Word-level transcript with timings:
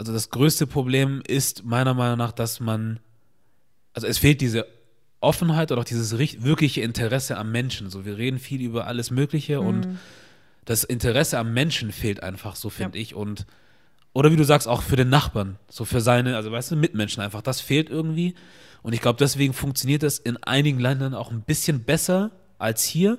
also 0.00 0.14
das 0.14 0.30
größte 0.30 0.66
Problem 0.66 1.22
ist 1.26 1.66
meiner 1.66 1.92
Meinung 1.92 2.16
nach, 2.16 2.32
dass 2.32 2.58
man, 2.58 3.00
also 3.92 4.06
es 4.06 4.16
fehlt 4.16 4.40
diese 4.40 4.64
Offenheit 5.20 5.70
oder 5.70 5.82
auch 5.82 5.84
dieses 5.84 6.16
wirkliche 6.16 6.80
Interesse 6.80 7.36
am 7.36 7.52
Menschen. 7.52 7.90
So, 7.90 8.06
wir 8.06 8.16
reden 8.16 8.38
viel 8.38 8.62
über 8.62 8.86
alles 8.86 9.10
Mögliche 9.10 9.60
und 9.60 9.86
Mhm. 9.86 9.98
das 10.64 10.84
Interesse 10.84 11.38
am 11.38 11.52
Menschen 11.52 11.92
fehlt 11.92 12.22
einfach, 12.22 12.56
so 12.56 12.70
finde 12.70 12.96
ich. 12.96 13.14
Und 13.14 13.44
oder 14.14 14.32
wie 14.32 14.36
du 14.36 14.44
sagst, 14.44 14.68
auch 14.68 14.80
für 14.80 14.96
den 14.96 15.10
Nachbarn, 15.10 15.58
so 15.68 15.84
für 15.84 16.00
seine, 16.00 16.34
also 16.36 16.50
weißt 16.50 16.70
du, 16.70 16.76
Mitmenschen 16.76 17.22
einfach. 17.22 17.42
Das 17.42 17.60
fehlt 17.60 17.90
irgendwie. 17.90 18.34
Und 18.82 18.94
ich 18.94 19.02
glaube, 19.02 19.18
deswegen 19.18 19.52
funktioniert 19.52 20.02
das 20.02 20.18
in 20.18 20.38
einigen 20.38 20.80
Ländern 20.80 21.12
auch 21.12 21.30
ein 21.30 21.42
bisschen 21.42 21.84
besser 21.84 22.30
als 22.58 22.84
hier. 22.84 23.18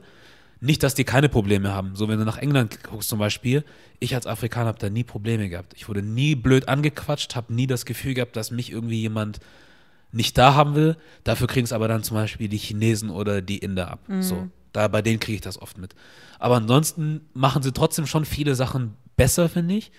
Nicht, 0.64 0.84
dass 0.84 0.94
die 0.94 1.04
keine 1.04 1.28
Probleme 1.28 1.74
haben. 1.74 1.96
So, 1.96 2.08
wenn 2.08 2.20
du 2.20 2.26
nach 2.26 2.38
England 2.38 2.84
guckst 2.84 3.10
zum 3.10 3.18
Beispiel, 3.18 3.66
ich 4.00 4.14
als 4.14 4.28
Afrikaner 4.28 4.68
habe 4.68 4.80
da 4.80 4.90
nie 4.92 5.04
Probleme 5.04 5.50
gehabt. 5.50 5.74
Ich 5.76 5.90
wurde 5.90 6.04
nie 6.04 6.36
blöd 6.36 6.70
angequatscht, 6.70 7.36
habe 7.36 7.52
nie 7.54 7.66
das 7.66 7.86
Gefühl 7.86 8.14
gehabt, 8.14 8.36
dass 8.36 8.52
mich 8.52 8.72
irgendwie 8.72 9.02
jemand 9.02 9.40
nicht 10.12 10.38
da 10.38 10.54
haben 10.54 10.76
will. 10.76 10.98
Dafür 11.24 11.48
kriegen 11.48 11.66
es 11.66 11.74
aber 11.74 11.88
dann 11.88 12.04
zum 12.04 12.16
Beispiel 12.16 12.48
die 12.48 12.58
Chinesen 12.58 13.10
oder 13.10 13.42
die 13.42 13.58
Inder 13.58 13.90
ab. 13.90 14.02
So, 14.22 14.50
da 14.72 14.88
bei 14.88 15.02
denen 15.02 15.20
kriege 15.20 15.36
ich 15.36 15.42
das 15.42 15.60
oft 15.60 15.80
mit. 15.80 15.96
Aber 16.38 16.58
ansonsten 16.58 17.22
machen 17.34 17.64
sie 17.64 17.72
trotzdem 17.72 18.06
schon 18.06 18.26
viele 18.26 18.54
Sachen 18.54 18.96
besser, 19.16 19.50
finde 19.50 19.76
ich. 19.76 19.92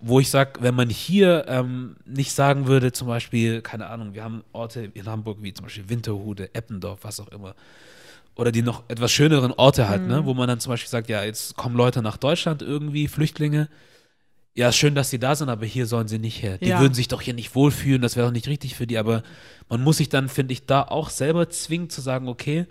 Wo 0.00 0.18
ich 0.20 0.30
sage, 0.30 0.60
wenn 0.60 0.74
man 0.74 0.90
hier 0.90 1.44
ähm, 1.48 1.96
nicht 2.04 2.32
sagen 2.32 2.66
würde, 2.66 2.92
zum 2.92 3.08
Beispiel, 3.08 3.62
keine 3.62 3.86
Ahnung, 3.88 4.14
wir 4.14 4.24
haben 4.24 4.42
Orte 4.52 4.90
in 4.94 5.06
Hamburg 5.06 5.38
wie 5.42 5.52
zum 5.52 5.64
Beispiel 5.66 5.88
Winterhude, 5.88 6.54
Eppendorf, 6.54 7.00
was 7.02 7.20
auch 7.20 7.28
immer. 7.28 7.54
Oder 8.38 8.52
die 8.52 8.62
noch 8.62 8.84
etwas 8.88 9.10
schöneren 9.10 9.52
Orte 9.52 9.88
halt, 9.88 10.06
ne? 10.06 10.24
Wo 10.24 10.32
man 10.32 10.46
dann 10.46 10.60
zum 10.60 10.70
Beispiel 10.70 10.88
sagt, 10.88 11.08
ja, 11.08 11.24
jetzt 11.24 11.56
kommen 11.56 11.76
Leute 11.76 12.02
nach 12.02 12.16
Deutschland 12.16 12.62
irgendwie, 12.62 13.08
Flüchtlinge. 13.08 13.68
Ja, 14.54 14.70
schön, 14.72 14.94
dass 14.94 15.10
sie 15.10 15.18
da 15.18 15.34
sind, 15.34 15.48
aber 15.48 15.66
hier 15.66 15.86
sollen 15.86 16.06
sie 16.08 16.18
nicht 16.20 16.40
her. 16.42 16.58
Die 16.58 16.68
Ja. 16.70 16.78
würden 16.78 16.94
sich 16.94 17.08
doch 17.08 17.20
hier 17.20 17.34
nicht 17.34 17.54
wohlfühlen, 17.56 18.00
das 18.00 18.14
wäre 18.16 18.26
doch 18.28 18.32
nicht 18.32 18.46
richtig 18.46 18.76
für 18.76 18.86
die. 18.86 18.96
Aber 18.96 19.22
man 19.68 19.82
muss 19.82 19.96
sich 19.98 20.08
dann, 20.08 20.28
finde 20.28 20.52
ich, 20.52 20.66
da 20.66 20.82
auch 20.82 21.10
selber 21.10 21.50
zwingen 21.50 21.90
zu 21.90 22.00
sagen, 22.00 22.28
okay, 22.28 22.66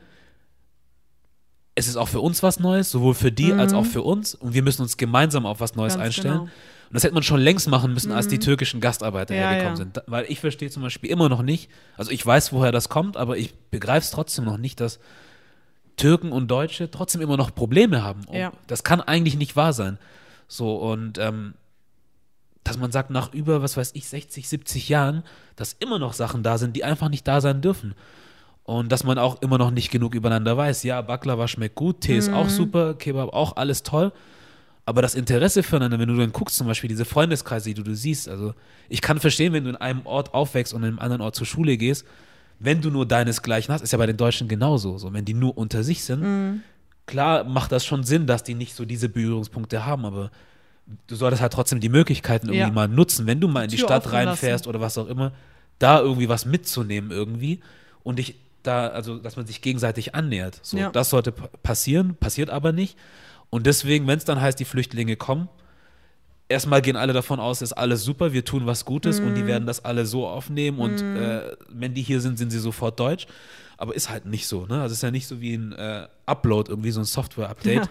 es 1.75 1.87
ist 1.87 1.97
auch 1.97 2.07
für 2.07 2.21
uns 2.21 2.41
was 2.43 2.59
Neues, 2.59 2.89
sowohl 2.89 3.13
für 3.13 3.31
die 3.31 3.53
als 3.53 3.73
auch 3.73 3.85
für 3.85 4.01
uns. 4.01 4.35
Und 4.35 4.53
wir 4.53 4.63
müssen 4.63 4.81
uns 4.81 4.97
gemeinsam 4.97 5.45
auf 5.45 5.59
was 5.59 5.75
Neues 5.75 5.93
Mhm. 5.95 5.97
Ganz 5.99 6.07
einstellen. 6.07 6.33
genau. 6.39 6.43
Und 6.89 6.93
das 6.93 7.03
hätte 7.03 7.13
man 7.13 7.23
schon 7.23 7.41
längst 7.41 7.67
machen 7.67 7.93
müssen, 7.93 8.13
als 8.13 8.29
die 8.29 8.39
türkischen 8.39 8.79
Gastarbeiter 8.79 9.35
Ja, 9.35 9.41
hergekommen 9.41 9.73
ja. 9.73 9.75
sind. 9.75 10.01
Weil 10.07 10.25
ich 10.29 10.39
verstehe 10.39 10.69
zum 10.69 10.81
Beispiel 10.83 11.09
immer 11.09 11.27
noch 11.29 11.41
nicht, 11.41 11.69
also 11.97 12.09
ich 12.11 12.25
weiß, 12.25 12.53
woher 12.53 12.71
das 12.71 12.87
kommt, 12.89 13.17
aber 13.17 13.37
ich 13.37 13.53
begreife 13.69 14.05
es 14.05 14.11
trotzdem 14.11 14.45
noch 14.45 14.57
nicht, 14.57 14.79
dass 14.79 14.99
Türken 15.97 16.31
und 16.31 16.47
Deutsche 16.49 16.89
trotzdem 16.89 17.21
immer 17.21 17.37
noch 17.37 17.53
Probleme 17.53 18.03
haben. 18.03 18.21
Ja. 18.31 18.53
Das 18.67 18.83
kann 18.83 19.01
eigentlich 19.01 19.35
nicht 19.35 19.55
wahr 19.55 19.73
sein. 19.73 19.97
So, 20.47 20.77
und 20.77 21.17
ähm, 21.17 21.55
dass 22.63 22.77
man 22.77 22.91
sagt, 22.91 23.09
nach 23.09 23.33
über, 23.33 23.61
was 23.61 23.77
weiß 23.77 23.91
ich, 23.95 24.07
60, 24.07 24.47
70 24.47 24.89
Jahren, 24.89 25.23
dass 25.55 25.73
immer 25.73 25.99
noch 25.99 26.13
Sachen 26.13 26.43
da 26.43 26.57
sind, 26.57 26.75
die 26.75 26.83
einfach 26.83 27.09
nicht 27.09 27.27
da 27.27 27.41
sein 27.41 27.61
dürfen. 27.61 27.95
Und 28.63 28.91
dass 28.91 29.05
man 29.05 29.17
auch 29.17 29.41
immer 29.41 29.57
noch 29.57 29.71
nicht 29.71 29.91
genug 29.91 30.13
übereinander 30.13 30.57
weiß. 30.57 30.83
Ja, 30.83 31.01
Baklava 31.01 31.47
schmeckt 31.47 31.75
gut, 31.75 32.01
Tee 32.01 32.17
ist 32.17 32.27
Mhm. 32.27 32.33
auch 32.33 32.49
super, 32.49 32.93
Kebab 32.95 33.33
auch, 33.33 33.55
alles 33.55 33.83
toll. 33.83 34.11
Aber 34.85 35.01
das 35.01 35.15
Interesse 35.15 35.63
füreinander, 35.63 35.99
wenn 35.99 36.09
du 36.09 36.17
dann 36.17 36.31
guckst, 36.33 36.57
zum 36.57 36.67
Beispiel 36.67 36.89
diese 36.89 37.05
Freundeskreise, 37.05 37.69
die 37.69 37.73
du, 37.75 37.83
du 37.83 37.95
siehst, 37.95 38.27
also 38.29 38.53
ich 38.89 39.01
kann 39.01 39.19
verstehen, 39.19 39.53
wenn 39.53 39.63
du 39.63 39.69
in 39.69 39.75
einem 39.77 40.05
Ort 40.05 40.33
aufwächst 40.33 40.73
und 40.73 40.83
in 40.83 40.89
einem 40.89 40.99
anderen 40.99 41.21
Ort 41.21 41.35
zur 41.35 41.45
Schule 41.47 41.77
gehst, 41.77 42.05
wenn 42.59 42.81
du 42.81 42.89
nur 42.89 43.05
deinesgleichen 43.05 43.73
hast, 43.73 43.81
ist 43.81 43.91
ja 43.91 43.97
bei 43.97 44.05
den 44.07 44.17
Deutschen 44.17 44.47
genauso. 44.47 44.97
So, 44.97 45.13
wenn 45.13 45.25
die 45.25 45.33
nur 45.33 45.57
unter 45.57 45.83
sich 45.83 46.03
sind, 46.03 46.21
Mhm. 46.21 46.61
klar 47.05 47.43
macht 47.43 47.71
das 47.71 47.85
schon 47.85 48.03
Sinn, 48.03 48.27
dass 48.27 48.43
die 48.43 48.55
nicht 48.55 48.73
so 48.75 48.85
diese 48.85 49.09
Berührungspunkte 49.09 49.85
haben, 49.85 50.05
aber 50.05 50.31
du 51.07 51.15
solltest 51.15 51.41
halt 51.41 51.53
trotzdem 51.53 51.79
die 51.79 51.89
Möglichkeiten 51.89 52.47
irgendwie 52.47 52.59
Ja. 52.61 52.71
mal 52.71 52.87
nutzen, 52.87 53.25
wenn 53.27 53.39
du 53.39 53.47
mal 53.47 53.63
in 53.63 53.69
die 53.69 53.77
Tür 53.77 53.87
Stadt 53.87 54.11
reinfährst 54.11 54.65
lassen. 54.65 54.69
oder 54.69 54.81
was 54.81 54.97
auch 54.97 55.07
immer, 55.07 55.31
da 55.79 55.99
irgendwie 55.99 56.29
was 56.29 56.45
mitzunehmen 56.45 57.11
irgendwie 57.11 57.59
und 58.03 58.17
dich 58.19 58.35
da, 58.63 58.87
also 58.87 59.17
dass 59.17 59.35
man 59.35 59.45
sich 59.45 59.61
gegenseitig 59.61 60.15
annähert. 60.15 60.59
So, 60.63 60.77
Ja. 60.77 60.89
Das 60.89 61.09
sollte 61.09 61.31
pa- 61.31 61.49
passieren, 61.63 62.15
passiert 62.15 62.49
aber 62.49 62.71
nicht. 62.71 62.97
Und 63.49 63.65
deswegen, 63.65 64.07
wenn 64.07 64.17
es 64.17 64.25
dann 64.25 64.41
heißt, 64.41 64.59
die 64.59 64.65
Flüchtlinge 64.65 65.15
kommen, 65.15 65.47
erstmal 66.49 66.81
gehen 66.81 66.95
alle 66.95 67.13
davon 67.13 67.39
aus, 67.39 67.61
ist 67.61 67.73
alles 67.73 68.03
super, 68.03 68.33
wir 68.33 68.45
tun 68.45 68.65
was 68.65 68.85
Gutes 68.85 69.19
und 69.19 69.35
die 69.35 69.43
Mhm. 69.43 69.47
werden 69.47 69.65
das 69.67 69.83
alle 69.85 70.05
so 70.05 70.27
aufnehmen 70.27 70.79
und 70.79 71.01
äh, 71.01 71.55
wenn 71.69 71.93
die 71.93 72.01
hier 72.01 72.21
sind, 72.21 72.37
sind 72.37 72.51
sie 72.51 72.59
sofort 72.59 72.99
deutsch. 72.99 73.27
Aber 73.79 73.93
ist 73.95 74.09
halt 74.09 74.25
nicht 74.25 74.47
so, 74.47 74.65
ne? 74.65 74.81
Also 74.81 74.93
es 74.93 74.99
ist 74.99 75.03
ja 75.03 75.11
nicht 75.11 75.27
so 75.27 75.39
wie 75.39 75.53
ein 75.53 75.71
äh, 75.73 76.07
Upload, 76.25 76.71
irgendwie 76.71 76.89
so 76.89 76.99
ein 76.99 77.05
Software-Update. 77.05 77.75
Ja. 77.85 77.89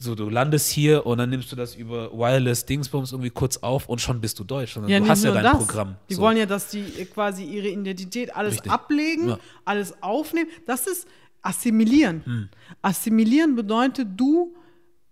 So, 0.00 0.16
du 0.16 0.28
landest 0.28 0.68
hier 0.70 1.06
und 1.06 1.18
dann 1.18 1.30
nimmst 1.30 1.52
du 1.52 1.54
das 1.54 1.76
über 1.76 2.10
Wireless 2.12 2.66
Dingsbums 2.66 3.12
irgendwie 3.12 3.30
kurz 3.30 3.58
auf 3.58 3.88
und 3.88 4.00
schon 4.00 4.20
bist 4.20 4.36
du 4.40 4.42
deutsch. 4.44 4.76
Ja, 4.88 4.98
du 4.98 5.06
hast 5.06 5.22
ja 5.22 5.30
dein 5.30 5.44
das. 5.44 5.58
Programm. 5.58 5.94
Die 6.08 6.14
so. 6.14 6.22
wollen 6.22 6.36
ja, 6.38 6.46
dass 6.46 6.68
die 6.70 6.82
quasi 7.14 7.44
ihre 7.44 7.68
Identität 7.68 8.34
alles 8.34 8.54
Richtig. 8.54 8.72
ablegen, 8.72 9.28
Ja. 9.28 9.38
alles 9.64 9.94
aufnehmen. 10.02 10.48
Das 10.66 10.88
ist 10.88 11.06
assimilieren. 11.42 12.22
Hm. 12.24 12.48
Assimilieren 12.80 13.54
bedeutet, 13.54 14.08
du 14.16 14.52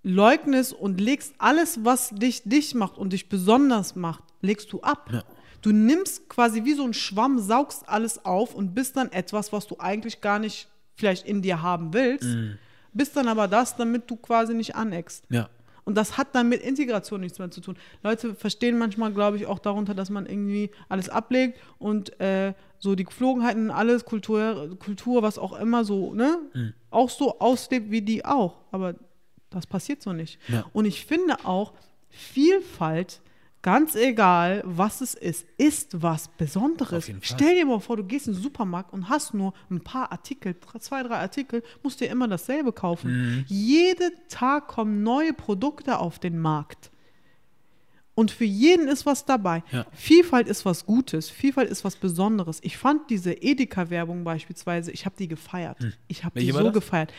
leugnest 0.03 0.73
und 0.73 1.01
legst 1.01 1.35
alles, 1.39 1.85
was 1.85 2.11
dich 2.11 2.43
dich 2.45 2.75
macht 2.75 2.97
und 2.99 3.13
dich 3.13 3.29
besonders 3.29 3.95
macht, 3.97 4.25
legst 4.41 4.73
du 4.73 4.81
ab. 4.81 5.11
Ja. 5.13 5.23
Du 5.63 5.73
nimmst 5.73 6.29
quasi 6.29 6.65
wie 6.65 6.73
so 6.75 6.85
ein 6.85 6.95
Schwamm, 6.95 7.39
saugst 7.39 7.87
alles 7.89 8.25
auf 8.25 8.55
und 8.55 8.75
bist 8.75 8.97
dann 8.97 9.13
etwas, 9.13 9.53
was 9.53 9.67
du 9.67 9.77
eigentlich 9.79 10.21
gar 10.23 10.39
nicht 10.39 10.69
vielleicht 10.95 11.27
in 11.27 11.43
dir 11.43 11.61
haben 11.63 11.93
willst, 11.93 12.25
Hm. 12.25 12.59
bist 12.95 13.15
dann 13.17 13.29
aber 13.29 13.47
das, 13.49 13.77
damit 13.77 14.11
du 14.11 14.17
quasi 14.17 14.55
nicht 14.55 14.75
aneckst. 14.77 15.25
ja. 15.31 15.49
Und 15.87 15.95
das 15.97 16.19
hat 16.19 16.35
dann 16.35 16.49
mit 16.51 16.61
Integration 16.63 17.21
nichts 17.23 17.39
mehr 17.39 17.51
zu 17.51 17.61
tun. 17.63 17.75
Leute 18.05 18.35
verstehen 18.35 18.79
manchmal, 18.79 19.13
glaube 19.13 19.39
ich, 19.39 19.47
auch 19.47 19.59
darunter, 19.59 19.93
dass 19.95 20.09
man 20.11 20.27
irgendwie 20.27 20.71
alles 20.89 21.09
ablegt 21.09 21.59
und 21.79 22.21
äh, 22.21 22.53
so 22.79 22.95
die 22.95 23.03
Geflogenheiten, 23.05 23.71
alles, 23.73 24.05
Kultur, 24.05 24.77
Kultur, 24.79 25.23
was 25.23 25.37
auch 25.39 25.59
immer 25.59 25.85
so, 25.85 26.15
ne, 26.15 26.39
Mhm. 26.55 26.75
auch 26.91 27.09
so 27.11 27.41
auslebt 27.41 27.91
wie 27.91 28.03
die 28.03 28.25
auch. 28.25 28.59
Aber 28.71 28.95
das 29.51 29.67
passiert 29.67 30.03
so 30.03 30.13
nicht. 30.13 30.39
Ja. 30.49 30.65
Und 30.73 30.85
ich 30.85 31.05
finde 31.05 31.45
auch, 31.45 31.73
Vielfalt, 32.11 33.21
ganz 33.63 33.95
egal, 33.95 34.63
was 34.65 35.01
es 35.01 35.15
ist, 35.15 35.47
ist 35.59 36.03
was 36.03 36.29
Besonderes. 36.29 37.11
Stell 37.23 37.55
dir 37.55 37.67
mal 37.67 37.81
vor, 37.81 37.97
du 37.97 38.05
gehst 38.05 38.27
in 38.27 38.35
den 38.35 38.43
Supermarkt 38.43 38.93
und 38.93 39.09
hast 39.09 39.33
nur 39.33 39.55
ein 39.71 39.81
paar 39.81 40.11
Artikel, 40.11 40.57
zwei, 40.81 41.03
drei 41.03 41.19
Artikel, 41.19 41.63
musst 41.83 42.01
dir 42.01 42.11
immer 42.11 42.27
dasselbe 42.27 42.73
kaufen. 42.73 43.11
Mhm. 43.11 43.45
Jeden 43.47 44.13
Tag 44.29 44.69
kommen 44.69 45.03
neue 45.03 45.33
Produkte 45.33 45.99
auf 45.99 46.19
den 46.19 46.39
Markt. 46.39 46.91
Und 48.15 48.31
für 48.33 48.45
jeden 48.45 48.89
ist 48.89 49.07
was 49.07 49.25
dabei. 49.25 49.63
Ja. 49.71 49.87
Vielfalt 49.93 50.47
ist 50.49 50.65
was 50.67 50.85
Gutes, 50.85 51.31
Vielfalt 51.31 51.71
ist 51.71 51.85
was 51.85 51.97
Besonderes. 51.97 52.59
Ich 52.63 52.77
fand 52.77 53.09
diese 53.09 53.33
Edeka-Werbung 53.33 54.25
beispielsweise, 54.25 54.91
ich 54.91 55.07
habe 55.07 55.15
die 55.19 55.29
gefeiert. 55.29 55.79
Ich 56.09 56.25
habe 56.25 56.39
die 56.39 56.49
Hm. 56.49 56.57
So 56.59 56.65
das? 56.65 56.75
gefeiert. 56.75 57.13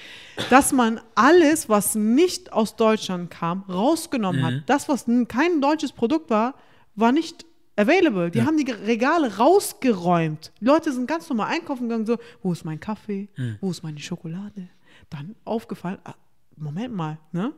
Dass 0.50 0.74
man 0.74 1.00
alles, 1.16 1.70
was 1.70 1.96
nicht 1.96 2.54
aus 2.54 2.76
Deutschland 2.76 3.32
kam, 3.32 3.62
rausgenommen 3.70 4.42
Mhm. 4.42 4.46
hat. 4.46 4.54
Das, 4.68 4.90
was 4.90 5.06
kein 5.28 5.62
deutsches 5.62 5.92
Produkt 5.94 6.30
war, 6.30 6.54
war 6.96 7.12
nicht 7.12 7.46
available. 7.78 8.30
Die 8.30 8.40
Ja. 8.40 8.46
haben 8.46 8.58
die 8.58 8.70
Regale 8.70 9.38
rausgeräumt. 9.38 10.52
Die 10.60 10.66
Leute 10.66 10.92
sind 10.92 11.08
ganz 11.08 11.28
normal 11.30 11.52
einkaufen 11.54 11.88
gegangen, 11.88 12.06
so, 12.06 12.18
wo 12.44 12.52
ist 12.52 12.66
mein 12.66 12.80
Kaffee? 12.80 13.30
Hm. 13.36 13.58
Wo 13.62 13.72
ist 13.72 13.82
meine 13.82 14.00
Schokolade? 14.00 14.70
Dann 15.10 15.36
aufgefallen, 15.46 15.98
ah, 16.04 16.14
Moment 16.58 16.94
mal, 16.94 17.18
ne? 17.32 17.54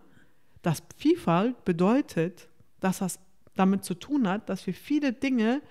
Das 0.61 0.81
Vielfalt 0.95 1.65
bedeutet, 1.65 2.47
dass 2.83 2.99
das 2.99 3.19
damit 3.55 3.83
zu 3.83 3.93
tun 3.93 4.27
hat, 4.27 4.49
dass 4.49 4.65
wir 4.67 4.73
viele 4.73 5.13
Dinge, 5.13 5.61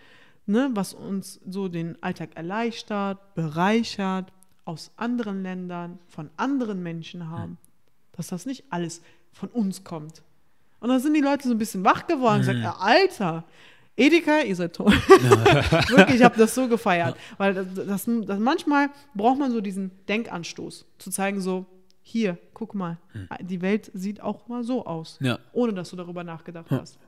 ne, 0.46 0.70
was 0.72 0.94
uns 0.94 1.40
so 1.46 1.68
den 1.68 2.02
Alltag 2.02 2.30
erleichtert, 2.36 3.34
bereichert, 3.34 4.32
aus 4.64 4.92
anderen 4.96 5.42
Ländern, 5.42 5.98
von 6.08 6.30
anderen 6.36 6.82
Menschen 6.82 7.28
haben, 7.28 7.58
dass 8.12 8.28
das 8.28 8.46
nicht 8.46 8.64
alles 8.70 9.02
von 9.32 9.48
uns 9.48 9.82
kommt. 9.82 10.22
Und 10.80 10.88
dann 10.88 11.00
sind 11.00 11.14
die 11.14 11.20
Leute 11.20 11.48
so 11.48 11.54
ein 11.54 11.58
bisschen 11.58 11.84
wach 11.84 12.06
geworden 12.06 12.36
und 12.36 12.40
gesagt, 12.40 12.60
"Ja, 12.60 12.76
Alter, 12.78 13.44
Edeka, 13.96 14.40
ihr 14.40 14.56
seid 14.56 14.74
toll. 14.74 14.92
Wirklich, 15.88 16.16
ich 16.16 16.22
habe 16.22 16.36
das 16.38 16.54
so 16.54 16.68
gefeiert. 16.68 17.16
Weil 17.38 17.54
das, 17.54 17.66
das, 17.74 18.04
das, 18.06 18.38
manchmal 18.38 18.90
braucht 19.14 19.38
man 19.38 19.50
so 19.50 19.60
diesen 19.60 19.90
Denkanstoß, 20.08 20.86
zu 20.98 21.10
zeigen 21.10 21.40
so, 21.40 21.66
hier, 22.02 22.36
guck 22.52 22.74
mal, 22.74 22.98
die 23.40 23.62
Welt 23.62 23.90
sieht 23.94 24.20
auch 24.20 24.48
mal 24.48 24.64
so 24.64 24.84
aus, 24.86 25.18
Ja. 25.20 25.38
ohne 25.52 25.72
dass 25.72 25.90
du 25.90 25.96
darüber 25.96 26.24
nachgedacht 26.24 26.70
hast. 26.70 26.98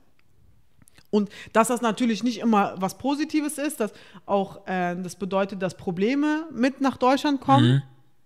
Und 1.10 1.30
dass 1.52 1.68
das 1.68 1.80
natürlich 1.80 2.22
nicht 2.24 2.38
immer 2.38 2.74
was 2.80 2.98
Positives 2.98 3.58
ist, 3.58 3.78
dass 3.80 3.92
auch 4.26 4.66
äh, 4.66 4.96
das 5.00 5.16
bedeutet, 5.16 5.62
dass 5.62 5.76
Probleme 5.76 6.46
mit 6.52 6.80
nach 6.80 6.96
Deutschland 6.96 7.40
kommen, 7.40 7.82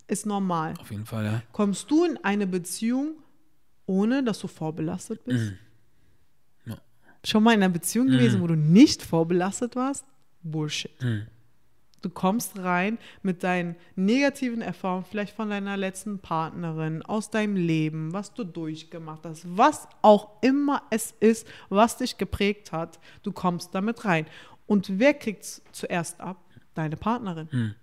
ist 0.07 0.25
normal. 0.25 0.73
Auf 0.79 0.89
jeden 0.89 1.05
Fall, 1.05 1.25
ja. 1.25 1.41
Kommst 1.51 1.89
du 1.91 2.03
in 2.05 2.17
eine 2.23 2.47
Beziehung, 2.47 3.13
ohne 3.85 4.23
dass 4.23 4.39
du 4.39 4.47
vorbelastet 4.47 5.23
bist? 5.23 5.53
Ja. 6.65 6.77
Schon 7.23 7.43
mal 7.43 7.53
in 7.53 7.61
einer 7.61 7.71
Beziehung 7.73 8.07
gewesen, 8.07 8.41
wo 8.41 8.47
du 8.47 8.55
nicht 8.55 9.03
vorbelastet 9.03 9.75
warst? 9.75 10.05
Bullshit. 10.41 10.91
Du 12.01 12.09
kommst 12.09 12.57
rein 12.59 12.97
mit 13.23 13.43
deinen 13.43 13.75
negativen 13.95 14.61
Erfahrungen, 14.61 15.05
vielleicht 15.09 15.35
von 15.35 15.49
deiner 15.49 15.75
letzten 15.75 16.19
Partnerin, 16.19 17.01
aus 17.01 17.29
deinem 17.29 17.55
Leben, 17.55 18.13
was 18.13 18.33
du 18.33 18.43
durchgemacht 18.43 19.25
hast, 19.25 19.45
was 19.57 19.87
auch 20.01 20.41
immer 20.41 20.83
es 20.89 21.13
ist, 21.19 21.47
was 21.69 21.97
dich 21.97 22.17
geprägt 22.17 22.71
hat. 22.71 22.99
Du 23.23 23.31
kommst 23.31 23.75
damit 23.75 24.05
rein. 24.05 24.25
Und 24.65 24.99
wer 24.99 25.13
kriegt 25.13 25.43
es 25.43 25.61
zuerst 25.71 26.21
ab? 26.21 26.37
Deine 26.75 26.95
Partnerin. 26.95 27.51
Hm. 27.51 27.75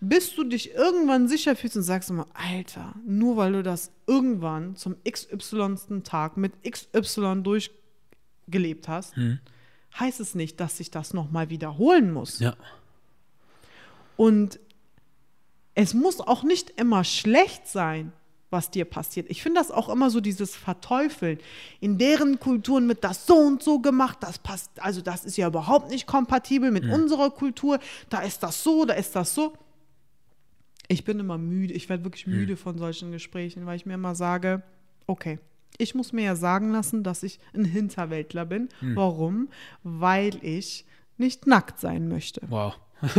Bis 0.00 0.34
du 0.34 0.44
dich 0.44 0.74
irgendwann 0.74 1.26
sicher 1.26 1.56
fühlst 1.56 1.76
und 1.76 1.82
sagst 1.82 2.10
immer, 2.10 2.26
Alter, 2.34 2.94
nur 3.06 3.36
weil 3.38 3.52
du 3.52 3.62
das 3.62 3.92
irgendwann 4.06 4.76
zum 4.76 4.96
XY. 5.08 6.02
Tag 6.04 6.36
mit 6.36 6.52
XY 6.68 7.42
durchgelebt 7.42 8.88
hast, 8.88 9.16
hm. 9.16 9.38
heißt 9.98 10.20
es 10.20 10.34
nicht, 10.34 10.60
dass 10.60 10.76
sich 10.76 10.90
das 10.90 11.14
nochmal 11.14 11.48
wiederholen 11.48 12.12
muss. 12.12 12.40
Ja. 12.40 12.56
Und 14.16 14.58
es 15.74 15.94
muss 15.94 16.20
auch 16.20 16.42
nicht 16.42 16.70
immer 16.80 17.04
schlecht 17.04 17.68
sein, 17.68 18.12
was 18.50 18.70
dir 18.70 18.84
passiert. 18.84 19.26
Ich 19.28 19.42
finde 19.42 19.60
das 19.60 19.70
auch 19.70 19.88
immer 19.88 20.08
so 20.08 20.20
dieses 20.20 20.54
Verteufeln. 20.54 21.38
In 21.80 21.98
deren 21.98 22.38
Kulturen 22.38 22.88
wird 22.88 23.04
das 23.04 23.26
so 23.26 23.36
und 23.36 23.62
so 23.62 23.80
gemacht, 23.80 24.18
das 24.20 24.38
passt, 24.38 24.70
also 24.80 25.00
das 25.00 25.24
ist 25.24 25.36
ja 25.36 25.48
überhaupt 25.48 25.90
nicht 25.90 26.06
kompatibel 26.06 26.70
mit 26.70 26.84
mhm. 26.84 26.92
unserer 26.92 27.30
Kultur, 27.30 27.78
da 28.08 28.20
ist 28.20 28.42
das 28.42 28.62
so, 28.62 28.84
da 28.84 28.94
ist 28.94 29.16
das 29.16 29.34
so. 29.34 29.52
Ich 30.88 31.04
bin 31.04 31.18
immer 31.18 31.38
müde, 31.38 31.74
ich 31.74 31.88
werde 31.88 32.04
wirklich 32.04 32.26
müde 32.26 32.52
mhm. 32.52 32.58
von 32.58 32.78
solchen 32.78 33.10
Gesprächen, 33.10 33.66
weil 33.66 33.76
ich 33.76 33.86
mir 33.86 33.94
immer 33.94 34.14
sage, 34.14 34.62
okay, 35.06 35.40
ich 35.78 35.94
muss 35.94 36.12
mir 36.12 36.24
ja 36.24 36.36
sagen 36.36 36.72
lassen, 36.72 37.02
dass 37.02 37.22
ich 37.22 37.38
ein 37.52 37.64
Hinterwäldler 37.64 38.46
bin. 38.46 38.68
Mhm. 38.80 38.96
Warum? 38.96 39.48
Weil 39.82 40.38
ich 40.42 40.86
nicht 41.18 41.46
nackt 41.46 41.80
sein 41.80 42.08
möchte. 42.08 42.42
Wow. 42.48 42.74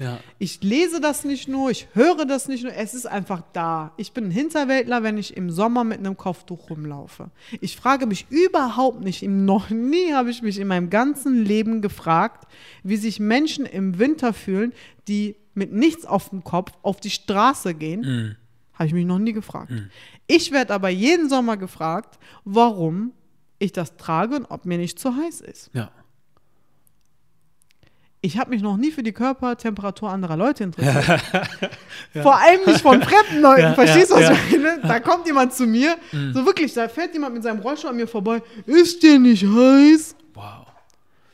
Ja. 0.00 0.20
Ich 0.38 0.62
lese 0.62 1.00
das 1.00 1.24
nicht 1.24 1.48
nur, 1.48 1.70
ich 1.70 1.88
höre 1.92 2.24
das 2.24 2.48
nicht 2.48 2.64
nur, 2.64 2.74
es 2.74 2.94
ist 2.94 3.06
einfach 3.06 3.42
da. 3.52 3.92
Ich 3.96 4.12
bin 4.12 4.26
ein 4.26 4.30
Hinterwäldler, 4.30 5.02
wenn 5.02 5.18
ich 5.18 5.36
im 5.36 5.50
Sommer 5.50 5.84
mit 5.84 5.98
einem 5.98 6.16
Kopftuch 6.16 6.70
rumlaufe. 6.70 7.30
Ich 7.60 7.76
frage 7.76 8.06
mich 8.06 8.26
überhaupt 8.30 9.02
nicht, 9.02 9.22
noch 9.22 9.70
nie 9.70 10.12
habe 10.12 10.30
ich 10.30 10.42
mich 10.42 10.58
in 10.58 10.68
meinem 10.68 10.90
ganzen 10.90 11.44
Leben 11.44 11.82
gefragt, 11.82 12.46
wie 12.82 12.96
sich 12.96 13.20
Menschen 13.20 13.66
im 13.66 13.98
Winter 13.98 14.32
fühlen, 14.32 14.72
die 15.08 15.36
mit 15.54 15.72
nichts 15.72 16.06
auf 16.06 16.30
dem 16.30 16.42
Kopf 16.42 16.72
auf 16.82 17.00
die 17.00 17.10
Straße 17.10 17.74
gehen. 17.74 18.00
Mhm. 18.00 18.36
Habe 18.74 18.86
ich 18.86 18.94
mich 18.94 19.04
noch 19.04 19.18
nie 19.18 19.34
gefragt. 19.34 19.70
Mhm. 19.70 19.90
Ich 20.26 20.50
werde 20.50 20.72
aber 20.72 20.88
jeden 20.88 21.28
Sommer 21.28 21.58
gefragt, 21.58 22.18
warum 22.44 23.12
ich 23.58 23.72
das 23.72 23.96
trage 23.96 24.36
und 24.36 24.46
ob 24.46 24.64
mir 24.64 24.78
nicht 24.78 24.98
zu 24.98 25.14
heiß 25.14 25.42
ist. 25.42 25.70
Ja 25.74 25.92
ich 28.24 28.38
habe 28.38 28.50
mich 28.50 28.62
noch 28.62 28.76
nie 28.76 28.92
für 28.92 29.02
die 29.02 29.12
Körpertemperatur 29.12 30.08
anderer 30.08 30.36
Leute 30.36 30.62
interessiert. 30.62 31.04
ja. 32.14 32.22
Vor 32.22 32.36
allem 32.36 32.60
nicht 32.64 32.80
von 32.80 33.02
fremden 33.02 33.42
Leuten. 33.42 33.62
Ja, 33.62 33.74
Verstehst 33.74 34.12
du, 34.12 34.14
was 34.14 34.30
ich 34.30 34.52
meine? 34.52 34.80
Da 34.80 35.00
kommt 35.00 35.26
jemand 35.26 35.52
zu 35.52 35.66
mir, 35.66 35.96
mhm. 36.12 36.32
so 36.32 36.46
wirklich, 36.46 36.72
da 36.72 36.88
fährt 36.88 37.12
jemand 37.14 37.34
mit 37.34 37.42
seinem 37.42 37.58
Rollstuhl 37.58 37.90
an 37.90 37.96
mir 37.96 38.06
vorbei. 38.06 38.40
Ist 38.64 39.02
dir 39.02 39.18
nicht 39.18 39.44
heiß? 39.44 40.14
Wow. 40.34 40.66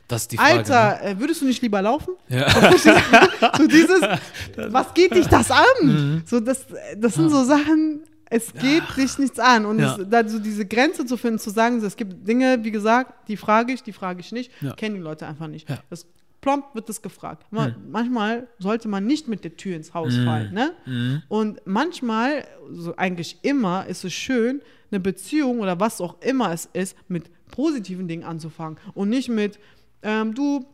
Das 0.07 0.23
ist 0.23 0.31
die 0.31 0.37
Frage. 0.37 0.57
Alter, 0.57 0.99
ne? 1.03 1.11
Äh, 1.11 1.19
würdest 1.19 1.41
du 1.41 1.45
nicht 1.45 1.61
lieber 1.61 1.79
laufen? 1.79 2.15
Ja. 2.27 2.49
so 3.57 3.67
dieses, 3.67 4.01
was 4.69 4.91
geht 4.95 5.13
dich 5.13 5.27
das 5.27 5.51
an? 5.51 5.63
Mhm. 5.83 6.23
So, 6.25 6.39
das, 6.39 6.65
das 6.97 7.13
sind 7.13 7.29
so 7.29 7.43
Sachen, 7.43 8.01
es 8.31 8.51
geht 8.51 8.83
ja. 8.83 8.95
dich 8.95 9.19
nichts 9.19 9.37
an. 9.37 9.67
Und 9.67 9.77
ja. 9.77 9.95
es, 9.95 10.09
da 10.09 10.27
so 10.27 10.39
diese 10.39 10.65
Grenze 10.65 11.05
zu 11.05 11.17
finden, 11.17 11.37
zu 11.37 11.51
sagen, 11.51 11.83
es 11.83 11.95
gibt 11.95 12.27
Dinge, 12.27 12.63
wie 12.63 12.71
gesagt, 12.71 13.27
die 13.27 13.37
frage 13.37 13.73
ich, 13.73 13.83
die 13.83 13.93
frage 13.93 14.21
ich 14.21 14.31
nicht, 14.31 14.51
ja. 14.61 14.73
kennen 14.73 14.95
die 14.95 15.01
Leute 15.01 15.27
einfach 15.27 15.47
nicht. 15.47 15.67
Das 15.91 16.07
prompt 16.41 16.73
wird 16.73 16.89
das 16.89 17.01
gefragt. 17.01 17.45
Mhm. 17.51 17.75
Manchmal 17.89 18.47
sollte 18.59 18.87
man 18.87 19.05
nicht 19.05 19.27
mit 19.27 19.43
der 19.43 19.55
Tür 19.55 19.75
ins 19.75 19.93
Haus 19.93 20.13
mhm. 20.15 20.25
fallen. 20.25 20.53
Ne? 20.53 20.73
Mhm. 20.85 21.23
Und 21.27 21.61
manchmal, 21.65 22.47
so 22.71 22.95
eigentlich 22.95 23.39
immer, 23.41 23.85
ist 23.87 24.03
es 24.03 24.13
schön, 24.13 24.61
eine 24.91 24.99
Beziehung 24.99 25.59
oder 25.59 25.79
was 25.79 26.01
auch 26.01 26.21
immer 26.21 26.51
es 26.51 26.65
ist, 26.73 26.95
mit 27.07 27.29
positiven 27.51 28.07
Dingen 28.07 28.23
anzufangen 28.23 28.77
und 28.93 29.09
nicht 29.09 29.29
mit, 29.29 29.59
ähm, 30.01 30.33
du, 30.33 30.65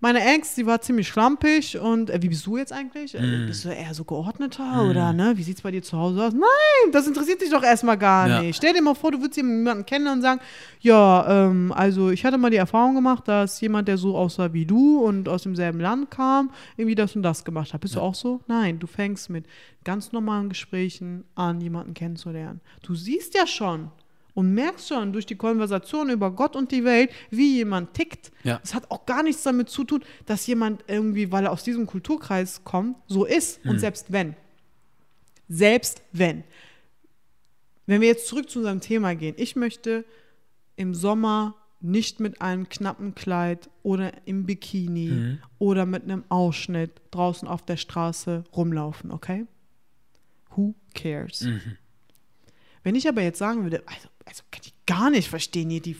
meine 0.00 0.24
Ex, 0.34 0.54
die 0.54 0.66
war 0.66 0.80
ziemlich 0.80 1.08
schlampig 1.08 1.78
und 1.78 2.08
äh, 2.08 2.22
wie 2.22 2.28
bist 2.28 2.46
du 2.46 2.56
jetzt 2.56 2.72
eigentlich? 2.72 3.12
Mm. 3.14 3.46
Bist 3.46 3.66
du 3.66 3.68
eher 3.68 3.92
so 3.92 4.04
geordneter 4.04 4.84
mm. 4.84 4.90
oder 4.90 5.12
ne? 5.12 5.34
Wie 5.36 5.42
sieht 5.42 5.56
es 5.56 5.62
bei 5.62 5.70
dir 5.70 5.82
zu 5.82 5.96
Hause 5.98 6.24
aus? 6.24 6.32
Nein, 6.32 6.92
das 6.92 7.06
interessiert 7.06 7.42
dich 7.42 7.50
doch 7.50 7.62
erstmal 7.62 7.98
gar 7.98 8.28
ja. 8.28 8.42
nicht. 8.42 8.56
Stell 8.56 8.72
dir 8.72 8.80
mal 8.80 8.94
vor, 8.94 9.12
du 9.12 9.20
würdest 9.20 9.36
jemanden 9.36 9.84
kennen 9.84 10.08
und 10.08 10.22
sagen, 10.22 10.40
ja, 10.80 11.46
ähm, 11.46 11.72
also 11.76 12.10
ich 12.10 12.24
hatte 12.24 12.38
mal 12.38 12.50
die 12.50 12.56
Erfahrung 12.56 12.94
gemacht, 12.94 13.28
dass 13.28 13.60
jemand, 13.60 13.88
der 13.88 13.98
so 13.98 14.16
aussah 14.16 14.52
wie 14.54 14.64
du 14.64 15.00
und 15.00 15.28
aus 15.28 15.42
demselben 15.42 15.80
Land 15.80 16.10
kam, 16.10 16.50
irgendwie 16.76 16.94
das 16.94 17.14
und 17.14 17.22
das 17.22 17.44
gemacht 17.44 17.74
hat. 17.74 17.82
Bist 17.82 17.94
ja. 17.94 18.00
du 18.00 18.06
auch 18.06 18.14
so? 18.14 18.40
Nein, 18.46 18.78
du 18.78 18.86
fängst 18.86 19.28
mit 19.28 19.44
ganz 19.84 20.12
normalen 20.12 20.48
Gesprächen 20.48 21.24
an, 21.34 21.60
jemanden 21.60 21.92
kennenzulernen. 21.92 22.60
Du 22.82 22.94
siehst 22.94 23.34
ja 23.34 23.46
schon, 23.46 23.90
und 24.34 24.54
merkst 24.54 24.88
schon 24.88 25.12
durch 25.12 25.26
die 25.26 25.36
Konversation 25.36 26.10
über 26.10 26.30
Gott 26.30 26.56
und 26.56 26.70
die 26.72 26.84
Welt, 26.84 27.10
wie 27.30 27.56
jemand 27.56 27.94
tickt. 27.94 28.30
Ja. 28.44 28.58
Das 28.58 28.74
hat 28.74 28.90
auch 28.90 29.06
gar 29.06 29.22
nichts 29.22 29.42
damit 29.42 29.68
zu 29.68 29.84
tun, 29.84 30.04
dass 30.26 30.46
jemand 30.46 30.84
irgendwie, 30.86 31.32
weil 31.32 31.44
er 31.44 31.52
aus 31.52 31.64
diesem 31.64 31.86
Kulturkreis 31.86 32.64
kommt, 32.64 32.96
so 33.06 33.24
ist. 33.24 33.64
Mhm. 33.64 33.70
Und 33.70 33.78
selbst 33.80 34.12
wenn. 34.12 34.36
Selbst 35.48 36.02
wenn. 36.12 36.44
Wenn 37.86 38.00
wir 38.00 38.08
jetzt 38.08 38.28
zurück 38.28 38.48
zu 38.48 38.60
unserem 38.60 38.80
Thema 38.80 39.14
gehen, 39.14 39.34
ich 39.36 39.56
möchte 39.56 40.04
im 40.76 40.94
Sommer 40.94 41.56
nicht 41.80 42.20
mit 42.20 42.42
einem 42.42 42.68
knappen 42.68 43.14
Kleid 43.14 43.70
oder 43.82 44.12
im 44.26 44.44
Bikini 44.44 45.08
mhm. 45.08 45.38
oder 45.58 45.86
mit 45.86 46.04
einem 46.04 46.24
Ausschnitt 46.28 47.00
draußen 47.10 47.48
auf 47.48 47.64
der 47.64 47.78
Straße 47.78 48.44
rumlaufen, 48.54 49.10
okay? 49.10 49.46
Who 50.54 50.74
cares? 50.94 51.42
Mhm. 51.42 51.76
Wenn 52.82 52.94
ich 52.94 53.08
aber 53.08 53.22
jetzt 53.22 53.38
sagen 53.38 53.62
würde, 53.62 53.82
also 53.86 54.08
also 54.30 54.42
kann 54.50 54.62
ich 54.64 54.72
gar 54.86 55.10
nicht 55.10 55.28
verstehen 55.28 55.70
hier, 55.70 55.82
die 55.82 55.96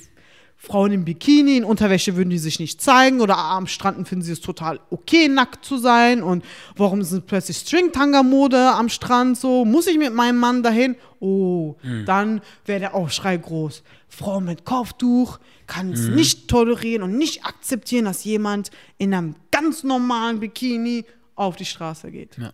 Frauen 0.57 0.93
im 0.93 1.05
Bikini, 1.07 1.57
in 1.57 1.65
Unterwäsche 1.65 2.17
würden 2.17 2.29
die 2.29 2.39
sich 2.39 2.61
nicht 2.61 2.83
zeigen 2.83 3.23
oder 3.23 3.39
am 3.39 3.67
Strand 3.67 4.07
finden 4.07 4.23
sie 4.23 4.33
es 4.33 4.43
total 4.43 4.79
okay, 4.91 5.27
nackt 5.27 5.65
zu 5.65 5.79
sein 5.79 6.23
und 6.23 6.45
warum 6.77 7.03
sind 7.03 7.27
plötzlich 7.27 7.57
String-Tanga-Mode 7.57 8.73
am 8.73 8.91
Strand 8.91 9.39
so? 9.39 9.65
Muss 9.65 9.87
ich 9.87 9.97
mit 9.97 10.13
meinem 10.13 10.39
Mann 10.39 10.63
dahin? 10.63 10.97
Oh, 11.19 11.77
mhm. 11.83 12.05
dann 12.05 12.43
wäre 12.67 12.79
der 12.79 12.95
Aufschrei 12.95 13.39
groß. 13.39 13.83
Frau 14.09 14.41
mit 14.41 14.67
Kopftuch 14.67 15.39
kann 15.67 15.93
es 15.93 16.03
mhm. 16.03 16.17
nicht 16.17 16.49
tolerieren 16.49 17.05
und 17.05 17.17
nicht 17.17 17.47
akzeptieren, 17.47 18.05
dass 18.05 18.25
jemand 18.25 18.71
in 18.99 19.15
einem 19.15 19.37
ganz 19.51 19.83
normalen 19.83 20.41
Bikini 20.41 21.07
auf 21.37 21.57
die 21.57 21.65
Straße 21.65 22.11
geht. 22.11 22.37
Ja. 22.37 22.53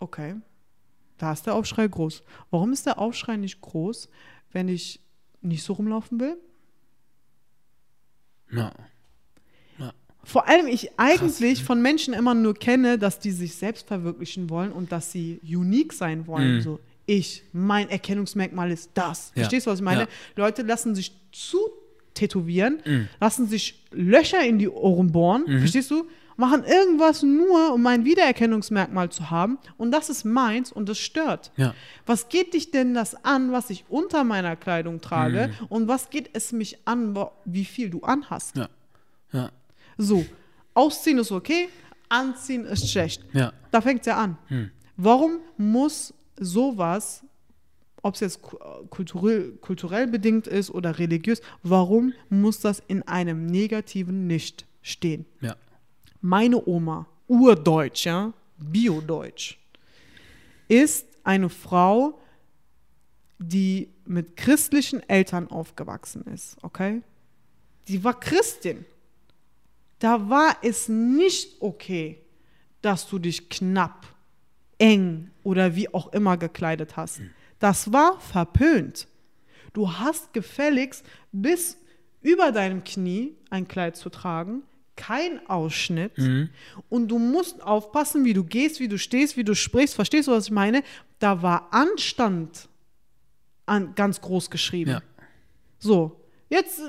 Okay. 0.00 0.34
Da 1.18 1.32
ist 1.32 1.46
der 1.46 1.54
Aufschrei 1.54 1.86
groß. 1.86 2.22
Warum 2.50 2.72
ist 2.72 2.86
der 2.86 2.98
Aufschrei 2.98 3.36
nicht 3.36 3.60
groß, 3.60 4.08
wenn 4.52 4.68
ich 4.68 5.00
nicht 5.40 5.62
so 5.62 5.74
rumlaufen 5.74 6.20
will? 6.20 6.36
Ja. 8.52 8.72
ja. 9.78 9.92
Vor 10.22 10.48
allem 10.48 10.66
ich 10.66 10.98
eigentlich 10.98 11.58
Krass. 11.58 11.66
von 11.66 11.82
Menschen 11.82 12.14
immer 12.14 12.34
nur 12.34 12.54
kenne, 12.54 12.98
dass 12.98 13.18
die 13.18 13.32
sich 13.32 13.54
selbst 13.54 13.88
verwirklichen 13.88 14.50
wollen 14.50 14.72
und 14.72 14.92
dass 14.92 15.12
sie 15.12 15.40
unique 15.42 15.92
sein 15.92 16.26
wollen. 16.26 16.56
Mhm. 16.56 16.60
So, 16.60 16.80
ich, 17.06 17.44
mein 17.52 17.88
Erkennungsmerkmal 17.88 18.70
ist 18.70 18.90
das. 18.94 19.32
Ja. 19.34 19.42
Verstehst 19.42 19.66
du, 19.66 19.70
was 19.70 19.78
ich 19.78 19.84
meine? 19.84 20.02
Ja. 20.02 20.08
Leute 20.36 20.62
lassen 20.62 20.94
sich 20.94 21.12
zu 21.32 21.58
tätowieren, 22.14 22.80
mhm. 22.84 23.08
lassen 23.20 23.46
sich 23.46 23.84
Löcher 23.92 24.44
in 24.44 24.58
die 24.58 24.68
Ohren 24.68 25.12
bohren. 25.12 25.44
Mhm. 25.46 25.58
Verstehst 25.60 25.90
du? 25.90 26.06
Machen 26.36 26.64
irgendwas 26.64 27.22
nur, 27.22 27.72
um 27.72 27.86
ein 27.86 28.04
Wiedererkennungsmerkmal 28.04 29.10
zu 29.10 29.30
haben 29.30 29.58
und 29.76 29.90
das 29.90 30.08
ist 30.10 30.24
meins 30.24 30.70
und 30.70 30.88
das 30.88 30.98
stört. 30.98 31.50
Ja. 31.56 31.74
Was 32.04 32.28
geht 32.28 32.54
dich 32.54 32.70
denn 32.70 32.94
das 32.94 33.24
an, 33.24 33.52
was 33.52 33.70
ich 33.70 33.84
unter 33.88 34.24
meiner 34.24 34.56
Kleidung 34.56 35.00
trage 35.00 35.48
mhm. 35.48 35.66
und 35.68 35.88
was 35.88 36.10
geht 36.10 36.30
es 36.34 36.52
mich 36.52 36.78
an, 36.86 37.16
wie 37.44 37.64
viel 37.64 37.90
du 37.90 38.00
anhast? 38.00 38.56
Ja. 38.56 38.68
Ja. 39.32 39.50
So, 39.96 40.24
ausziehen 40.74 41.18
ist 41.18 41.32
okay, 41.32 41.68
anziehen 42.08 42.64
ist 42.64 42.90
schlecht. 42.90 43.24
Ja. 43.32 43.52
Da 43.70 43.80
fängt 43.80 44.00
es 44.00 44.06
ja 44.06 44.16
an. 44.18 44.38
Mhm. 44.48 44.70
Warum 44.96 45.38
muss 45.56 46.14
sowas 46.38 47.22
ob 48.02 48.14
es 48.14 48.20
jetzt 48.20 48.40
kulturell, 48.90 49.56
kulturell 49.60 50.06
bedingt 50.06 50.46
ist 50.46 50.70
oder 50.70 50.96
religiös, 50.96 51.40
warum 51.64 52.12
muss 52.28 52.60
das 52.60 52.80
in 52.86 53.02
einem 53.02 53.46
negativen 53.46 54.28
Licht 54.28 54.64
stehen? 54.80 55.26
Ja 55.40 55.56
meine 56.26 56.66
Oma, 56.66 57.06
Urdeutsch, 57.28 58.06
ja, 58.06 58.32
Biodeutsch, 58.58 59.58
ist 60.68 61.06
eine 61.22 61.48
Frau, 61.48 62.18
die 63.38 63.88
mit 64.04 64.36
christlichen 64.36 65.08
Eltern 65.08 65.48
aufgewachsen 65.48 66.22
ist, 66.22 66.56
okay? 66.62 67.02
Die 67.86 68.02
war 68.02 68.18
Christin. 68.18 68.84
Da 69.98 70.28
war 70.28 70.56
es 70.62 70.88
nicht 70.88 71.60
okay, 71.60 72.20
dass 72.82 73.08
du 73.08 73.18
dich 73.18 73.48
knapp, 73.48 74.06
eng 74.78 75.30
oder 75.44 75.76
wie 75.76 75.92
auch 75.94 76.12
immer 76.12 76.36
gekleidet 76.36 76.96
hast. 76.96 77.20
Das 77.60 77.92
war 77.92 78.20
verpönt. 78.20 79.06
Du 79.72 79.92
hast 79.92 80.32
gefälligst 80.32 81.04
bis 81.30 81.76
über 82.20 82.50
deinem 82.50 82.82
Knie 82.82 83.36
ein 83.48 83.68
Kleid 83.68 83.96
zu 83.96 84.10
tragen, 84.10 84.62
kein 84.96 85.46
Ausschnitt 85.48 86.12
und 86.88 87.08
du 87.08 87.18
musst 87.18 87.62
aufpassen, 87.62 88.24
wie 88.24 88.32
du 88.32 88.44
gehst, 88.44 88.80
wie 88.80 88.88
du 88.88 88.98
stehst, 88.98 89.36
wie 89.36 89.44
du 89.44 89.54
sprichst. 89.54 89.94
Verstehst 89.94 90.28
du, 90.28 90.32
was 90.32 90.46
ich 90.46 90.50
meine? 90.50 90.82
Da 91.18 91.42
war 91.42 91.68
Anstand 91.72 92.68
an, 93.66 93.94
ganz 93.94 94.20
groß 94.20 94.50
geschrieben. 94.50 94.90
Ja. 94.92 95.02
So, 95.78 96.20
jetzt 96.48 96.80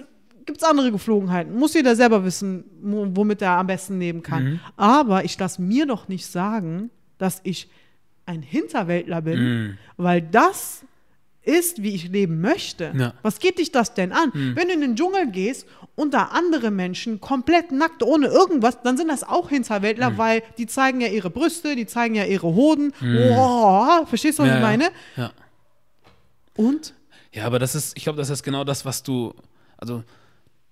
gibt 0.46 0.60
es 0.62 0.64
andere 0.64 0.92
Geflogenheiten. 0.92 1.54
Muss 1.56 1.74
jeder 1.74 1.96
selber 1.96 2.24
wissen, 2.24 2.64
wo- 2.82 3.08
womit 3.16 3.42
er 3.42 3.52
am 3.58 3.68
besten 3.68 4.00
leben 4.00 4.24
kann. 4.24 4.44
Mhm. 4.44 4.60
Aber 4.78 5.26
ich 5.26 5.38
lasse 5.38 5.62
mir 5.62 5.86
doch 5.86 6.08
nicht 6.08 6.26
sagen, 6.26 6.90
dass 7.18 7.42
ich 7.44 7.70
ein 8.26 8.42
Hinterwäldler 8.42 9.22
bin, 9.22 9.40
Mhm. 9.40 9.78
weil 9.98 10.22
das 10.22 10.84
ist, 11.48 11.82
wie 11.82 11.96
ich 11.96 12.10
leben 12.10 12.42
möchte. 12.42 12.92
Ja. 12.96 13.08
Mhm. 13.10 13.12
Was 13.22 13.40
geht 13.40 13.58
dich 13.60 13.72
das 13.72 13.94
denn 13.94 14.12
an? 14.12 14.32
Wenn 14.34 14.68
du 14.68 14.74
in 14.74 14.82
den 14.82 14.96
Dschungel 14.96 15.32
gehst 15.32 15.66
und 15.96 16.14
da 16.14 16.24
andere 16.34 16.70
Menschen 16.70 17.20
komplett 17.22 17.72
nackt, 17.72 18.04
ohne 18.04 18.28
irgendwas, 18.28 18.82
dann 18.84 18.98
sind 18.98 19.08
das 19.08 19.24
auch 19.24 19.50
Hinterwäldler, 19.50 20.12
Mhm. 20.12 20.18
weil 20.18 20.44
die 20.58 20.68
zeigen 20.68 21.02
ja 21.02 21.08
ihre 21.08 21.30
Brüste, 21.30 21.76
die 21.76 21.86
zeigen 21.88 22.16
ja 22.16 22.26
ihre 22.26 22.48
Hoden. 22.54 22.94
Oh, 23.02 24.06
verstehst 24.06 24.40
du, 24.40 24.44
was 24.44 24.50
Ja, 24.50 24.56
ich 24.58 24.62
meine? 24.62 24.90
Ja. 25.16 25.32
Und? 26.56 26.94
Ja, 27.34 27.46
aber 27.46 27.60
das 27.60 27.76
ist, 27.76 27.96
ich 27.98 28.04
glaube, 28.04 28.18
das 28.18 28.30
ist 28.30 28.44
genau 28.44 28.64
das, 28.64 28.86
was 28.86 29.04
du, 29.04 29.34
also 29.78 30.04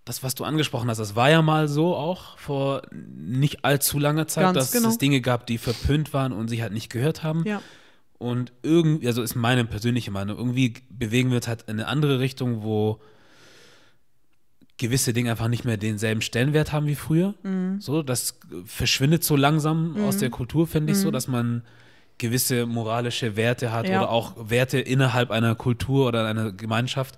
das, 0.03 0.23
was 0.23 0.35
du 0.35 0.43
angesprochen 0.43 0.89
hast, 0.89 0.97
das 0.99 1.15
war 1.15 1.29
ja 1.29 1.41
mal 1.41 1.67
so 1.67 1.95
auch 1.95 2.37
vor 2.37 2.83
nicht 2.91 3.65
allzu 3.65 3.99
langer 3.99 4.27
Zeit, 4.27 4.43
Ganz 4.45 4.57
dass 4.57 4.71
genau. 4.71 4.89
es 4.89 4.97
Dinge 4.97 5.21
gab, 5.21 5.47
die 5.47 5.57
verpönt 5.57 6.13
waren 6.13 6.31
und 6.31 6.47
sich 6.47 6.61
halt 6.61 6.73
nicht 6.73 6.89
gehört 6.91 7.23
haben. 7.23 7.43
Ja. 7.45 7.61
Und 8.17 8.53
irgendwie, 8.63 9.07
also 9.07 9.21
ist 9.21 9.35
meine 9.35 9.65
persönliche 9.65 10.09
Meinung, 10.11 10.37
irgendwie 10.37 10.73
bewegen 10.89 11.29
wir 11.29 11.37
uns 11.37 11.47
halt 11.47 11.63
in 11.63 11.71
eine 11.79 11.87
andere 11.87 12.19
Richtung, 12.19 12.63
wo 12.63 12.99
gewisse 14.77 15.13
Dinge 15.13 15.31
einfach 15.31 15.47
nicht 15.47 15.63
mehr 15.63 15.77
denselben 15.77 16.21
Stellenwert 16.21 16.71
haben 16.73 16.85
wie 16.87 16.95
früher. 16.95 17.33
Mhm. 17.43 17.79
So, 17.79 18.03
das 18.03 18.39
verschwindet 18.65 19.23
so 19.23 19.35
langsam 19.35 19.95
aus 20.03 20.17
der 20.17 20.29
Kultur, 20.29 20.67
finde 20.67 20.91
ich 20.91 20.99
so, 20.99 21.11
dass 21.11 21.27
man 21.27 21.63
gewisse 22.17 22.65
moralische 22.65 23.35
Werte 23.35 23.71
hat 23.71 23.85
Mhm. 23.85 23.91
Ja. 23.91 24.01
oder 24.01 24.09
auch 24.11 24.33
Werte 24.49 24.79
innerhalb 24.79 25.31
einer 25.31 25.55
Kultur 25.55 26.07
oder 26.07 26.25
einer 26.25 26.51
Gemeinschaft. 26.51 27.17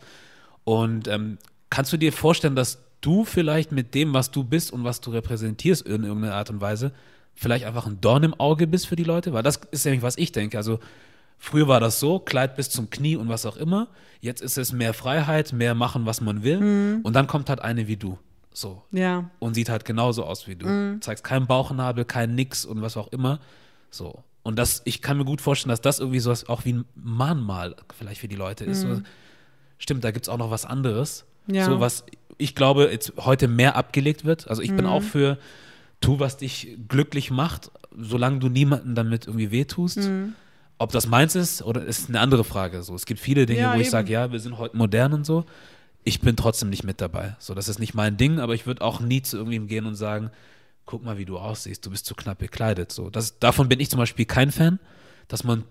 Und 0.65 1.07
ähm, 1.07 1.37
kannst 1.69 1.93
du 1.93 1.97
dir 1.97 2.11
vorstellen, 2.13 2.55
dass 2.55 2.79
du 3.01 3.23
vielleicht 3.23 3.71
mit 3.71 3.93
dem, 3.95 4.13
was 4.13 4.31
du 4.31 4.43
bist 4.43 4.71
und 4.71 4.83
was 4.83 5.01
du 5.01 5.11
repräsentierst 5.11 5.83
in 5.85 6.03
irgendeiner 6.03 6.35
Art 6.35 6.49
und 6.49 6.61
Weise, 6.61 6.91
vielleicht 7.37 7.65
einfach 7.65 7.85
ein 7.87 8.01
Dorn 8.01 8.23
im 8.23 8.33
Auge 8.33 8.67
bist 8.67 8.87
für 8.87 8.97
die 8.97 9.03
Leute? 9.05 9.31
Weil 9.31 9.43
das 9.43 9.61
ist 9.71 9.85
nämlich, 9.85 10.01
was 10.01 10.17
ich 10.17 10.33
denke. 10.33 10.57
Also 10.57 10.79
früher 11.37 11.67
war 11.69 11.79
das 11.79 11.99
so, 11.99 12.19
Kleid 12.19 12.55
bis 12.57 12.69
zum 12.69 12.89
Knie 12.89 13.15
und 13.15 13.29
was 13.29 13.45
auch 13.45 13.55
immer. 13.55 13.87
Jetzt 14.19 14.41
ist 14.41 14.57
es 14.57 14.73
mehr 14.73 14.93
Freiheit, 14.93 15.53
mehr 15.53 15.75
machen, 15.75 16.05
was 16.05 16.19
man 16.19 16.43
will. 16.43 16.59
Mhm. 16.59 16.99
Und 17.03 17.15
dann 17.15 17.27
kommt 17.27 17.47
halt 17.49 17.61
eine 17.61 17.87
wie 17.87 17.95
du. 17.95 18.17
So. 18.51 18.81
Ja. 18.91 19.29
Und 19.37 19.53
sieht 19.53 19.69
halt 19.69 19.85
genauso 19.85 20.25
aus 20.25 20.47
wie 20.47 20.55
du. 20.55 20.67
Mhm. 20.67 21.01
Zeigst 21.01 21.23
keinen 21.23 21.45
Bauchnabel, 21.45 22.05
kein 22.05 22.33
Nix 22.33 22.65
und 22.65 22.81
was 22.81 22.97
auch 22.97 23.09
immer. 23.09 23.39
So. 23.91 24.23
Und 24.41 24.57
das, 24.57 24.81
ich 24.85 25.01
kann 25.03 25.17
mir 25.17 25.25
gut 25.25 25.41
vorstellen, 25.41 25.69
dass 25.69 25.81
das 25.81 25.99
irgendwie 25.99 26.19
so 26.19 26.33
auch 26.47 26.65
wie 26.65 26.73
ein 26.73 26.85
Mahnmal 26.95 27.75
vielleicht 27.95 28.21
für 28.21 28.27
die 28.27 28.35
Leute 28.35 28.65
ist. 28.65 28.81
So, 28.81 29.01
stimmt, 29.77 30.03
da 30.03 30.11
gibt 30.11 30.25
es 30.25 30.29
auch 30.29 30.37
noch 30.37 30.49
was 30.49 30.65
anderes. 30.65 31.25
Mhm. 31.45 31.53
Ja. 31.53 31.65
So 31.65 31.79
was, 31.79 32.03
ich 32.39 32.55
glaube, 32.55 32.89
jetzt 32.91 33.13
heute 33.17 33.47
mehr 33.47 33.75
abgelegt 33.75 34.25
wird. 34.25 34.47
Also 34.47 34.63
ich 34.63 34.69
bin 34.69 34.85
Mhm. 34.85 34.91
auch 34.91 35.03
für, 35.03 35.37
tu, 36.01 36.19
was 36.19 36.37
dich 36.37 36.77
glücklich 36.87 37.31
macht, 37.31 37.71
solange 37.97 38.39
du 38.39 38.49
niemanden 38.49 38.95
damit 38.95 39.27
irgendwie 39.27 39.51
wehtust. 39.51 39.97
Mhm. 39.97 40.33
Ob 40.79 40.91
das 40.91 41.07
meins 41.07 41.35
ist 41.35 41.63
oder 41.63 41.83
ist 41.83 42.07
eine 42.09 42.19
andere 42.19 42.43
Frage. 42.43 42.83
So, 42.83 42.93
es 42.93 43.05
gibt 43.07 43.19
viele 43.19 43.45
Dinge, 43.47 43.61
Ja, 43.61 43.71
wo 43.71 43.75
ich 43.77 43.87
eben. 43.87 43.91
sage, 43.91 44.11
ja, 44.13 44.31
wir 44.31 44.39
sind 44.39 44.57
heute 44.59 44.77
modern 44.77 45.13
und 45.13 45.25
so. 45.25 45.45
Ich 46.03 46.21
bin 46.21 46.35
trotzdem 46.35 46.69
nicht 46.69 46.83
mit 46.83 47.01
dabei. 47.01 47.35
So, 47.39 47.53
das 47.55 47.67
ist 47.67 47.79
nicht 47.79 47.95
mein 47.95 48.15
Ding, 48.17 48.39
aber 48.39 48.53
ich 48.53 48.67
würde 48.67 48.81
auch 48.83 48.99
nie 48.99 49.21
zu 49.23 49.37
irgendjemandem 49.37 49.67
gehen 49.69 49.85
und 49.87 49.95
sagen, 49.95 50.29
guck 50.85 51.03
mal, 51.03 51.17
wie 51.17 51.25
du 51.25 51.37
aussiehst, 51.37 51.85
du 51.85 51.89
bist 51.89 52.05
zu 52.05 52.13
knapp 52.15 52.37
bekleidet. 52.37 52.91
So, 52.91 53.09
das, 53.09 53.39
davon 53.39 53.67
bin 53.67 53.79
ich 53.79 53.89
zum 53.89 53.97
Beispiel 53.97 54.25
kein 54.25 54.51
Fan, 54.51 54.79
dass 55.27 55.43
man 55.43 55.63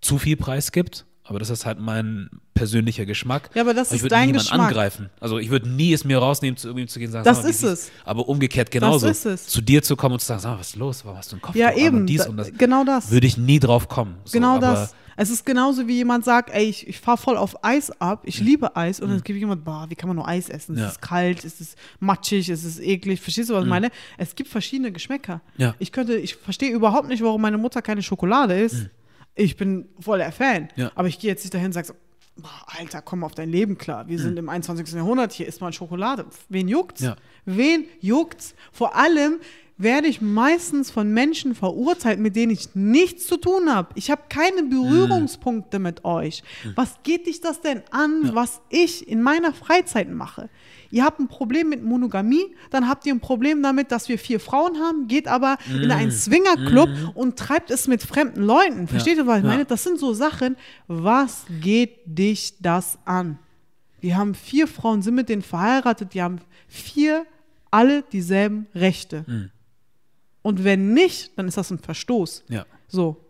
zu 0.00 0.18
viel 0.18 0.36
Preis 0.36 0.70
gibt. 0.72 1.04
Aber 1.26 1.38
das 1.38 1.48
ist 1.48 1.64
halt 1.64 1.78
mein 1.80 2.28
persönlicher 2.52 3.06
Geschmack. 3.06 3.48
Ja, 3.54 3.62
aber 3.62 3.72
das 3.72 3.88
ich 3.90 3.96
ist 3.96 4.02
würde 4.02 4.10
dein 4.14 4.26
niemanden 4.26 4.48
Geschmack. 4.50 4.68
angreifen. 4.68 5.10
Also 5.20 5.38
ich 5.38 5.48
würde 5.50 5.68
nie 5.70 5.92
es 5.94 6.04
mir 6.04 6.18
rausnehmen, 6.18 6.56
zu 6.58 6.68
irgendjemandem 6.68 6.92
zu 6.92 6.98
gehen 6.98 7.08
und 7.08 7.12
sagen, 7.12 7.24
Das 7.24 7.42
mal, 7.42 7.48
ist 7.48 7.62
es. 7.62 7.90
Aber 8.04 8.28
umgekehrt 8.28 8.70
genauso. 8.70 9.08
ist 9.08 9.24
es. 9.24 9.46
Zu 9.46 9.62
dir 9.62 9.82
zu 9.82 9.96
kommen 9.96 10.12
und 10.14 10.20
zu 10.20 10.26
sagen, 10.26 10.40
sag 10.40 10.58
was 10.58 10.68
ist 10.68 10.76
los? 10.76 11.04
Warum 11.04 11.16
hast 11.18 11.32
du 11.32 11.36
einen 11.36 11.42
Kopf? 11.42 11.56
Ja, 11.56 11.72
eben. 11.74 12.06
Dies 12.06 12.24
Da- 12.24 12.28
und 12.30 12.36
das. 12.36 12.52
Genau 12.52 12.84
das. 12.84 13.10
Würde 13.10 13.26
ich 13.26 13.38
nie 13.38 13.58
drauf 13.58 13.88
kommen. 13.88 14.16
So, 14.24 14.32
Genau 14.32 14.56
aber, 14.56 14.60
das. 14.66 14.94
Es 15.16 15.30
ist 15.30 15.46
genauso 15.46 15.86
wie 15.86 15.94
jemand 15.94 16.24
sagt, 16.24 16.50
ey, 16.50 16.64
ich, 16.64 16.88
ich 16.88 16.98
fahre 16.98 17.16
voll 17.16 17.36
auf 17.36 17.64
Eis 17.64 17.90
ab, 18.00 18.22
ich 18.24 18.40
liebe 18.40 18.74
Eis 18.76 18.98
und 19.00 19.10
dann 19.10 19.22
gibt 19.22 19.38
jemand, 19.38 19.64
boah, 19.64 19.86
wie 19.88 19.94
kann 19.94 20.08
man 20.08 20.16
nur 20.16 20.26
Eis 20.26 20.48
essen? 20.48 20.72
Es 20.72 20.78
Mhm. 20.78 20.82
Ja. 20.82 20.88
ist 20.88 21.00
kalt, 21.02 21.44
es 21.44 21.60
ist 21.60 21.78
matschig, 22.00 22.48
es 22.48 22.64
ist 22.64 22.80
eklig. 22.80 23.20
Verstehst 23.20 23.48
du, 23.48 23.54
was 23.54 23.62
ich 23.62 23.70
meine? 23.70 23.90
Es 24.18 24.34
gibt 24.34 24.50
verschiedene 24.50 24.90
Geschmäcker. 24.90 25.36
Mhm. 25.56 25.62
Ja. 25.62 25.74
Ich 25.78 25.92
könnte, 25.92 26.16
ich 26.16 26.34
verstehe 26.34 26.70
überhaupt 26.72 27.06
nicht, 27.08 27.22
warum 27.22 27.40
meine 27.40 27.56
Mutter 27.58 27.80
keine 27.80 28.02
Schokolade 28.02 28.58
isst. 28.60 28.88
Ich 29.34 29.56
bin 29.56 29.88
voll 29.98 30.18
der 30.18 30.32
Fan. 30.32 30.64
Mhm. 30.64 30.68
Ja. 30.82 30.92
Aber 30.94 31.08
ich 31.08 31.18
gehe 31.18 31.30
jetzt 31.30 31.44
nicht 31.44 31.54
dahin 31.54 31.66
und 31.66 31.72
sage 31.72 31.88
so, 31.88 31.94
Alter, 32.66 33.00
komm 33.00 33.22
auf 33.22 33.34
dein 33.34 33.48
Leben 33.48 33.78
klar. 33.78 34.08
Wir 34.08 34.18
sind 34.18 34.38
im 34.38 34.48
21. 34.48 34.92
Jahrhundert, 34.94 35.32
hier 35.32 35.46
isst 35.46 35.60
man 35.60 35.72
Schokolade. 35.72 36.26
Wen 36.48 36.66
juckt's? 36.66 37.00
Mhm. 37.02 37.06
Ja. 37.06 37.16
Wen 37.44 37.84
juckt's? 38.00 38.54
Vor 38.72 38.96
allem 38.96 39.38
werde 39.76 40.06
ich 40.06 40.20
meistens 40.20 40.90
von 40.90 41.12
Menschen 41.12 41.54
verurteilt, 41.54 42.20
mit 42.20 42.36
denen 42.36 42.52
ich 42.52 42.74
nichts 42.74 43.26
zu 43.26 43.36
tun 43.36 43.72
habe. 43.72 43.88
Ich 43.96 44.10
habe 44.10 44.22
keine 44.28 44.62
Berührungspunkte 44.62 45.78
mit 45.80 46.04
euch. 46.04 46.42
Was 46.76 46.98
geht 47.02 47.26
dich 47.26 47.40
das 47.40 47.60
denn 47.60 47.82
an, 47.90 48.34
was 48.34 48.60
ich 48.68 49.08
in 49.08 49.20
meiner 49.20 49.52
Freizeit 49.52 50.08
mache? 50.10 50.48
Ihr 50.90 51.04
habt 51.04 51.18
ein 51.20 51.28
Problem 51.28 51.68
mit 51.68 51.82
Monogamie, 51.82 52.54
dann 52.70 52.88
habt 52.88 53.06
ihr 53.06 53.14
ein 53.14 53.20
Problem 53.20 53.62
damit, 53.62 53.90
dass 53.90 54.08
wir 54.08 54.18
vier 54.18 54.40
Frauen 54.40 54.78
haben, 54.78 55.08
geht 55.08 55.28
aber 55.28 55.58
in 55.68 55.90
einen 55.90 56.10
Swingerclub 56.10 56.88
und 57.14 57.36
treibt 57.38 57.70
es 57.70 57.86
mit 57.88 58.02
fremden 58.02 58.42
Leuten. 58.42 58.88
Versteht 58.88 59.16
ihr, 59.16 59.26
was 59.26 59.38
ich 59.38 59.44
Ja. 59.44 59.50
meine? 59.50 59.64
Das 59.64 59.82
sind 59.82 59.98
so 59.98 60.12
Sachen, 60.12 60.56
was 60.86 61.44
geht 61.60 61.98
dich 62.04 62.54
das 62.60 62.98
an? 63.04 63.38
Wir 64.00 64.16
haben 64.16 64.34
vier 64.34 64.66
Frauen, 64.68 65.02
sind 65.02 65.14
mit 65.14 65.28
denen 65.28 65.42
verheiratet, 65.42 66.14
die 66.14 66.22
haben 66.22 66.38
vier, 66.68 67.24
alle 67.70 68.02
dieselben 68.02 68.66
Rechte. 68.74 69.50
Und 70.42 70.62
wenn 70.64 70.92
nicht, 70.92 71.36
dann 71.38 71.48
ist 71.48 71.56
das 71.56 71.70
ein 71.70 71.78
Verstoß. 71.78 72.44
Ja. 72.48 72.66
So. 72.86 73.23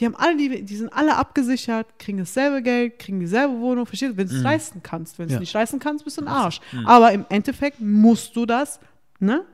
Die 0.00 0.04
haben 0.06 0.16
alle, 0.16 0.36
die, 0.36 0.62
die 0.64 0.76
sind 0.76 0.92
alle 0.92 1.16
abgesichert, 1.16 1.98
kriegen 1.98 2.18
dasselbe 2.18 2.62
Geld, 2.62 2.98
kriegen 2.98 3.20
dieselbe 3.20 3.58
Wohnung, 3.60 3.86
verstehst 3.86 4.12
du? 4.12 4.16
Wenn 4.16 4.28
du 4.28 4.34
es 4.36 4.42
leisten 4.42 4.82
kannst. 4.82 5.18
Wenn 5.18 5.26
du 5.28 5.28
es 5.28 5.32
Mhm. 5.32 5.36
Ja. 5.36 5.40
nicht 5.40 5.52
leisten 5.54 5.78
kannst, 5.78 6.04
bist 6.04 6.16
du 6.18 6.22
ein 6.22 6.28
Arsch. 6.28 6.60
Aber 6.84 7.12
im 7.12 7.24
Endeffekt 7.28 7.80
musst 7.80 8.34
du 8.34 8.44
das, 8.46 8.80
ne, 9.20 9.44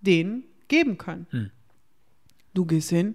denen 0.00 0.44
geben 0.68 0.96
können. 0.98 1.26
Mhm. 1.30 1.50
Du 2.54 2.64
gehst 2.64 2.88
hin, 2.90 3.14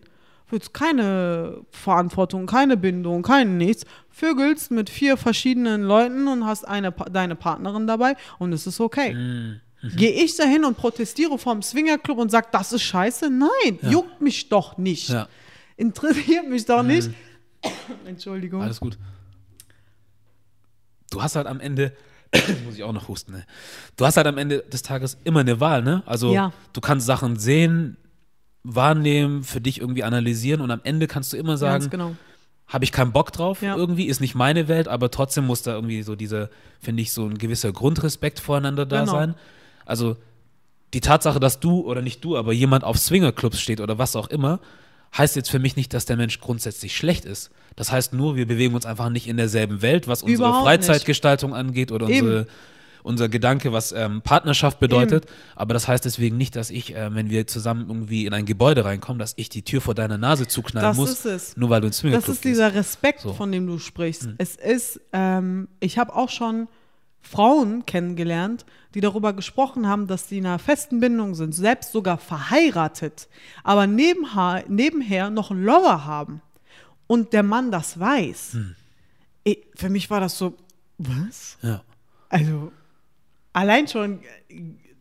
willst 0.50 0.74
keine 0.74 1.62
Verantwortung, 1.72 2.46
keine 2.46 2.78
Bindung, 2.78 3.24
kein 3.24 3.58
nichts, 3.58 3.84
vögelst 4.10 4.70
mit 4.72 4.90
vier 4.90 5.18
verschiedenen 5.18 5.82
Leuten 5.84 6.28
und 6.28 6.46
hast 6.46 6.66
eine, 6.68 6.92
deine 7.12 7.36
Partnerin 7.36 7.88
dabei 7.88 8.16
und 8.40 8.54
es 8.54 8.68
ist 8.68 8.80
okay. 8.80 9.14
Mhm. 9.14 9.62
Gehe 9.98 10.12
ich 10.24 10.36
dahin 10.36 10.66
und 10.66 10.78
protestiere 10.78 11.38
vom 11.38 11.62
Swingerclub 11.62 12.18
und 12.18 12.32
sage, 12.32 12.48
das 12.52 12.74
ist 12.74 12.82
scheiße? 12.84 13.30
Nein, 13.30 13.78
juckt 13.84 14.20
mich 14.22 14.50
doch 14.50 14.78
nicht. 14.78 15.10
Ja. 15.10 15.28
Interessiert 15.78 16.48
mich 16.50 16.66
doch 16.66 16.84
nicht. 16.84 17.10
Entschuldigung. 18.06 18.62
Alles 18.62 18.80
gut. 18.80 18.98
Du 21.12 21.22
hast 21.22 21.36
halt 21.36 21.48
am 21.48 21.60
Ende, 21.60 21.94
muss 22.66 22.76
ich 22.76 22.84
auch 22.84 22.94
noch 22.94 23.08
husten, 23.08 23.32
ne? 23.34 23.46
Du 23.96 24.06
hast 24.06 24.18
halt 24.18 24.28
am 24.28 24.38
Ende 24.38 24.60
des 24.72 24.82
Tages 24.82 25.18
immer 25.24 25.42
eine 25.42 25.60
Wahl, 25.60 25.82
ne? 25.84 26.04
Also 26.06 26.34
Ja. 26.34 26.52
du 26.74 26.82
kannst 26.82 27.06
Sachen 27.06 27.38
sehen, 27.38 27.98
wahrnehmen, 28.64 29.44
für 29.44 29.62
dich 29.62 29.80
irgendwie 29.80 30.04
analysieren 30.04 30.62
und 30.62 30.72
am 30.72 30.82
Ende 30.84 31.08
kannst 31.08 31.32
du 31.34 31.38
immer 31.38 31.56
sagen, 31.58 31.82
Ganz 31.84 31.90
genau. 31.92 32.16
habe 32.68 32.84
ich 32.84 32.92
keinen 32.92 33.12
Bock 33.12 33.32
drauf 33.32 33.62
Ja. 33.62 33.76
irgendwie, 33.76 34.06
ist 34.06 34.22
nicht 34.22 34.34
meine 34.36 34.68
Welt, 34.68 34.88
aber 34.88 35.12
trotzdem 35.12 35.46
muss 35.46 35.62
da 35.62 35.74
irgendwie 35.74 36.02
so 36.02 36.16
dieser, 36.16 36.50
finde 36.80 37.04
ich, 37.04 37.12
so 37.12 37.26
ein 37.26 37.38
gewisser 37.38 37.72
Grundrespekt 37.72 38.40
voreinander 38.40 38.86
da 38.86 39.02
Genau. 39.02 39.12
sein. 39.12 39.36
Also 39.86 40.18
die 40.94 41.02
Tatsache, 41.02 41.40
dass 41.40 41.60
du 41.60 41.82
oder 41.82 42.02
nicht 42.02 42.24
du, 42.24 42.38
aber 42.38 42.54
jemand 42.54 42.84
auf 42.84 42.98
Swingerclubs 42.98 43.60
steht 43.60 43.82
oder 43.82 43.98
was 44.00 44.16
auch 44.16 44.28
immer, 44.30 44.60
heißt 45.18 45.36
jetzt 45.36 45.50
für 45.50 45.60
mich 45.60 45.76
nicht, 45.76 45.94
dass 45.94 46.06
der 46.06 46.18
Mensch 46.18 46.40
grundsätzlich 46.40 46.96
schlecht 46.96 47.26
ist. 47.26 47.50
Das 47.76 47.92
heißt 47.92 48.14
nur, 48.14 48.36
wir 48.36 48.48
bewegen 48.48 48.76
uns 48.76 48.86
einfach 48.86 49.10
nicht 49.10 49.28
in 49.28 49.38
derselben 49.38 49.82
Welt, 49.82 50.08
was 50.08 50.24
unsere 50.24 50.50
Überhaupt 50.50 50.66
Freizeitgestaltung 50.66 51.54
angeht 51.54 51.92
oder 51.92 52.08
Eben. 52.10 52.26
unsere, 52.28 52.48
unser 53.04 53.30
Gedanke, 53.30 53.72
was 53.72 53.92
ähm, 53.92 54.22
Partnerschaft 54.22 54.80
bedeutet. 54.80 55.26
Aber 55.56 55.74
das 55.74 55.88
heißt 55.88 56.04
deswegen 56.06 56.38
nicht, 56.38 56.56
dass 56.56 56.70
ich, 56.70 56.96
äh, 56.96 57.14
wenn 57.14 57.30
wir 57.30 57.46
zusammen 57.48 57.86
irgendwie 57.88 58.26
in 58.26 58.34
ein 58.34 58.46
Gebäude 58.46 58.84
reinkommen, 58.84 59.20
dass 59.20 59.34
ich 59.38 59.50
die 59.50 59.62
Tür 59.62 59.80
vor 59.82 59.94
deiner 59.94 60.18
Nase 60.18 60.48
zuknallen 60.48 60.90
Das 60.90 60.98
muss, 60.98 61.12
ist 61.12 61.26
es. 61.26 61.58
nur 61.58 61.70
weil 61.70 61.82
du 61.82 61.88
ins 61.88 61.98
Swingerclub 62.00 62.26
Das 62.26 62.36
ist 62.36 62.44
dieser 62.44 62.74
Respekt, 62.74 63.22
So. 63.22 63.34
Von 63.34 63.52
dem 63.52 63.68
du 63.68 63.78
sprichst. 63.80 64.30
Es 64.38 64.56
ist, 64.56 65.00
ähm, 65.14 65.68
ich 65.80 65.98
habe 65.98 66.16
auch 66.16 66.30
schon 66.30 66.68
Frauen 67.26 67.86
kennengelernt, 67.86 68.66
die 68.94 69.02
darüber 69.02 69.34
gesprochen 69.34 69.88
haben, 69.88 70.08
dass 70.08 70.30
sie 70.30 70.38
in 70.38 70.46
einer 70.46 70.60
festen 70.60 71.00
Bindung 71.00 71.34
sind, 71.34 71.54
selbst 71.54 71.92
sogar 71.92 72.18
verheiratet, 72.18 73.28
aber 73.64 73.88
nebenher, 73.88 74.64
nebenher 74.68 75.30
noch 75.32 75.50
einen 75.50 75.66
Lover 75.66 76.06
haben 76.06 76.42
und 77.08 77.34
der 77.34 77.44
Mann 77.44 77.72
das 77.72 78.00
weiß. 78.00 78.54
Hm. 78.54 78.76
Ich, 79.44 79.60
für 79.76 79.90
mich 79.90 80.10
war 80.10 80.20
das 80.20 80.38
so, 80.38 80.56
was? 80.98 81.58
Ja. 81.62 81.82
Also, 82.30 82.72
allein 83.54 83.88
schon, 83.88 84.20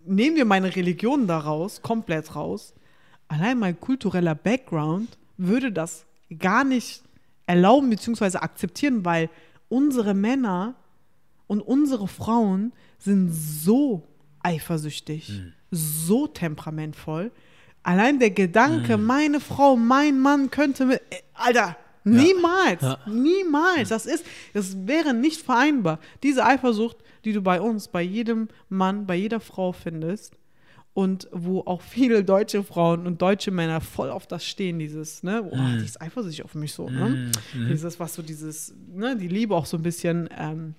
nehmen 0.07 0.37
wir 0.37 0.45
meine 0.47 0.75
Religion 0.75 1.27
daraus, 1.27 1.83
komplett 1.83 2.35
raus. 2.35 2.73
Allein 3.29 3.59
mein 3.59 3.79
kultureller 3.79 4.35
Background 4.35 5.19
würde 5.37 5.71
das 5.71 6.05
gar 6.39 6.65
nicht 6.65 7.03
erlauben 7.47 7.91
bzw. 7.91 8.39
akzeptieren, 8.39 9.05
weil 9.05 9.29
unsere 9.69 10.15
Männer 10.15 10.75
und 11.55 11.61
unsere 11.61 12.09
Frauen 12.09 12.73
sind 12.99 13.31
so 13.31 14.03
eifersüchtig, 14.41 15.29
mhm. 15.29 15.53
so 15.71 16.27
temperamentvoll. 16.27 17.31
Allein 17.85 18.19
der 18.19 18.31
Gedanke, 18.31 18.97
mhm. 18.97 19.05
meine 19.05 19.41
Frau, 19.41 19.77
mein 19.77 20.19
Mann 20.19 20.51
könnte 20.51 20.87
mit. 20.87 21.01
Äh, 21.11 21.23
Alter, 21.33 21.77
niemals, 22.03 22.83
ja. 22.83 22.99
niemals. 23.07 23.91
Das 23.91 24.07
ist, 24.07 24.25
das 24.53 24.77
wäre 24.89 25.15
nicht 25.15 25.43
vereinbar. 25.43 26.01
Diese 26.25 26.45
Eifersucht, 26.45 26.97
die 27.25 27.33
du 27.33 27.41
bei 27.41 27.61
uns, 27.61 27.87
bei 27.87 28.03
jedem 28.03 28.49
Mann, 28.69 29.07
bei 29.07 29.15
jeder 29.15 29.39
Frau 29.39 29.71
findest, 29.71 30.37
und 30.93 31.29
wo 31.33 31.61
auch 31.61 31.83
viele 31.83 32.25
deutsche 32.25 32.65
Frauen 32.65 33.07
und 33.07 33.21
deutsche 33.23 33.51
Männer 33.51 33.81
voll 33.81 34.11
auf 34.11 34.27
das 34.27 34.45
stehen, 34.45 34.79
dieses, 34.79 35.25
ne, 35.25 35.43
oh, 35.43 35.57
mm. 35.57 35.79
die 35.79 35.85
ist 35.85 36.01
eifersüchtig 36.01 36.45
auf 36.45 36.55
mich 36.55 36.73
so, 36.73 36.89
ne? 36.89 37.33
Mm. 37.53 37.69
Dieses, 37.69 37.99
was 37.99 38.15
so 38.15 38.23
dieses, 38.23 38.75
ne, 38.93 39.17
die 39.17 39.27
Liebe 39.27 39.57
auch 39.57 39.67
so 39.67 39.77
ein 39.77 39.83
bisschen 39.83 40.29
ähm, 40.39 40.77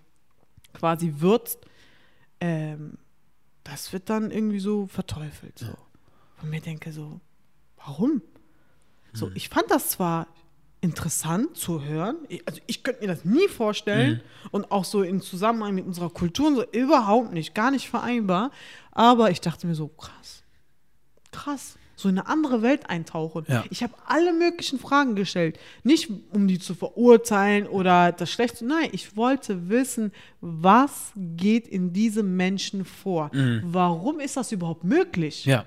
quasi 0.75 1.15
würzt, 1.17 1.65
ähm, 2.39 2.98
das 3.63 3.91
wird 3.94 4.10
dann 4.10 4.29
irgendwie 4.29 4.60
so 4.60 4.86
verteufelt. 4.86 5.58
So. 5.60 5.75
Und 6.41 6.50
mir 6.50 6.62
denke 6.62 6.91
so, 6.91 7.20
warum? 7.77 8.22
So, 9.13 9.27
mm. 9.27 9.32
ich 9.36 9.50
fand 9.50 9.72
das 9.72 9.89
zwar 9.89 10.27
interessant 10.82 11.58
zu 11.58 11.84
hören. 11.84 12.17
Also 12.46 12.62
ich 12.67 12.84
könnte 12.84 13.01
mir 13.01 13.08
das 13.08 13.25
nie 13.25 13.48
vorstellen 13.48 14.17
mhm. 14.44 14.50
und 14.51 14.72
auch 14.72 14.86
so 14.86 15.01
im 15.01 15.20
Zusammenhang 15.20 15.74
mit 15.74 15.86
unserer 15.86 16.12
Kultur 16.12 16.53
so 16.53 16.63
überhaupt 16.72 17.34
nicht, 17.34 17.55
gar 17.55 17.72
nicht 17.72 17.89
vereinbar. 17.89 18.51
Aber 18.91 19.32
ich 19.32 19.41
dachte 19.41 19.65
mir 19.65 19.74
so, 19.74 19.88
krass, 19.88 20.44
krass, 21.32 21.77
so 21.96 22.10
in 22.10 22.18
eine 22.18 22.28
andere 22.28 22.62
Welt 22.62 22.90
eintauchen. 22.90 23.46
Ja. 23.48 23.64
Ich 23.70 23.84
habe 23.84 23.94
alle 24.06 24.34
möglichen 24.34 24.80
Fragen 24.80 25.16
gestellt. 25.16 25.60
Nicht, 25.84 26.10
um 26.34 26.48
die 26.48 26.60
zu 26.60 26.75
verurteilen 26.75 27.68
oder 27.68 28.12
das 28.12 28.32
Schlechte. 28.32 28.66
Nein, 28.66 28.90
ich 28.92 29.16
wollte 29.16 29.70
wissen, 29.70 30.12
was 30.42 31.12
geht 31.16 31.68
in 31.68 31.94
diesem 31.94 32.36
Menschen 32.36 32.86
vor? 32.86 33.32
Mhm. 33.34 33.62
Warum 33.66 34.20
ist 34.20 34.38
das 34.38 34.52
überhaupt 34.52 34.84
möglich? 34.84 35.46
Ja. 35.46 35.66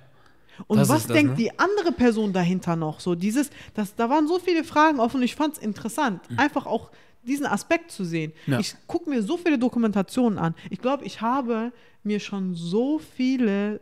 Und 0.67 0.79
das 0.79 0.89
was 0.89 1.07
das, 1.07 1.15
denkt 1.15 1.33
ne? 1.33 1.37
die 1.37 1.59
andere 1.59 1.93
Person 1.93 2.33
dahinter 2.33 2.77
noch? 2.77 3.01
So 3.01 3.15
dieses, 3.15 3.51
das, 3.75 3.95
da 3.95 4.11
waren 4.11 4.27
so 4.27 4.39
viele 4.39 4.65
Fragen 4.65 5.01
offen 5.01 5.19
und 5.19 5.23
ich 5.23 5.37
fand 5.37 5.57
es 5.57 5.63
interessant, 5.63 6.29
mhm. 6.31 6.39
einfach 6.39 6.67
auch 6.67 6.91
diesen 7.23 7.47
Aspekt 7.47 7.91
zu 7.91 8.05
sehen. 8.05 8.33
Ja. 8.47 8.59
Ich 8.59 8.75
gucke 8.87 9.09
mir 9.09 9.23
so 9.23 9.37
viele 9.37 9.59
Dokumentationen 9.59 10.39
an. 10.39 10.55
Ich 10.71 10.81
glaube, 10.81 11.05
ich 11.05 11.21
habe 11.21 11.73
mir 12.03 12.21
schon 12.21 12.55
so 12.55 12.99
viele 12.99 13.81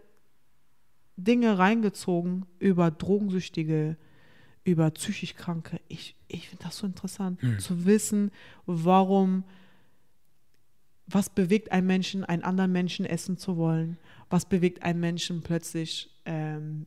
Dinge 1.16 1.58
reingezogen 1.58 2.46
über 2.58 2.90
Drogensüchtige, 2.90 3.96
über 4.64 4.90
psychisch 4.90 5.34
Kranke. 5.34 5.80
Ich, 5.88 6.16
ich 6.28 6.48
finde 6.48 6.64
das 6.64 6.78
so 6.78 6.86
interessant, 6.86 7.42
mhm. 7.42 7.58
zu 7.58 7.86
wissen, 7.86 8.30
warum, 8.66 9.44
was 11.06 11.30
bewegt 11.30 11.72
einen 11.72 11.86
Menschen, 11.86 12.24
einen 12.24 12.42
anderen 12.42 12.72
Menschen 12.72 13.06
essen 13.06 13.38
zu 13.38 13.56
wollen? 13.56 13.96
Was 14.28 14.44
bewegt 14.44 14.82
einen 14.82 15.00
Menschen 15.00 15.42
plötzlich 15.42 16.10
ähm, 16.24 16.86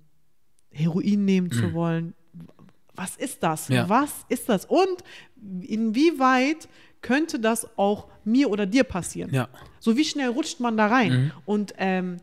Heroin 0.72 1.26
nehmen 1.26 1.48
mhm. 1.48 1.52
zu 1.52 1.74
wollen. 1.74 2.14
Was 2.96 3.16
ist 3.16 3.44
das? 3.44 3.70
Ja. 3.70 3.88
Was 3.88 4.26
ist 4.30 4.50
das? 4.50 4.66
Und 4.66 5.04
inwieweit 5.62 6.68
könnte 7.02 7.40
das 7.40 7.78
auch 7.78 8.08
mir 8.26 8.50
oder 8.50 8.66
dir 8.66 8.84
passieren? 8.84 9.34
Ja. 9.34 9.48
So 9.80 9.96
wie 9.96 10.04
schnell 10.04 10.30
rutscht 10.30 10.60
man 10.60 10.76
da 10.76 10.88
rein? 10.88 11.12
Mhm. 11.12 11.32
Und 11.46 11.74
ähm, 11.78 12.18
äh, 12.18 12.20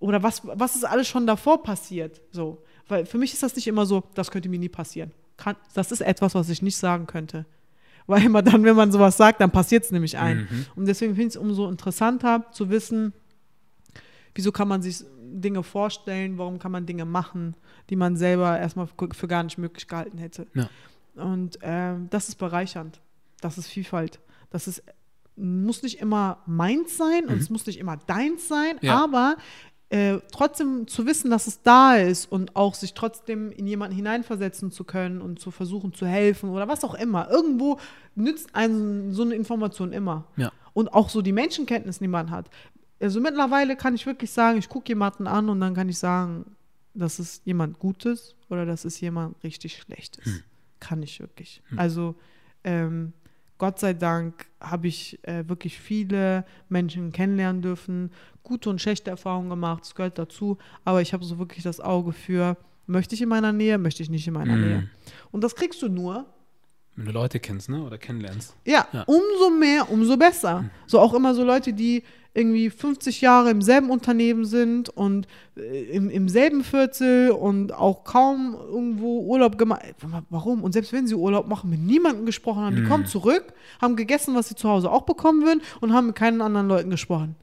oder 0.00 0.22
was, 0.22 0.42
was 0.44 0.74
ist 0.74 0.84
alles 0.84 1.06
schon 1.06 1.26
davor 1.26 1.62
passiert? 1.62 2.20
So. 2.32 2.64
Weil 2.88 3.06
für 3.06 3.18
mich 3.18 3.32
ist 3.32 3.42
das 3.42 3.54
nicht 3.54 3.68
immer 3.68 3.86
so, 3.86 4.02
das 4.14 4.30
könnte 4.30 4.48
mir 4.48 4.58
nie 4.58 4.68
passieren. 4.68 5.12
Kann, 5.36 5.56
das 5.74 5.92
ist 5.92 6.00
etwas, 6.00 6.34
was 6.34 6.48
ich 6.48 6.62
nicht 6.62 6.76
sagen 6.76 7.06
könnte. 7.06 7.46
Weil 8.06 8.24
immer 8.24 8.42
dann, 8.42 8.64
wenn 8.64 8.74
man 8.74 8.90
sowas 8.90 9.16
sagt, 9.16 9.40
dann 9.40 9.52
passiert 9.52 9.84
es 9.84 9.92
nämlich 9.92 10.18
ein. 10.18 10.48
Mhm. 10.50 10.66
Und 10.74 10.86
deswegen 10.86 11.14
finde 11.14 11.28
ich 11.28 11.34
es 11.34 11.40
umso 11.40 11.68
interessanter 11.68 12.46
zu 12.50 12.68
wissen, 12.68 13.12
wieso 14.34 14.50
kann 14.50 14.66
man 14.66 14.82
sich 14.82 15.04
Dinge 15.32 15.62
vorstellen, 15.62 16.38
warum 16.38 16.58
kann 16.58 16.72
man 16.72 16.86
Dinge 16.86 17.04
machen, 17.04 17.54
die 17.88 17.96
man 17.96 18.16
selber 18.16 18.58
erstmal 18.58 18.88
für 19.12 19.28
gar 19.28 19.42
nicht 19.42 19.58
möglich 19.58 19.86
gehalten 19.86 20.18
hätte. 20.18 20.46
Ja. 20.54 20.68
Und 21.14 21.58
ähm, 21.62 22.08
das 22.10 22.28
ist 22.28 22.36
bereichernd. 22.36 23.00
Das 23.40 23.58
ist 23.58 23.68
Vielfalt. 23.68 24.18
Das 24.50 24.66
ist, 24.66 24.82
muss 25.36 25.82
nicht 25.82 26.00
immer 26.00 26.42
meins 26.46 26.96
sein 26.96 27.24
mhm. 27.26 27.32
und 27.32 27.40
es 27.40 27.50
muss 27.50 27.66
nicht 27.66 27.78
immer 27.78 27.96
deins 27.96 28.48
sein, 28.48 28.76
ja. 28.80 29.02
aber 29.04 29.36
äh, 29.90 30.18
trotzdem 30.32 30.86
zu 30.88 31.06
wissen, 31.06 31.30
dass 31.30 31.46
es 31.46 31.62
da 31.62 31.96
ist 31.96 32.30
und 32.30 32.56
auch 32.56 32.74
sich 32.74 32.94
trotzdem 32.94 33.50
in 33.52 33.66
jemanden 33.66 33.94
hineinversetzen 33.94 34.70
zu 34.70 34.84
können 34.84 35.20
und 35.20 35.40
zu 35.40 35.50
versuchen 35.50 35.92
zu 35.92 36.06
helfen 36.06 36.50
oder 36.50 36.68
was 36.68 36.84
auch 36.84 36.94
immer. 36.94 37.28
Irgendwo 37.30 37.78
nützt 38.14 38.54
einem 38.54 39.12
so 39.12 39.22
eine 39.22 39.34
Information 39.34 39.92
immer. 39.92 40.26
Ja. 40.36 40.52
Und 40.72 40.94
auch 40.94 41.08
so 41.08 41.20
die 41.20 41.32
Menschenkenntnis, 41.32 41.98
die 41.98 42.08
man 42.08 42.30
hat 42.30 42.48
also 43.00 43.20
mittlerweile 43.20 43.76
kann 43.76 43.94
ich 43.94 44.06
wirklich 44.06 44.30
sagen, 44.30 44.58
ich 44.58 44.68
gucke 44.68 44.88
jemanden 44.88 45.26
an 45.26 45.48
und 45.48 45.60
dann 45.60 45.74
kann 45.74 45.88
ich 45.88 45.98
sagen, 45.98 46.44
das 46.94 47.18
ist 47.18 47.46
jemand 47.46 47.78
Gutes 47.78 48.36
oder 48.48 48.66
das 48.66 48.84
ist 48.84 49.00
jemand 49.00 49.42
richtig 49.42 49.78
Schlechtes. 49.78 50.24
Hm. 50.24 50.42
Kann 50.80 51.02
ich 51.02 51.20
wirklich. 51.20 51.62
Hm. 51.68 51.78
Also 51.78 52.14
ähm, 52.62 53.12
Gott 53.60 53.78
sei 53.78 53.92
Dank 53.92 54.46
habe 54.58 54.88
ich 54.88 55.22
äh, 55.28 55.46
wirklich 55.46 55.78
viele 55.78 56.46
Menschen 56.70 57.12
kennenlernen 57.12 57.60
dürfen, 57.60 58.10
gute 58.42 58.70
und 58.70 58.80
schlechte 58.80 59.10
Erfahrungen 59.10 59.50
gemacht, 59.50 59.82
das 59.82 59.94
gehört 59.94 60.18
dazu, 60.18 60.56
aber 60.82 61.02
ich 61.02 61.12
habe 61.12 61.24
so 61.24 61.38
wirklich 61.38 61.62
das 61.62 61.78
Auge 61.78 62.12
für, 62.12 62.56
möchte 62.86 63.14
ich 63.14 63.20
in 63.20 63.28
meiner 63.28 63.52
Nähe, 63.52 63.76
möchte 63.76 64.02
ich 64.02 64.08
nicht 64.08 64.26
in 64.26 64.32
meiner 64.32 64.54
hm. 64.54 64.60
Nähe. 64.62 64.90
Und 65.30 65.44
das 65.44 65.54
kriegst 65.54 65.82
du 65.82 65.90
nur, 65.90 66.24
wenn 67.00 67.06
du 67.06 67.12
Leute 67.12 67.40
kennst, 67.40 67.70
ne? 67.70 67.82
Oder 67.82 67.96
kennenlernst. 67.96 68.54
Ja, 68.66 68.86
ja. 68.92 69.04
umso 69.06 69.50
mehr, 69.58 69.90
umso 69.90 70.18
besser. 70.18 70.60
Hm. 70.60 70.70
So 70.86 71.00
auch 71.00 71.14
immer 71.14 71.34
so 71.34 71.44
Leute, 71.44 71.72
die 71.72 72.02
irgendwie 72.34 72.68
50 72.68 73.22
Jahre 73.22 73.50
im 73.50 73.62
selben 73.62 73.90
Unternehmen 73.90 74.44
sind 74.44 74.90
und 74.90 75.26
äh, 75.56 75.84
im, 75.90 76.10
im 76.10 76.28
selben 76.28 76.62
Viertel 76.62 77.30
und 77.30 77.72
auch 77.72 78.04
kaum 78.04 78.54
irgendwo 78.54 79.20
Urlaub 79.22 79.56
gemacht. 79.56 79.82
Warum? 80.28 80.62
Und 80.62 80.72
selbst 80.72 80.92
wenn 80.92 81.06
sie 81.06 81.14
Urlaub 81.14 81.48
machen, 81.48 81.70
mit 81.70 81.80
niemandem 81.80 82.26
gesprochen 82.26 82.62
haben, 82.62 82.76
die 82.76 82.82
mm. 82.82 82.88
kommen 82.88 83.06
zurück, 83.06 83.54
haben 83.80 83.96
gegessen, 83.96 84.34
was 84.34 84.48
sie 84.48 84.54
zu 84.54 84.68
Hause 84.68 84.90
auch 84.90 85.02
bekommen 85.02 85.42
würden 85.42 85.62
und 85.80 85.94
haben 85.94 86.08
mit 86.08 86.16
keinen 86.16 86.42
anderen 86.42 86.68
Leuten 86.68 86.90
gesprochen. 86.90 87.34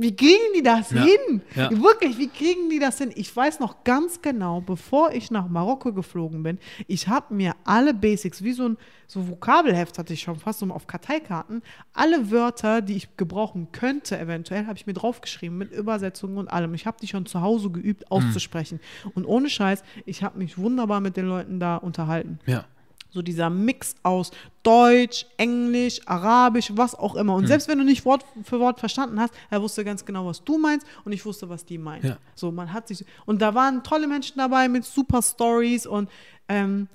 Wie 0.00 0.14
kriegen 0.14 0.52
die 0.54 0.62
das 0.62 0.92
ja. 0.92 1.02
hin? 1.02 1.42
Ja. 1.56 1.70
Wirklich, 1.70 2.18
wie 2.18 2.28
kriegen 2.28 2.70
die 2.70 2.78
das 2.78 2.98
hin? 2.98 3.10
Ich 3.16 3.34
weiß 3.34 3.58
noch 3.58 3.82
ganz 3.82 4.22
genau, 4.22 4.60
bevor 4.60 5.10
ich 5.10 5.32
nach 5.32 5.48
Marokko 5.48 5.92
geflogen 5.92 6.44
bin, 6.44 6.58
ich 6.86 7.08
habe 7.08 7.34
mir 7.34 7.56
alle 7.64 7.92
Basics, 7.92 8.44
wie 8.44 8.52
so 8.52 8.68
ein 8.68 8.76
so 9.08 9.26
Vokabelheft 9.26 9.98
hatte 9.98 10.12
ich 10.12 10.20
schon 10.20 10.36
fast 10.36 10.60
so 10.60 10.66
auf 10.66 10.86
Karteikarten, 10.86 11.62
alle 11.94 12.30
Wörter, 12.30 12.80
die 12.80 12.94
ich 12.94 13.16
gebrauchen 13.16 13.68
könnte, 13.72 14.16
eventuell, 14.20 14.66
habe 14.66 14.76
ich 14.76 14.86
mir 14.86 14.92
draufgeschrieben 14.92 15.58
mit 15.58 15.72
Übersetzungen 15.72 16.38
und 16.38 16.46
allem. 16.46 16.74
Ich 16.74 16.86
habe 16.86 16.98
die 17.02 17.08
schon 17.08 17.26
zu 17.26 17.40
Hause 17.40 17.70
geübt 17.70 18.02
hm. 18.02 18.08
auszusprechen. 18.10 18.78
Mhm. 19.04 19.10
Und 19.14 19.24
ohne 19.24 19.50
Scheiß, 19.50 19.82
ich 20.06 20.22
habe 20.22 20.38
mich 20.38 20.58
wunderbar 20.58 21.00
mit 21.00 21.16
den 21.16 21.26
Leuten 21.26 21.58
da 21.58 21.76
unterhalten. 21.76 22.38
Ja. 22.46 22.66
So 23.10 23.22
dieser 23.22 23.48
Mix 23.48 23.94
aus 24.02 24.30
Deutsch, 24.62 25.26
Englisch, 25.38 26.00
Arabisch, 26.06 26.72
was 26.74 26.94
auch 26.94 27.14
immer. 27.14 27.34
Und 27.34 27.42
hm. 27.42 27.48
selbst 27.48 27.68
wenn 27.68 27.78
du 27.78 27.84
nicht 27.84 28.04
Wort 28.04 28.24
für 28.42 28.60
Wort 28.60 28.80
verstanden 28.80 29.18
hast, 29.18 29.32
er 29.50 29.62
wusste 29.62 29.84
ganz 29.84 30.04
genau, 30.04 30.26
was 30.26 30.44
du 30.44 30.58
meinst 30.58 30.86
und 31.04 31.12
ich 31.12 31.24
wusste, 31.24 31.48
was 31.48 31.64
die 31.64 31.78
meinen. 31.78 32.06
Ja. 32.06 32.18
So, 32.34 32.52
man 32.52 32.72
hat 32.72 32.88
sich. 32.88 33.04
Und 33.24 33.40
da 33.40 33.54
waren 33.54 33.82
tolle 33.82 34.06
Menschen 34.06 34.38
dabei 34.38 34.68
mit 34.68 34.84
super 34.84 35.22
Stories 35.22 35.86
und 35.86 36.10
ähm, 36.48 36.88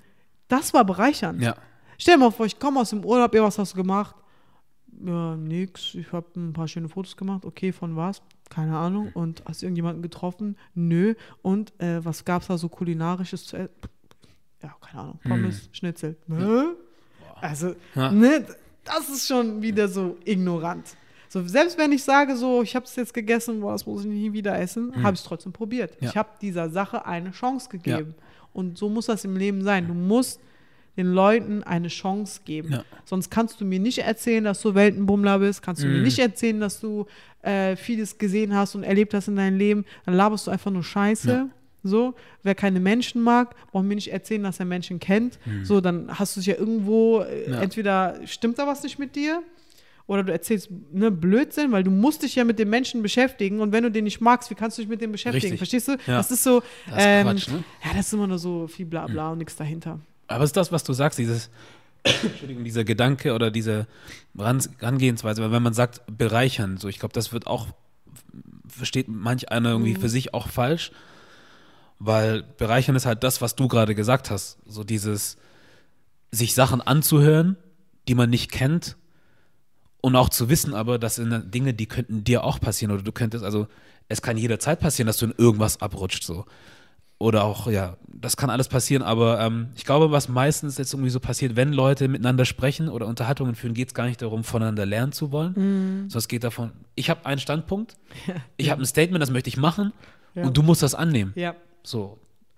das 0.48 0.74
war 0.74 0.86
bereichernd. 0.86 1.42
Ja. 1.42 1.56
Stell 1.98 2.16
dir 2.16 2.20
mal 2.20 2.32
vor, 2.32 2.46
ich 2.46 2.60
komme 2.60 2.80
aus 2.80 2.92
dem 2.92 3.04
Urlaub, 3.04 3.34
ja, 3.34 3.44
was 3.44 3.58
hast 3.58 3.74
du 3.74 3.78
gemacht? 3.78 4.16
Ja, 5.06 5.36
nix. 5.36 5.96
Ich 5.96 6.12
habe 6.12 6.28
ein 6.36 6.54
paar 6.54 6.68
schöne 6.68 6.90
Fotos 6.90 7.18
gemacht. 7.18 7.46
Okay, 7.46 7.72
von 7.72 7.96
was? 7.96 8.22
Keine 8.50 8.78
Ahnung. 8.78 9.10
Und 9.14 9.44
hast 9.46 9.62
du 9.62 9.66
irgendjemanden 9.66 10.02
getroffen? 10.02 10.58
Nö. 10.76 11.16
Und 11.42 11.74
äh, 11.82 12.04
was 12.06 12.24
gab 12.26 12.42
es 12.42 12.50
da 12.50 12.58
so 12.58 12.70
kulinarisches 12.70 13.46
zu 13.46 13.58
essen? 13.58 13.74
Ja, 14.64 14.76
keine 14.82 15.04
Ahnung, 15.04 15.20
Pommes, 15.24 15.64
hm. 15.64 15.74
Schnitzel. 15.74 16.16
Ne? 16.28 16.76
Also, 17.42 17.76
ja. 17.96 18.12
ne, 18.12 18.46
das 18.84 19.10
ist 19.10 19.28
schon 19.28 19.62
wieder 19.62 19.88
so 19.88 20.18
ignorant. 20.26 20.96
So, 21.28 21.46
selbst 21.48 21.78
wenn 21.78 21.92
ich 21.92 22.04
sage, 22.04 22.36
so, 22.36 22.62
ich 22.62 22.76
habe 22.76 22.86
es 22.86 22.96
jetzt 22.96 23.14
gegessen, 23.14 23.60
boah, 23.60 23.74
das 23.74 23.86
muss 23.86 24.02
ich 24.02 24.08
nie 24.08 24.32
wieder 24.34 24.58
essen, 24.58 24.94
hm. 24.94 25.04
habe 25.04 25.16
ich 25.16 25.22
es 25.22 25.26
trotzdem 25.26 25.52
probiert. 25.52 25.98
Ja. 26.00 26.10
Ich 26.10 26.18
habe 26.18 26.30
dieser 26.42 26.70
Sache 26.70 27.06
eine 27.06 27.32
Chance 27.32 27.70
gegeben. 27.70 28.16
Ja. 28.18 28.24
Und 28.54 28.78
so 28.78 28.88
muss 28.88 29.08
das 29.08 29.26
im 29.26 29.36
Leben 29.36 29.64
sein. 29.64 29.88
Du 29.88 29.94
musst 29.94 30.40
den 30.96 31.08
Leuten 31.08 31.64
eine 31.64 31.88
Chance 31.88 32.42
geben. 32.46 32.72
Ja. 32.74 32.84
Sonst 33.04 33.32
kannst 33.32 33.60
du 33.60 33.66
mir 33.66 33.80
nicht 33.80 33.98
erzählen, 33.98 34.44
dass 34.44 34.62
du 34.62 34.76
Weltenbummler 34.76 35.40
bist, 35.40 35.64
kannst 35.64 35.82
du 35.82 35.88
mm. 35.88 35.90
mir 35.90 35.98
hm. 35.98 36.04
nicht 36.04 36.20
erzählen, 36.20 36.60
dass 36.60 36.80
du 36.80 37.08
äh, 37.42 37.76
vieles 37.76 38.18
gesehen 38.20 38.54
hast 38.56 38.76
und 38.76 38.84
erlebt 38.84 39.14
hast 39.16 39.28
in 39.28 39.36
deinem 39.36 39.58
Leben. 39.58 39.86
Dann 40.06 40.14
laberst 40.14 40.46
du 40.46 40.52
einfach 40.52 40.72
nur 40.72 40.84
Scheiße. 40.84 41.30
Ja. 41.30 41.50
So, 41.84 42.16
wer 42.44 42.56
keine 42.56 42.80
Menschen 42.80 43.22
mag, 43.22 43.56
braucht 43.72 43.84
mir 43.86 43.96
nicht 43.96 44.12
erzählen, 44.12 44.44
dass 44.44 44.60
er 44.60 44.66
Menschen 44.66 45.00
kennt. 45.00 45.38
Mhm. 45.46 45.66
So, 45.66 45.82
dann 45.82 46.18
hast 46.18 46.36
du 46.36 46.40
es 46.40 46.46
ja 46.46 46.56
irgendwo, 46.56 47.20
äh, 47.22 47.52
ja. 47.52 47.62
entweder 47.62 48.20
stimmt 48.26 48.58
da 48.60 48.66
was 48.68 48.84
nicht 48.84 49.00
mit 49.00 49.16
dir 49.18 49.42
oder 50.08 50.24
du 50.24 50.32
erzählst 50.32 50.70
ne, 50.92 51.12
Blödsinn, 51.12 51.72
weil 51.72 51.84
du 51.84 51.92
musst 51.92 52.24
dich 52.24 52.36
ja 52.36 52.44
mit 52.44 52.60
dem 52.60 52.70
Menschen 52.70 53.02
beschäftigen 53.02 53.60
und 53.62 53.72
wenn 53.72 53.84
du 53.84 53.92
den 53.92 54.04
nicht 54.06 54.22
magst, 54.22 54.50
wie 54.50 54.56
kannst 54.56 54.78
du 54.78 54.82
dich 54.82 54.90
mit 54.90 55.02
dem 55.02 55.12
beschäftigen? 55.12 55.42
Richtig. 55.54 55.58
Verstehst 55.60 55.88
du? 55.88 55.92
Ja. 56.08 56.18
Das 56.18 56.32
ist 56.32 56.44
so, 56.44 56.62
Das 56.88 56.98
ist 56.98 57.04
ähm, 57.06 57.28
Quatsch, 57.28 57.48
ne? 57.50 57.64
ja, 57.84 57.92
das 57.96 58.08
ist 58.08 58.14
immer 58.14 58.28
nur 58.28 58.40
so 58.40 58.68
viel 58.68 58.86
Blabla 58.86 59.32
und 59.32 59.38
nichts 59.40 59.56
dahinter. 59.56 60.00
Aber 60.28 60.44
es 60.44 60.50
ist 60.50 60.58
das, 60.58 60.72
was 60.72 60.84
du 60.84 60.94
sagst, 60.94 61.20
dieses, 61.20 61.50
Entschuldigung, 62.24 62.64
dieser 62.64 62.84
Gedanke 62.84 63.34
oder 63.34 63.52
diese 63.52 63.88
Ran- 64.38 64.62
Herangehensweise, 64.80 65.42
weil 65.42 65.52
wenn 65.52 65.64
man 65.64 65.74
sagt, 65.74 66.02
bereichern, 66.18 66.78
so, 66.78 66.88
ich 66.88 67.00
glaube, 67.00 67.14
das 67.14 67.32
wird 67.34 67.48
auch, 67.48 67.68
versteht 68.68 69.08
manch 69.08 69.52
einer 69.52 69.70
irgendwie 69.72 69.96
für 69.96 70.10
sich 70.10 70.34
auch 70.34 70.48
falsch, 70.48 70.92
weil 72.00 72.44
bereichern 72.44 72.96
ist 72.96 73.06
halt 73.06 73.24
das, 73.24 73.42
was 73.42 73.56
du 73.56 73.68
gerade 73.68 73.96
gesagt 73.96 74.30
hast, 74.30 74.58
so 74.66 74.84
dieses, 74.84 75.38
sich 76.34 76.56
Sachen 76.56 76.82
anzuhören, 76.82 77.58
die 78.08 78.16
man 78.16 78.30
nicht 78.30 78.52
kennt 78.52 78.98
und 80.02 80.16
auch 80.16 80.30
zu 80.30 80.50
wissen 80.50 80.74
aber, 80.74 81.00
das 81.00 81.16
sind 81.16 81.54
Dinge, 81.54 81.74
die 81.74 81.86
könnten 81.86 82.24
dir 82.24 82.44
auch 82.44 82.60
passieren 82.60 82.92
oder 82.92 83.04
du 83.04 83.12
könntest, 83.12 83.44
also 83.44 83.68
es 84.10 84.22
kann 84.22 84.38
jederzeit 84.38 84.80
passieren, 84.80 85.08
dass 85.08 85.18
du 85.18 85.28
in 85.28 85.34
irgendwas 85.38 85.82
abrutscht, 85.82 86.24
so. 86.24 86.46
Oder 87.20 87.46
auch, 87.46 87.68
ja, 87.68 87.96
das 88.08 88.36
kann 88.36 88.50
alles 88.50 88.68
passieren, 88.68 89.02
aber 89.02 89.40
ähm, 89.40 89.70
ich 89.76 89.86
glaube, 89.86 90.12
was 90.12 90.28
meistens 90.28 90.78
jetzt 90.78 90.94
irgendwie 90.94 91.12
so 91.12 91.22
passiert, 91.22 91.56
wenn 91.56 91.72
Leute 91.72 92.10
miteinander 92.10 92.44
sprechen 92.44 92.90
oder 92.90 93.08
Unterhaltungen 93.08 93.56
führen, 93.56 93.74
geht 93.74 93.90
es 93.90 93.94
gar 93.94 94.08
nicht 94.08 94.22
darum, 94.22 94.44
voneinander 94.44 94.86
lernen 94.86 95.14
zu 95.14 95.32
wollen, 95.32 95.54
sondern 96.10 96.18
es 96.18 96.28
geht 96.28 96.44
davon, 96.44 96.72
ich 96.96 97.10
habe 97.10 97.26
einen 97.26 97.40
Standpunkt, 97.40 97.96
ich 98.58 98.72
habe 98.72 98.82
ein 98.82 98.86
Statement, 98.86 99.22
das 99.22 99.30
möchte 99.30 99.48
ich 99.48 99.56
machen 99.56 99.94
Ja. 100.36 100.44
und 100.46 100.58
du 100.58 100.64
musst 100.64 100.82
das 100.84 100.96
annehmen. 100.96 101.32
Ja, 101.36 101.56
So, 101.84 102.18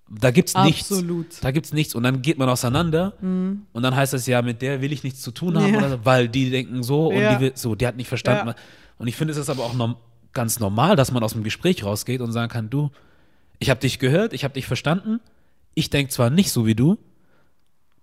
da 0.10 0.30
gibt's 0.32 0.56
nichts. 0.56 0.92
Absolut. 0.92 1.28
Da 1.44 1.52
gibt's 1.52 1.74
nichts 1.74 1.96
und 1.96 2.04
dann 2.04 2.22
geht 2.22 2.38
man 2.38 2.48
auseinander 2.48 3.14
und 3.22 3.66
dann 3.74 3.96
heißt 3.96 4.14
das 4.14 4.28
ja, 4.28 4.42
mit 4.42 4.62
der 4.62 4.82
will 4.82 4.92
ich 4.94 5.04
nichts 5.04 5.22
zu 5.22 5.32
tun 5.32 5.58
haben, 5.60 5.74
Ja. 5.74 5.90
so, 5.90 6.00
weil 6.06 6.30
die 6.30 6.50
denken 6.52 6.84
so 6.84 7.08
und 7.10 7.18
Ja. 7.18 7.36
die 7.36 7.42
will, 7.42 7.52
so, 7.56 7.76
die 7.76 7.88
hat 7.88 7.96
nicht 7.98 8.08
verstanden. 8.08 8.54
Und 8.98 9.08
ich 9.08 9.16
finde, 9.16 9.32
es 9.32 9.38
ist 9.38 9.50
aber 9.50 9.64
auch 9.64 9.74
norm 9.74 9.96
ganz 10.32 10.60
normal, 10.60 10.96
dass 10.96 11.12
man 11.12 11.24
aus 11.24 11.34
dem 11.34 11.44
Gespräch 11.44 11.84
rausgeht 11.84 12.22
und 12.22 12.32
sagen 12.34 12.52
kann, 12.52 12.70
du, 12.70 12.92
ich 13.60 13.70
habe 13.70 13.80
dich 13.80 14.00
gehört, 14.00 14.34
ich 14.34 14.44
habe 14.44 14.54
dich 14.54 14.68
verstanden, 14.68 15.20
ich 15.74 15.90
denke 15.90 16.12
zwar 16.12 16.30
nicht 16.30 16.52
so 16.52 16.66
wie 16.66 16.76
du, 16.76 16.98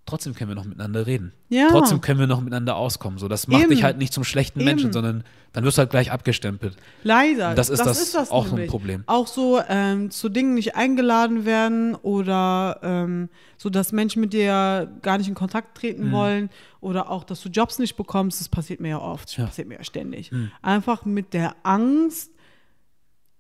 trotzdem 0.07 0.35
können 0.35 0.51
wir 0.51 0.55
noch 0.55 0.65
miteinander 0.65 1.07
reden. 1.07 1.33
Ja. 1.49 1.69
Trotzdem 1.71 2.01
können 2.01 2.19
wir 2.21 2.27
noch 2.27 2.41
miteinander 2.41 2.77
auskommen. 2.77 3.19
So, 3.19 3.29
das 3.29 3.47
macht 3.49 3.63
Eben. 3.63 3.71
dich 3.71 3.83
halt 3.85 3.99
nicht 3.99 4.13
zum 4.13 4.25
schlechten 4.25 4.65
Menschen, 4.65 4.87
Eben. 4.87 4.93
sondern 4.93 5.25
dann 5.53 5.65
wirst 5.65 5.77
du 5.79 5.81
halt 5.81 5.91
gleich 5.91 6.11
abgestempelt. 6.11 6.77
Leider. 7.05 7.55
Das 7.55 7.69
ist 7.69 7.85
das 7.85 8.31
auch 8.31 8.53
ein 8.53 8.67
Problem. 8.67 9.05
Auch 9.07 9.27
so 9.27 9.61
ähm, 9.69 10.11
zu 10.11 10.29
Dingen 10.29 10.55
nicht 10.55 10.75
eingeladen 10.77 11.45
werden 11.45 11.95
oder 11.95 12.81
ähm, 12.83 13.29
so, 13.59 13.69
dass 13.71 13.93
Menschen 13.93 14.21
mit 14.21 14.33
dir 14.33 14.91
gar 15.03 15.19
nicht 15.19 15.29
in 15.29 15.35
Kontakt 15.35 15.77
treten 15.79 16.09
Mhm. 16.09 16.13
wollen 16.13 16.51
oder 16.81 17.11
auch, 17.11 17.23
dass 17.25 17.41
du 17.43 17.49
Jobs 17.49 17.79
nicht 17.79 17.97
bekommst. 17.97 18.41
Das 18.41 18.49
passiert 18.49 18.81
mir 18.81 18.89
ja 18.91 18.99
oft. 18.99 19.29
Das 19.29 19.37
Ja. 19.37 19.45
passiert 19.47 19.69
mir 19.69 19.77
ja 19.77 19.85
ständig. 19.85 20.33
Mhm. 20.33 20.51
Einfach 20.63 21.05
mit 21.05 21.33
der 21.35 21.55
Angst, 21.63 22.33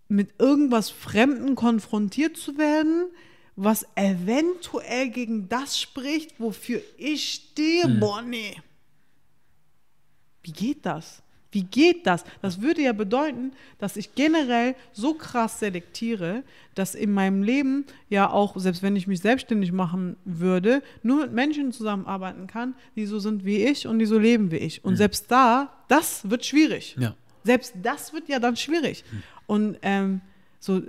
mit 0.08 0.34
irgendwas 0.38 0.90
Fremden 0.90 1.54
konfrontiert 1.54 2.36
zu 2.36 2.58
werden, 2.58 3.06
was 3.56 3.86
eventuell 3.94 5.10
gegen 5.10 5.48
das 5.48 5.80
spricht, 5.80 6.40
wofür 6.40 6.80
ich 6.96 7.32
stehe. 7.34 7.88
Mhm. 7.88 8.00
Boah, 8.00 8.22
nee. 8.22 8.56
Wie 10.42 10.52
geht 10.52 10.84
das? 10.86 11.22
Wie 11.52 11.64
geht 11.64 12.06
das? 12.06 12.24
Das 12.40 12.62
würde 12.62 12.80
ja 12.80 12.94
bedeuten, 12.94 13.52
dass 13.78 13.98
ich 13.98 14.14
generell 14.14 14.74
so 14.92 15.12
krass 15.12 15.58
selektiere, 15.60 16.44
dass 16.74 16.94
in 16.94 17.12
meinem 17.12 17.42
Leben 17.42 17.84
ja 18.08 18.30
auch, 18.30 18.56
selbst 18.56 18.82
wenn 18.82 18.96
ich 18.96 19.06
mich 19.06 19.20
selbstständig 19.20 19.70
machen 19.70 20.16
würde, 20.24 20.82
nur 21.02 21.20
mit 21.20 21.32
Menschen 21.32 21.70
zusammenarbeiten 21.70 22.46
kann, 22.46 22.74
die 22.96 23.04
so 23.04 23.18
sind 23.18 23.44
wie 23.44 23.64
ich 23.64 23.86
und 23.86 23.98
die 23.98 24.06
so 24.06 24.18
leben 24.18 24.50
wie 24.50 24.56
ich. 24.56 24.82
Und 24.82 24.96
selbst 24.96 25.30
da, 25.30 25.70
das 25.88 26.28
wird 26.30 26.46
schwierig. 26.46 26.96
Ja. 26.98 27.14
Selbst 27.44 27.74
das 27.82 28.14
wird 28.14 28.28
ja 28.28 28.38
dann 28.38 28.56
schwierig. 28.56 29.04
Und 29.46 29.76
ähm, 29.82 30.22
so, 30.58 30.80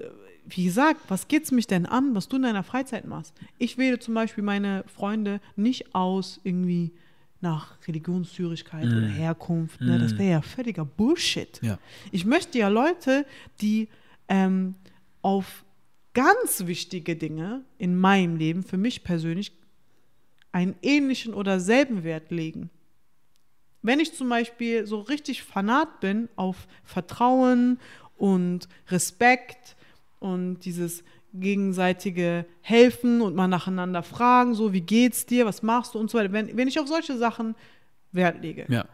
wie 0.47 0.65
gesagt, 0.65 1.01
was 1.07 1.27
geht's 1.27 1.51
mich 1.51 1.67
denn 1.67 1.85
an, 1.85 2.15
was 2.15 2.27
du 2.27 2.35
in 2.35 2.43
deiner 2.43 2.63
Freizeit 2.63 3.05
machst? 3.05 3.33
Ich 3.57 3.77
wähle 3.77 3.99
zum 3.99 4.13
Beispiel 4.13 4.43
meine 4.43 4.83
Freunde 4.87 5.39
nicht 5.55 5.95
aus 5.95 6.39
irgendwie 6.43 6.91
nach 7.41 7.75
Religionszürigkeit 7.87 8.85
oder 8.85 9.05
Herkunft. 9.05 9.81
Ne? 9.81 9.99
Das 9.99 10.17
wäre 10.17 10.31
ja 10.31 10.41
völliger 10.41 10.85
Bullshit. 10.85 11.59
Ja. 11.61 11.77
Ich 12.11 12.25
möchte 12.25 12.57
ja 12.57 12.69
Leute, 12.69 13.25
die 13.59 13.89
ähm, 14.29 14.75
auf 15.21 15.65
ganz 16.13 16.65
wichtige 16.65 17.15
Dinge 17.15 17.63
in 17.77 17.97
meinem 17.97 18.37
Leben, 18.37 18.63
für 18.63 18.77
mich 18.77 19.03
persönlich, 19.03 19.51
einen 20.53 20.75
ähnlichen 20.81 21.33
oder 21.33 21.59
selben 21.59 22.03
Wert 22.03 22.31
legen. 22.31 22.69
Wenn 23.81 23.99
ich 23.99 24.13
zum 24.13 24.29
Beispiel 24.29 24.87
so 24.87 25.01
richtig 25.01 25.43
fanat 25.43 25.99
bin 25.99 26.29
auf 26.37 26.67
Vertrauen 26.83 27.79
und 28.15 28.69
Respekt 28.87 29.75
und 30.23 30.59
dieses 30.59 31.03
gegenseitige 31.33 32.45
Helfen 32.61 33.21
und 33.21 33.35
mal 33.35 33.47
nacheinander 33.47 34.03
fragen, 34.03 34.53
so 34.55 34.73
wie 34.73 34.81
geht's 34.81 35.25
dir, 35.25 35.45
was 35.45 35.61
machst 35.63 35.93
du 35.95 35.99
und 35.99 36.09
so 36.09 36.17
weiter. 36.17 36.31
Wenn, 36.31 36.55
wenn 36.57 36.67
ich 36.67 36.79
auf 36.79 36.87
solche 36.87 37.17
Sachen 37.17 37.55
Wert 38.11 38.41
lege, 38.41 38.65
Ja. 38.69 38.85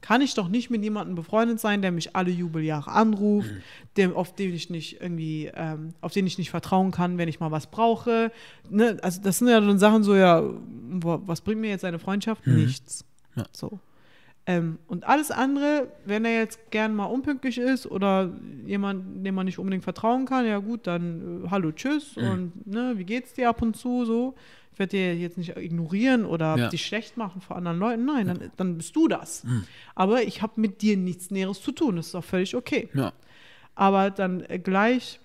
kann 0.00 0.20
ich 0.20 0.34
doch 0.34 0.48
nicht 0.48 0.68
mit 0.70 0.82
jemandem 0.82 1.14
befreundet 1.14 1.60
sein, 1.60 1.80
der 1.82 1.92
mich 1.92 2.16
alle 2.16 2.30
Jubeljahre 2.32 2.90
anruft, 2.90 3.48
dem, 3.96 4.14
auf 4.16 4.34
den 4.34 4.52
ich 4.52 4.68
nicht 4.70 5.00
irgendwie, 5.00 5.50
ähm, 5.54 5.94
auf 6.00 6.12
den 6.12 6.26
ich 6.26 6.38
nicht 6.38 6.50
vertrauen 6.50 6.90
kann, 6.90 7.18
wenn 7.18 7.28
ich 7.28 7.38
mal 7.38 7.52
was 7.52 7.68
brauche. 7.70 8.32
Ne? 8.68 8.98
Also 9.02 9.20
das 9.22 9.38
sind 9.38 9.46
ja 9.48 9.60
dann 9.60 9.78
Sachen 9.78 10.02
so, 10.02 10.16
ja, 10.16 10.42
was 11.00 11.40
bringt 11.40 11.60
mir 11.60 11.70
jetzt 11.70 11.84
eine 11.84 12.00
Freundschaft? 12.00 12.44
Nichts. 12.46 13.04
Ja. 13.36 13.44
So. 13.52 13.78
Ähm, 14.44 14.78
und 14.88 15.04
alles 15.06 15.30
andere, 15.30 15.86
wenn 16.04 16.24
er 16.24 16.34
jetzt 16.38 16.70
gern 16.72 16.96
mal 16.96 17.04
unpünktlich 17.04 17.58
ist 17.58 17.86
oder 17.86 18.32
jemand, 18.66 19.24
dem 19.24 19.36
man 19.36 19.46
nicht 19.46 19.58
unbedingt 19.60 19.84
vertrauen 19.84 20.26
kann, 20.26 20.46
ja 20.46 20.58
gut, 20.58 20.86
dann 20.88 21.44
äh, 21.44 21.50
hallo, 21.50 21.70
tschüss 21.70 22.16
und 22.16 22.66
ne, 22.66 22.94
wie 22.96 23.04
geht's 23.04 23.34
dir 23.34 23.48
ab 23.48 23.62
und 23.62 23.76
zu 23.76 24.04
so. 24.04 24.34
Ich 24.72 24.78
werde 24.78 24.96
dir 24.96 25.14
jetzt 25.14 25.38
nicht 25.38 25.56
ignorieren 25.56 26.24
oder 26.24 26.56
Ja. 26.56 26.68
dich 26.70 26.84
schlecht 26.84 27.16
machen 27.16 27.40
vor 27.40 27.56
anderen 27.56 27.78
Leuten. 27.78 28.04
Nein, 28.06 28.26
dann, 28.26 28.50
dann 28.56 28.76
bist 28.78 28.96
du 28.96 29.06
das. 29.06 29.44
Aber 29.94 30.22
ich 30.22 30.40
habe 30.42 30.60
mit 30.60 30.80
dir 30.82 30.96
nichts 30.96 31.30
Näheres 31.30 31.60
zu 31.60 31.72
tun. 31.72 31.96
Das 31.96 32.06
ist 32.08 32.14
auch 32.14 32.24
völlig 32.24 32.56
okay. 32.56 32.88
Ja. 32.94 33.12
Aber 33.74 34.10
dann 34.10 34.40
äh, 34.48 34.58
gleich 34.58 35.20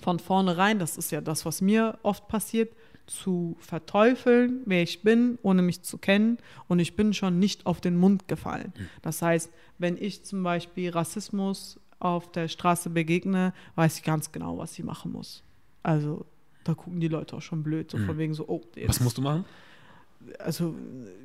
von 0.00 0.18
vornherein, 0.18 0.78
das 0.78 0.96
ist 0.96 1.12
ja 1.12 1.20
das, 1.20 1.44
was 1.46 1.60
mir 1.60 1.98
oft 2.02 2.26
passiert, 2.28 2.74
zu 3.06 3.56
verteufeln, 3.58 4.60
wer 4.64 4.82
ich 4.82 5.02
bin, 5.02 5.38
ohne 5.42 5.62
mich 5.62 5.82
zu 5.82 5.98
kennen. 5.98 6.38
Und 6.68 6.78
ich 6.78 6.96
bin 6.96 7.14
schon 7.14 7.38
nicht 7.38 7.66
auf 7.66 7.80
den 7.80 7.96
Mund 7.96 8.28
gefallen. 8.28 8.72
Das 9.02 9.22
heißt, 9.22 9.50
wenn 9.78 9.96
ich 9.96 10.24
zum 10.24 10.42
Beispiel 10.42 10.90
Rassismus 10.90 11.78
auf 11.98 12.30
der 12.32 12.48
Straße 12.48 12.90
begegne, 12.90 13.52
weiß 13.74 13.98
ich 13.98 14.02
ganz 14.02 14.32
genau, 14.32 14.58
was 14.58 14.78
ich 14.78 14.84
machen 14.84 15.12
muss. 15.12 15.42
Also 15.82 16.26
da 16.64 16.74
gucken 16.74 17.00
die 17.00 17.08
Leute 17.08 17.36
auch 17.36 17.42
schon 17.42 17.62
blöd, 17.62 17.90
so 17.90 17.98
von 17.98 18.18
wegen 18.18 18.34
so, 18.34 18.44
oh, 18.48 18.62
jetzt 18.76 18.88
Was 18.88 19.00
musst 19.00 19.18
du 19.18 19.22
machen? 19.22 19.44
also 20.38 20.74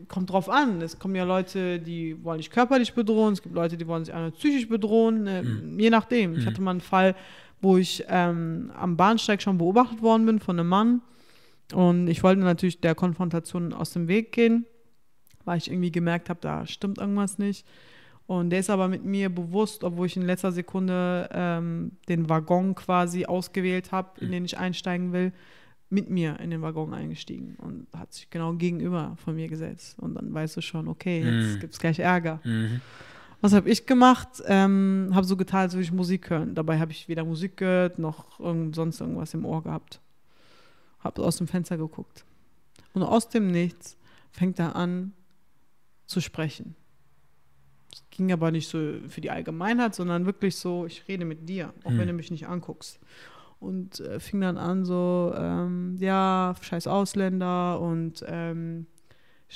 kommt 0.07 0.31
drauf 0.31 0.49
an. 0.49 0.81
Es 0.81 0.97
kommen 0.97 1.15
ja 1.15 1.23
Leute, 1.23 1.79
die 1.79 2.23
wollen 2.23 2.39
dich 2.39 2.49
körperlich 2.49 2.93
bedrohen, 2.93 3.33
es 3.33 3.41
gibt 3.41 3.55
Leute, 3.55 3.77
die 3.77 3.87
wollen 3.87 4.05
sich 4.05 4.13
einfach 4.13 4.37
psychisch 4.37 4.67
bedrohen, 4.67 5.27
äh, 5.27 5.43
je 5.77 5.89
nachdem. 5.89 6.35
Ich 6.35 6.45
hatte 6.45 6.61
mal 6.61 6.71
einen 6.71 6.81
Fall, 6.81 7.15
wo 7.61 7.77
ich 7.77 8.03
ähm, 8.07 8.71
am 8.75 8.97
Bahnsteig 8.97 9.41
schon 9.41 9.57
beobachtet 9.57 10.01
worden 10.01 10.25
bin 10.25 10.39
von 10.39 10.59
einem 10.59 10.69
Mann 10.69 11.01
und 11.73 12.07
ich 12.07 12.23
wollte 12.23 12.41
natürlich 12.41 12.81
der 12.81 12.95
Konfrontation 12.95 13.73
aus 13.73 13.91
dem 13.93 14.07
Weg 14.07 14.31
gehen, 14.31 14.65
weil 15.45 15.57
ich 15.57 15.69
irgendwie 15.69 15.91
gemerkt 15.91 16.29
habe, 16.29 16.39
da 16.41 16.65
stimmt 16.65 16.97
irgendwas 16.97 17.37
nicht. 17.37 17.65
Und 18.25 18.49
der 18.49 18.59
ist 18.59 18.69
aber 18.69 18.89
mit 18.89 19.05
mir 19.05 19.29
bewusst, 19.29 19.83
obwohl 19.85 20.07
ich 20.07 20.17
in 20.17 20.23
letzter 20.23 20.51
Sekunde 20.51 21.29
ähm, 21.31 21.93
den 22.09 22.27
Waggon 22.29 22.75
quasi 22.75 23.25
ausgewählt 23.25 23.93
habe, 23.93 24.19
in 24.19 24.31
den 24.31 24.43
ich 24.43 24.57
einsteigen 24.57 25.13
will, 25.13 25.31
mit 25.89 26.09
mir 26.09 26.37
in 26.41 26.49
den 26.49 26.61
Waggon 26.61 26.93
eingestiegen 26.93 27.55
und 27.59 27.87
hat 27.97 28.11
sich 28.13 28.29
genau 28.29 28.51
gegenüber 28.53 29.15
von 29.23 29.35
mir 29.35 29.47
gesetzt. 29.47 29.97
Und 29.99 30.15
dann 30.15 30.33
weißt 30.33 30.57
du 30.57 30.61
schon, 30.61 30.89
okay, 30.89 31.23
jetzt 31.23 31.55
Mhm. 31.55 31.59
gibt 31.61 31.73
es 31.73 31.79
gleich 31.79 31.99
Ärger. 31.99 32.41
Mhm. 32.43 32.81
Was 33.39 33.53
habe 33.53 33.69
ich 33.69 33.85
gemacht? 33.85 34.43
Ähm, 34.47 35.11
habe 35.13 35.25
so 35.25 35.37
getan, 35.37 35.61
als 35.61 35.73
würde 35.73 35.83
ich 35.83 35.93
Musik 35.93 36.29
hören. 36.29 36.55
Dabei 36.55 36.79
habe 36.79 36.91
ich 36.91 37.07
weder 37.07 37.23
Musik 37.23 37.55
gehört, 37.55 37.99
noch 37.99 38.39
irgend, 38.41 38.75
sonst 38.75 38.99
irgendwas 38.99 39.33
im 39.33 39.45
Ohr 39.45 39.63
gehabt. 39.63 40.01
Habe 40.99 41.23
aus 41.23 41.37
dem 41.37 41.47
Fenster 41.47 41.77
geguckt. 41.77 42.25
Und 42.93 43.03
aus 43.03 43.29
dem 43.29 43.47
Nichts 43.51 43.97
fängt 44.31 44.59
er 44.59 44.75
an 44.75 45.13
zu 46.05 46.21
sprechen. 46.21 46.75
Es 47.91 48.03
ging 48.09 48.31
aber 48.31 48.51
nicht 48.51 48.67
so 48.67 48.79
für 49.07 49.21
die 49.21 49.31
Allgemeinheit, 49.31 49.95
sondern 49.95 50.25
wirklich 50.25 50.55
so, 50.55 50.85
ich 50.85 51.07
rede 51.07 51.25
mit 51.25 51.47
dir, 51.47 51.73
auch 51.83 51.91
wenn 51.91 52.07
du 52.07 52.13
mich 52.13 52.31
nicht 52.31 52.47
anguckst. 52.47 52.99
Und 53.59 53.99
äh, 53.99 54.19
fing 54.19 54.41
dann 54.41 54.57
an 54.57 54.85
so, 54.85 55.33
ähm, 55.35 55.97
ja, 55.99 56.55
scheiß 56.61 56.85
Ausländer 56.85 57.79
und 57.79 58.23
ähm, 58.27 58.85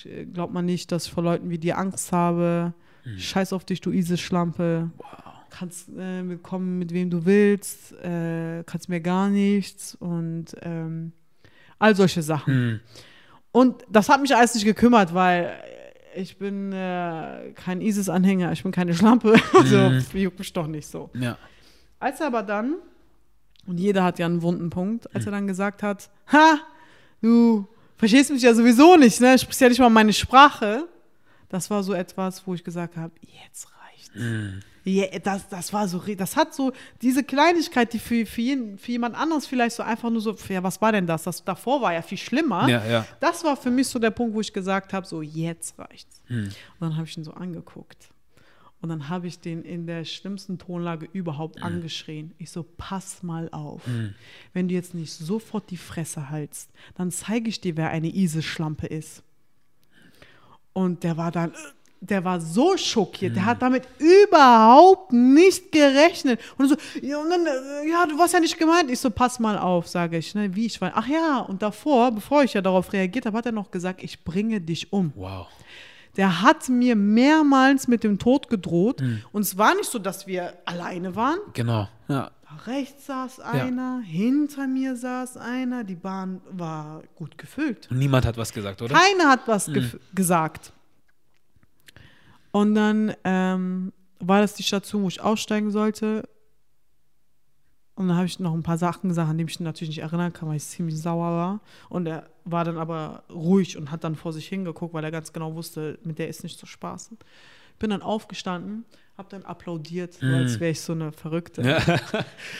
äh, 0.06 0.26
glaubt 0.26 0.54
man 0.54 0.66
nicht, 0.66 0.92
dass 0.92 1.06
ich 1.06 1.12
vor 1.12 1.24
Leuten 1.24 1.50
wie 1.50 1.60
dir 1.60 1.78
Angst 1.78 2.12
habe. 2.12 2.74
Scheiß 3.18 3.54
auf 3.54 3.66
dich, 3.66 3.82
du 3.82 3.92
Isis-Schlampe. 3.92 4.92
Kannst 5.50 5.90
äh, 5.90 6.38
kommen, 6.42 6.78
mit 6.80 6.94
wem 6.94 7.10
du 7.10 7.26
willst, 7.26 7.94
äh, 7.94 8.64
kannst 8.66 8.90
mir 8.90 9.02
gar 9.02 9.30
nichts 9.30 9.96
und 9.96 10.56
ähm, 10.62 11.12
all 11.82 11.96
solche 11.96 12.22
Sachen. 12.22 12.54
Mhm. 12.54 12.80
Und 13.52 13.84
das 13.90 14.08
hat 14.08 14.22
mich 14.22 14.36
alles 14.36 14.54
nicht 14.54 14.66
gekümmert, 14.66 15.14
weil 15.14 15.52
ich 16.16 16.38
bin 16.38 16.72
äh, 16.72 17.52
kein 17.56 17.82
ISIS-Anhänger, 17.82 18.52
ich 18.52 18.64
bin 18.64 18.72
keine 18.72 18.94
Schlampe. 18.94 19.36
Also, 19.54 20.18
juckt 20.18 20.40
mich 20.40 20.54
doch 20.54 20.68
nicht 20.68 20.88
so. 20.88 21.10
Ja. 21.14 21.38
Als 22.00 22.20
er 22.20 22.28
aber 22.28 22.44
dann, 22.44 22.76
und 23.68 23.80
jeder 23.80 24.04
hat 24.04 24.20
ja 24.20 24.26
einen 24.26 24.42
wunden 24.42 24.70
Punkt, 24.70 25.14
als 25.16 25.26
er 25.26 25.32
dann 25.32 25.48
gesagt 25.48 25.84
hat, 25.84 26.10
ha, 26.32 26.60
du 27.22 27.68
verstehst 27.98 28.32
mich 28.32 28.42
ja 28.42 28.54
sowieso 28.54 28.96
nicht, 28.98 29.22
ne? 29.22 29.38
Sprichst 29.38 29.62
ja 29.62 29.70
nicht 29.70 29.80
mal 29.80 29.90
meine 29.90 30.14
Sprache. 30.14 30.88
Das 31.50 31.70
war 31.70 31.84
so 31.84 31.94
etwas, 31.94 32.46
wo 32.48 32.54
ich 32.54 32.64
gesagt 32.64 32.96
habe, 32.98 33.14
jetzt 33.22 33.68
reicht's. 33.84 34.12
Ja, 34.84 35.06
das, 35.20 35.48
das 35.48 35.72
war 35.74 35.88
so, 35.88 36.00
das 36.00 36.36
hat 36.36 36.54
so 36.54 36.72
diese 37.02 37.24
Kleinigkeit, 37.24 37.94
die 37.94 38.00
für, 38.00 38.26
für, 38.26 38.42
jeden, 38.42 38.78
für 38.78 38.92
jemand 38.92 39.16
anderes 39.16 39.46
vielleicht 39.46 39.76
so 39.76 39.84
einfach 39.84 40.10
nur 40.10 40.22
so, 40.22 40.36
ja, 40.50 40.64
was 40.64 40.82
war 40.82 40.92
denn 40.92 41.06
das? 41.06 41.24
Das 41.24 41.44
davor 41.44 41.82
war 41.82 41.94
ja 41.94 42.02
viel 42.02 42.18
schlimmer. 42.18 42.68
Ja, 42.68 42.86
ja. 42.86 43.06
Das 43.20 43.44
war 43.44 43.56
für 43.56 43.70
mich 43.70 43.88
so 43.88 44.00
der 44.00 44.12
Punkt, 44.12 44.34
wo 44.34 44.42
ich 44.42 44.52
gesagt 44.52 44.94
habe, 44.94 45.06
so 45.06 45.22
jetzt 45.22 45.78
reicht's. 45.78 46.22
Und 46.30 46.56
dann 46.80 46.98
habe 46.98 47.08
ich 47.08 47.16
ihn 47.18 47.24
so 47.24 47.34
angeguckt. 47.34 48.10
Und 48.82 48.90
dann 48.90 49.10
habe 49.10 49.28
ich 49.28 49.40
den 49.40 49.62
in 49.62 49.86
der 49.86 50.06
schlimmsten 50.06 50.58
Tonlage 50.58 51.08
überhaupt 51.14 51.62
angeschrien. 51.62 52.34
Ich 52.40 52.50
so, 52.50 52.66
pass 52.78 53.22
mal 53.22 53.48
auf. 53.52 53.84
Wenn 54.54 54.68
du 54.68 54.74
jetzt 54.74 54.96
nicht 54.96 55.14
sofort 55.14 55.70
die 55.70 55.78
Fresse 55.78 56.32
haltst, 56.32 56.72
dann 56.96 57.12
zeige 57.12 57.48
ich 57.50 57.62
dir, 57.62 57.78
wer 57.78 57.92
eine 57.92 58.08
Isis-Schlampe 58.08 58.88
ist. 58.88 59.22
Und 60.74 61.04
der 61.04 61.18
war 61.18 61.32
dann, 61.32 61.54
der 62.04 62.24
war 62.26 62.42
so 62.42 62.76
schockiert, 62.78 63.36
der 63.36 63.46
hat 63.46 63.62
damit 63.62 63.84
überhaupt 64.00 65.14
nicht 65.14 65.72
gerechnet. 65.72 66.40
Und 66.58 66.70
so, 66.70 66.76
ja, 67.02 67.20
und 67.20 67.30
dann, 67.30 67.46
äh, 67.46 67.90
ja, 67.90 68.06
du 68.08 68.18
warst 68.18 68.34
ja 68.34 68.40
nicht 68.40 68.58
gemeint. 68.58 68.90
Ich 68.90 69.00
so, 69.00 69.12
pass 69.12 69.40
mal 69.40 69.58
auf, 69.58 69.88
sage 69.88 70.18
ich, 70.18 70.34
ne, 70.34 70.54
wie 70.56 70.66
ich 70.66 70.82
war. 70.82 70.92
Ach 70.96 71.08
ja, 71.08 71.40
und 71.40 71.62
davor, 71.62 72.12
bevor 72.12 72.44
ich 72.44 72.54
ja 72.54 72.62
darauf 72.62 72.92
reagiert 72.92 73.28
habe, 73.28 73.38
hat 73.38 73.46
er 73.46 73.52
noch 73.52 73.70
gesagt, 73.70 74.04
ich 74.04 74.24
bringe 74.24 74.60
dich 74.60 74.92
um. 74.92 75.14
Wow. 75.16 75.48
Der 76.18 76.42
hat 76.42 76.68
mir 76.70 76.96
mehrmals 76.96 77.88
mit 77.88 78.04
dem 78.04 78.18
Tod 78.20 78.50
gedroht. 78.50 79.00
Hm. 79.00 79.22
Und 79.32 79.44
es 79.44 79.58
war 79.58 79.76
nicht 79.76 79.90
so, 79.90 80.00
dass 80.00 80.28
wir 80.28 80.54
alleine 80.66 81.16
waren. 81.16 81.38
Genau. 81.54 81.88
Ja. 82.10 82.32
Rechts 82.66 83.06
saß 83.06 83.40
einer, 83.40 84.02
hinter 84.04 84.68
mir 84.68 84.98
saß 84.98 85.38
einer. 85.38 85.86
Die 85.86 85.96
Bahn 85.96 86.42
war 86.52 87.02
gut 87.16 87.38
gefüllt. 87.38 87.88
Und 87.90 87.98
niemand 88.00 88.26
hat 88.26 88.36
was 88.38 88.52
gesagt, 88.52 88.82
oder? 88.82 88.94
Keiner 88.94 89.30
hat 89.30 89.48
was 89.48 89.70
gef- 89.70 89.98
gesagt. 90.14 90.74
Und 92.52 92.76
dann 92.76 93.14
ähm, 93.24 93.94
war 94.20 94.42
das 94.42 94.54
die 94.54 94.64
Station, 94.64 95.04
wo 95.04 95.08
ich 95.08 95.22
aussteigen 95.22 95.72
sollte. 95.72 96.28
Und 97.96 98.08
dann 98.08 98.18
habe 98.18 98.26
ich 98.26 98.40
noch 98.40 98.54
ein 98.54 98.64
paar 98.64 98.78
Sachen 98.78 99.10
gesagt, 99.10 99.30
an 99.30 99.38
die 99.38 99.44
ich 99.44 99.48
mich 99.48 99.60
natürlich 99.60 99.96
nicht 99.96 100.04
erinnern 100.04 100.34
kann, 100.34 100.50
weil 100.50 100.58
ich 100.58 100.64
ziemlich 100.64 101.00
sauer 101.00 101.32
war. 101.32 101.60
Und 101.90 102.08
er 102.08 102.30
war 102.46 102.64
dann 102.64 102.78
aber 102.78 103.24
ruhig 103.30 103.78
und 103.78 103.92
hat 103.92 104.04
dann 104.04 104.16
vor 104.16 104.34
sich 104.34 104.48
hingeguckt, 104.48 104.94
weil 104.94 105.04
er 105.04 105.12
ganz 105.12 105.34
genau 105.34 105.54
wusste, 105.56 106.00
mit 106.04 106.18
der 106.18 106.28
ist 106.28 106.44
nicht 106.44 106.58
zu 106.58 106.66
spaßen. 106.66 107.18
Bin 107.80 107.90
dann 107.90 108.02
aufgestanden, 108.02 108.86
habe 109.18 109.30
dann 109.30 109.44
applaudiert, 109.44 110.14
so 110.14 110.26
als 110.26 110.60
wäre 110.60 110.72
ich 110.72 110.82
so 110.82 110.94
eine 110.94 111.12
Verrückte. 111.12 111.62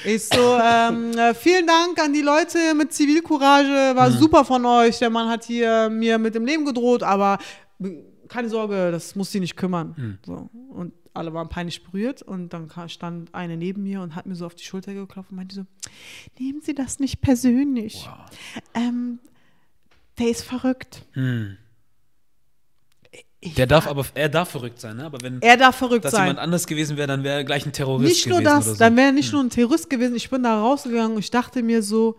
Ich 0.06 0.26
so, 0.26 0.58
ähm, 0.58 1.12
äh, 1.18 1.34
vielen 1.34 1.68
Dank 1.68 2.00
an 2.00 2.14
die 2.14 2.22
Leute 2.22 2.74
mit 2.76 2.92
Zivilcourage, 2.92 3.96
war 3.96 4.12
super 4.12 4.44
von 4.44 4.66
euch. 4.66 5.00
Der 5.00 5.10
Mann 5.10 5.30
hat 5.30 5.44
hier 5.44 5.90
mir 5.90 6.18
mit 6.18 6.34
dem 6.34 6.46
Leben 6.46 6.66
gedroht, 6.66 7.04
aber 7.04 7.38
keine 8.32 8.50
Sorge, 8.50 8.92
das 8.92 9.16
muss 9.16 9.32
sie 9.32 9.40
nicht 9.40 9.56
kümmern. 9.58 10.18
So. 10.26 10.50
Und 10.70 10.94
alle 11.14 11.34
waren 11.34 11.50
peinlich 11.50 11.84
berührt 11.84 12.22
und 12.22 12.54
dann 12.54 12.72
stand 12.88 13.36
eine 13.36 13.58
neben 13.58 13.84
mir 13.84 14.02
und 14.02 14.16
hat 14.16 14.26
mir 14.26 14.36
so 14.36 14.46
auf 14.46 14.56
die 14.56 14.64
Schulter 14.64 14.94
geklopft 14.94 15.32
und 15.32 15.38
meinte 15.38 15.56
so, 15.56 15.66
nehmen 16.40 16.62
Sie 16.62 16.74
das 16.74 17.00
nicht 17.00 17.22
persönlich. 17.22 18.10
Ähm, 18.74 19.20
der 20.18 20.30
ist 20.30 20.44
verrückt. 20.44 21.06
Ich 23.42 23.56
Der 23.56 23.68
darf 23.68 23.88
aber, 23.88 24.06
er 24.14 24.30
darf 24.30 24.52
verrückt 24.52 24.80
sein, 24.80 24.98
ne? 24.98 25.06
Aber 25.06 25.20
wenn 25.22 25.42
er 25.42 25.58
darf 25.58 25.76
verrückt 25.76 26.06
das 26.06 26.14
sein. 26.14 26.28
jemand 26.28 26.40
anders 26.40 26.68
gewesen 26.68 26.96
wäre, 26.96 27.08
dann 27.08 27.24
wäre 27.24 27.38
er 27.38 27.44
gleich 27.44 27.66
ein 27.66 27.74
Terrorist 27.74 28.08
nicht 28.08 28.28
nur 28.28 28.40
gewesen 28.40 28.56
das, 28.56 28.66
so. 28.66 28.76
dann 28.76 28.96
wäre 28.96 29.08
er 29.08 29.14
nicht 29.14 29.34
nur 29.34 29.44
ein 29.44 29.50
Terrorist 29.50 29.90
gewesen. 29.90 30.16
Ich 30.16 30.30
bin 30.30 30.44
da 30.44 30.62
rausgegangen 30.62 31.14
und 31.14 31.20
ich 31.20 31.32
dachte 31.32 31.64
mir 31.64 31.82
so, 31.82 32.18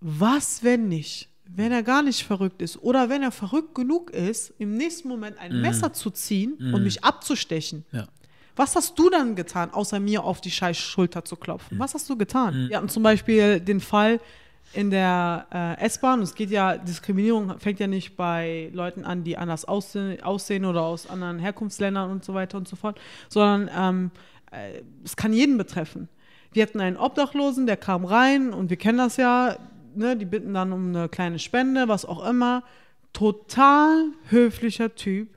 was, 0.00 0.62
wenn 0.62 0.88
nicht? 0.88 1.28
Wenn 1.48 1.72
er 1.72 1.82
gar 1.82 2.02
nicht 2.02 2.24
verrückt 2.24 2.60
ist 2.60 2.82
oder 2.82 3.08
wenn 3.08 3.22
er 3.22 3.30
verrückt 3.30 3.74
genug 3.74 4.10
ist, 4.10 4.52
im 4.58 4.76
nächsten 4.76 5.08
Moment 5.08 5.38
ein 5.38 5.60
Messer 5.60 5.92
zu 5.92 6.10
ziehen 6.10 6.54
und 6.72 6.82
mich 6.82 7.04
abzustechen. 7.04 7.84
Ja. 7.92 8.06
Was 8.56 8.74
hast 8.74 8.98
du 8.98 9.10
dann 9.10 9.36
getan, 9.36 9.70
außer 9.70 10.00
mir 10.00 10.24
auf 10.24 10.40
die 10.40 10.50
scheiß 10.50 10.78
Schulter 10.78 11.24
zu 11.24 11.36
klopfen? 11.36 11.78
Was 11.78 11.94
hast 11.94 12.08
du 12.08 12.16
getan? 12.16 12.68
Wir 12.68 12.78
hatten 12.78 12.88
zum 12.88 13.02
Beispiel 13.02 13.60
den 13.60 13.80
Fall 13.80 14.18
in 14.72 14.90
der 14.90 15.46
äh, 15.52 15.84
S-Bahn. 15.84 16.22
Es 16.22 16.34
geht 16.34 16.50
ja, 16.50 16.76
Diskriminierung 16.76 17.58
fängt 17.58 17.80
ja 17.80 17.86
nicht 17.86 18.16
bei 18.16 18.70
Leuten 18.72 19.04
an, 19.04 19.24
die 19.24 19.36
anders 19.36 19.66
aussehen, 19.66 20.22
aussehen 20.22 20.64
oder 20.64 20.82
aus 20.82 21.08
anderen 21.08 21.38
Herkunftsländern 21.38 22.10
und 22.10 22.24
so 22.24 22.34
weiter 22.34 22.58
und 22.58 22.66
so 22.66 22.76
fort, 22.76 22.98
sondern 23.28 23.70
ähm, 23.76 24.10
äh, 24.50 24.82
es 25.04 25.16
kann 25.16 25.32
jeden 25.32 25.58
betreffen. 25.58 26.08
Wir 26.52 26.62
hatten 26.62 26.80
einen 26.80 26.96
Obdachlosen, 26.96 27.66
der 27.66 27.76
kam 27.76 28.04
rein 28.04 28.52
und 28.52 28.70
wir 28.70 28.78
kennen 28.78 28.98
das 28.98 29.18
ja, 29.18 29.58
ne, 29.96 30.16
die 30.16 30.24
bitten 30.24 30.54
dann 30.54 30.72
um 30.72 30.88
eine 30.88 31.08
kleine 31.08 31.38
Spende, 31.38 31.88
was 31.88 32.04
auch 32.04 32.26
immer. 32.28 32.62
Total 33.12 34.06
höflicher 34.28 34.94
Typ, 34.94 35.28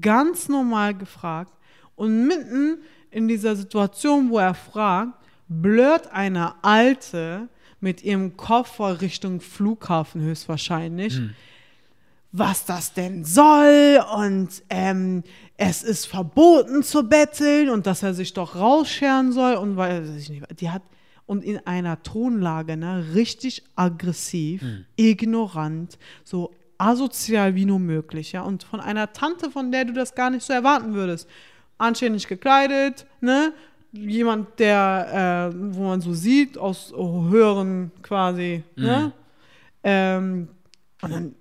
ganz 0.00 0.48
normal 0.48 0.94
gefragt. 0.94 1.52
Und 1.96 2.26
mitten 2.26 2.78
in 3.10 3.28
dieser 3.28 3.56
Situation, 3.56 4.30
wo 4.30 4.38
er 4.38 4.54
fragt, 4.54 5.12
blurrt 5.48 6.12
eine 6.12 6.54
Alte 6.62 7.48
mit 7.80 8.02
ihrem 8.02 8.36
Koffer 8.36 9.00
Richtung 9.00 9.40
Flughafen 9.40 10.22
höchstwahrscheinlich, 10.22 11.20
was 12.32 12.64
das 12.64 12.94
denn 12.94 13.24
soll 13.24 14.02
und 14.16 14.62
ähm, 14.70 15.22
es 15.56 15.82
ist 15.82 16.06
verboten 16.06 16.82
zu 16.82 17.08
betteln 17.08 17.68
und 17.70 17.86
dass 17.86 18.02
er 18.02 18.14
sich 18.14 18.32
doch 18.32 18.56
rausscheren 18.56 19.32
soll 19.32 19.54
und 19.54 19.76
weil 19.76 20.04
die 20.58 20.70
hat 20.70 20.82
und 21.26 21.44
in 21.44 21.66
einer 21.66 22.02
Tonlage, 22.02 22.76
ne, 22.76 23.04
richtig 23.14 23.62
aggressiv, 23.76 24.62
ignorant, 24.96 25.98
so 26.24 26.52
asozial 26.78 27.54
wie 27.54 27.64
nur 27.64 27.78
möglich, 27.78 28.32
ja, 28.32 28.42
und 28.42 28.64
von 28.64 28.80
einer 28.80 29.12
Tante, 29.12 29.50
von 29.50 29.72
der 29.72 29.84
du 29.84 29.92
das 29.92 30.14
gar 30.14 30.30
nicht 30.30 30.44
so 30.44 30.52
erwarten 30.52 30.94
würdest. 30.94 31.28
Anständig 31.78 32.28
gekleidet, 32.28 33.06
ne, 33.20 33.52
jemand, 33.92 34.58
der, 34.58 35.52
äh, 35.52 35.74
wo 35.74 35.84
man 35.84 36.00
so 36.00 36.12
sieht, 36.12 36.58
aus 36.58 36.92
höheren 36.92 37.90
quasi, 38.02 38.62
ne, 38.76 39.12
ähm, 39.82 40.48
und 41.02 41.12
dann 41.12 41.34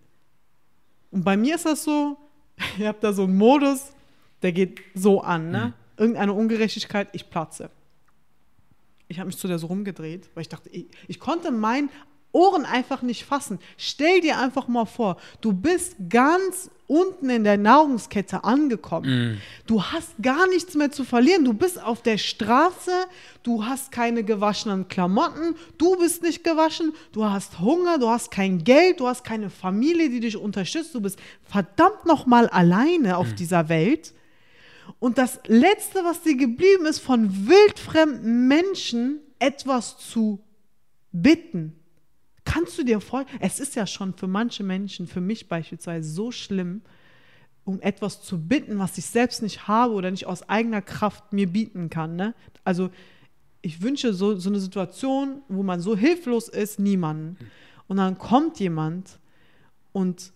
und 1.14 1.24
bei 1.24 1.38
mir 1.38 1.56
ist 1.56 1.66
das 1.66 1.84
so, 1.84 2.18
ich 2.78 2.86
habe 2.86 2.98
da 3.00 3.14
so 3.14 3.24
einen 3.24 3.38
Modus, 3.38 3.94
der 4.42 4.52
geht 4.52 4.82
so 4.94 5.22
an, 5.22 5.52
ne? 5.52 5.74
Irgendeine 5.96 6.34
Ungerechtigkeit, 6.34 7.08
ich 7.14 7.30
platze. 7.30 7.70
Ich 9.14 9.20
habe 9.20 9.28
mich 9.28 9.38
zu 9.38 9.48
der 9.48 9.60
so 9.60 9.68
rumgedreht, 9.68 10.28
weil 10.34 10.42
ich 10.42 10.50
dachte, 10.50 10.70
ich, 10.70 10.88
ich 11.08 11.20
konnte 11.20 11.52
meinen 11.52 11.90
Ohren 12.32 12.66
einfach 12.66 13.04
nicht 13.04 13.26
fassen. 13.26 13.60
Stell 13.78 14.20
dir 14.22 14.40
einfach 14.40 14.68
mal 14.68 14.86
vor, 14.86 15.18
du 15.42 15.54
bist 15.54 15.96
ganz 16.10 16.72
unten 16.88 17.30
in 17.30 17.44
der 17.44 17.58
Nahrungskette 17.58 18.44
angekommen. 18.44 19.08
Du 19.68 19.84
hast 19.84 20.16
gar 20.20 20.48
nichts 20.48 20.74
mehr 20.74 20.92
zu 20.92 21.04
verlieren. 21.04 21.46
Du 21.46 21.54
bist 21.54 21.82
auf 21.82 22.02
der 22.02 22.18
Straße, 22.18 22.92
du 23.44 23.66
hast 23.66 23.92
keine 23.92 24.24
gewaschenen 24.24 24.88
Klamotten, 24.88 25.56
du 25.78 25.96
bist 25.98 26.24
nicht 26.24 26.44
gewaschen, 26.44 26.94
du 27.12 27.24
hast 27.24 27.60
Hunger, 27.60 28.00
du 28.00 28.10
hast 28.10 28.32
kein 28.32 28.64
Geld, 28.64 29.00
du 29.00 29.08
hast 29.08 29.24
keine 29.24 29.52
Familie, 29.52 30.10
die 30.10 30.20
dich 30.20 30.36
unterstützt. 30.36 30.96
Du 30.96 31.02
bist 31.02 31.20
verdammt 31.44 32.06
nochmal 32.06 32.50
alleine 32.50 33.18
auf 33.18 33.34
dieser 33.34 33.70
Welt. 33.70 34.12
Und 35.04 35.18
das 35.18 35.42
Letzte, 35.48 36.00
was 36.06 36.22
dir 36.22 36.38
geblieben 36.38 36.86
ist, 36.86 37.00
von 37.00 37.46
wildfremden 37.50 38.48
Menschen 38.48 39.20
etwas 39.38 39.98
zu 39.98 40.42
bitten. 41.12 41.76
Kannst 42.46 42.78
du 42.78 42.84
dir 42.84 43.02
vorstellen, 43.02 43.42
es 43.42 43.60
ist 43.60 43.76
ja 43.76 43.86
schon 43.86 44.14
für 44.14 44.28
manche 44.28 44.64
Menschen, 44.64 45.06
für 45.06 45.20
mich 45.20 45.50
beispielsweise, 45.50 46.10
so 46.10 46.32
schlimm, 46.32 46.84
um 47.66 47.82
etwas 47.82 48.22
zu 48.22 48.48
bitten, 48.48 48.80
was 48.80 48.98
ich 48.98 49.06
selbst 49.06 49.42
nicht 49.42 49.68
habe 49.68 49.94
oder 49.94 50.10
nicht 50.10 50.26
aus 50.26 50.48
eigener 50.48 50.82
Kraft 50.82 51.34
mir 51.34 51.48
bieten 51.48 51.90
kann. 51.90 52.16
Ne? 52.16 52.34
Also 52.64 52.90
ich 53.62 53.82
wünsche 53.82 54.14
so, 54.14 54.38
so 54.38 54.50
eine 54.50 54.62
Situation, 54.62 55.42
wo 55.50 55.64
man 55.64 55.82
so 55.82 55.98
hilflos 55.98 56.48
ist, 56.48 56.80
niemanden. 56.80 57.36
Und 57.90 57.98
dann 57.98 58.18
kommt 58.18 58.58
jemand 58.62 59.20
und 59.92 60.32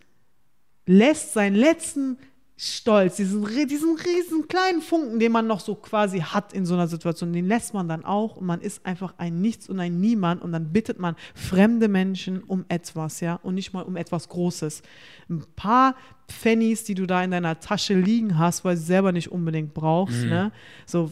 lässt 0.86 1.32
seinen 1.32 1.56
letzten 1.56 2.18
Stolz, 2.60 3.18
diesen, 3.18 3.46
diesen 3.68 3.96
riesen 3.96 4.48
kleinen 4.48 4.82
Funken, 4.82 5.20
den 5.20 5.32
man 5.32 5.46
noch 5.46 5.60
so 5.60 5.76
quasi 5.76 6.22
hat 6.22 6.54
in 6.54 6.66
so 6.66 6.74
einer 6.74 6.88
Situation, 6.88 7.32
den 7.32 7.48
lässt 7.48 7.76
man 7.76 7.88
dann 7.88 8.04
auch 8.04 8.38
und 8.38 8.48
man 8.48 8.62
ist 8.62 8.84
einfach 8.84 9.14
ein 9.20 9.42
Nichts 9.42 9.70
und 9.70 9.80
ein 9.80 10.00
Niemand 10.00 10.42
und 10.42 10.54
dann 10.54 10.74
bittet 10.74 10.98
man 10.98 11.16
fremde 11.36 11.88
Menschen 11.88 12.42
um 12.42 12.66
etwas, 12.68 13.20
ja, 13.20 13.36
und 13.44 13.54
nicht 13.54 13.74
mal 13.74 13.84
um 13.84 13.96
etwas 13.96 14.28
Großes. 14.28 14.82
Ein 15.30 15.46
paar 15.56 15.96
Pfennis, 16.28 16.84
die 16.84 16.94
du 16.94 17.06
da 17.06 17.24
in 17.24 17.32
deiner 17.32 17.60
Tasche 17.60 17.94
liegen 17.94 18.38
hast, 18.38 18.66
weil 18.66 18.76
du 18.76 18.82
sie 18.82 18.88
selber 18.88 19.14
nicht 19.14 19.32
unbedingt 19.32 19.74
brauchst. 19.74 20.24
Mhm. 20.24 20.30
Ne? 20.30 20.52
So, 20.86 21.10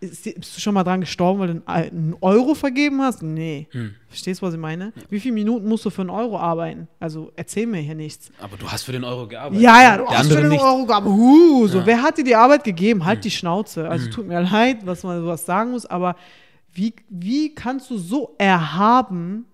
ist, 0.00 0.24
bist 0.24 0.56
du 0.56 0.60
schon 0.60 0.72
mal 0.72 0.82
dran 0.82 1.00
gestorben, 1.00 1.40
weil 1.40 1.54
du 1.54 1.62
einen, 1.66 2.16
Euro 2.22 2.54
vergeben 2.54 3.02
hast? 3.02 3.22
Nee. 3.22 3.68
Mhm. 3.72 3.94
Verstehst 4.08 4.40
du, 4.40 4.46
was 4.46 4.54
ich 4.54 4.60
meine? 4.60 4.94
Wie 5.10 5.20
viele 5.20 5.34
Minuten 5.34 5.68
musst 5.68 5.84
du 5.84 5.90
für 5.90 6.00
einen 6.00 6.10
Euro 6.10 6.38
arbeiten? 6.38 6.88
Also 6.98 7.32
erzähl 7.36 7.66
mir 7.66 7.80
hier 7.80 7.94
nichts. 7.94 8.30
Aber 8.40 8.56
du 8.56 8.66
hast 8.66 8.84
für 8.84 8.92
den 8.92 9.04
Euro 9.04 9.28
gearbeitet. 9.28 9.62
Ja, 9.62 9.82
ja, 9.82 9.96
du 9.98 10.04
Der 10.08 10.18
hast 10.18 10.32
für 10.32 10.40
den 10.40 10.48
nicht. 10.48 10.62
Euro 10.62 10.86
gearbeitet. 10.86 11.18
Huh, 11.18 11.66
so, 11.66 11.78
Ja. 11.80 11.86
wer 11.86 12.02
hat 12.02 12.16
dir 12.16 12.24
die 12.24 12.34
Arbeit 12.36 12.64
gegeben? 12.64 13.04
Halt 13.04 13.24
die 13.24 13.30
Schnauze. 13.30 13.86
Also 13.88 14.08
tut 14.10 14.26
mir 14.26 14.40
leid, 14.40 14.86
was 14.86 15.02
man 15.02 15.20
sowas 15.20 15.44
sagen 15.44 15.72
muss, 15.72 15.84
aber 15.84 16.16
wie, 16.72 16.94
wie 17.10 17.54
kannst 17.54 17.90
du 17.90 17.98
so 17.98 18.34
erhaben 18.38 19.44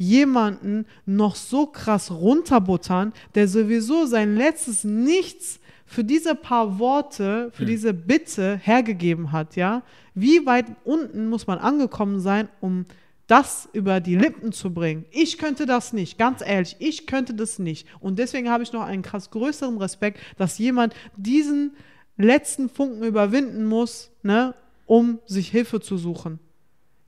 jemanden 0.00 0.86
noch 1.04 1.36
so 1.36 1.66
krass 1.66 2.10
runterbuttern, 2.10 3.12
der 3.34 3.48
sowieso 3.48 4.06
sein 4.06 4.34
letztes 4.34 4.82
Nichts 4.82 5.60
für 5.84 6.04
diese 6.04 6.34
paar 6.34 6.78
Worte, 6.78 7.50
für 7.52 7.66
diese 7.66 7.92
Bitte 7.92 8.56
hergegeben 8.56 9.30
hat, 9.30 9.56
ja? 9.56 9.82
Wie 10.14 10.46
weit 10.46 10.64
unten 10.84 11.28
muss 11.28 11.46
man 11.46 11.58
angekommen 11.58 12.18
sein, 12.18 12.48
um 12.60 12.86
das 13.26 13.68
über 13.74 14.00
die 14.00 14.16
Lippen 14.16 14.52
zu 14.52 14.72
bringen? 14.72 15.04
Ich 15.10 15.36
könnte 15.36 15.66
das 15.66 15.92
nicht, 15.92 16.16
ganz 16.16 16.40
ehrlich, 16.40 16.76
ich 16.78 17.06
könnte 17.06 17.34
das 17.34 17.58
nicht. 17.58 17.86
Und 18.00 18.18
deswegen 18.18 18.48
habe 18.48 18.62
ich 18.62 18.72
noch 18.72 18.82
einen 18.82 19.02
krass 19.02 19.30
größeren 19.30 19.76
Respekt, 19.76 20.18
dass 20.38 20.56
jemand 20.56 20.94
diesen 21.18 21.76
letzten 22.16 22.70
Funken 22.70 23.02
überwinden 23.04 23.66
muss, 23.66 24.10
ne, 24.22 24.54
um 24.86 25.18
sich 25.26 25.50
Hilfe 25.50 25.80
zu 25.80 25.98
suchen. 25.98 26.38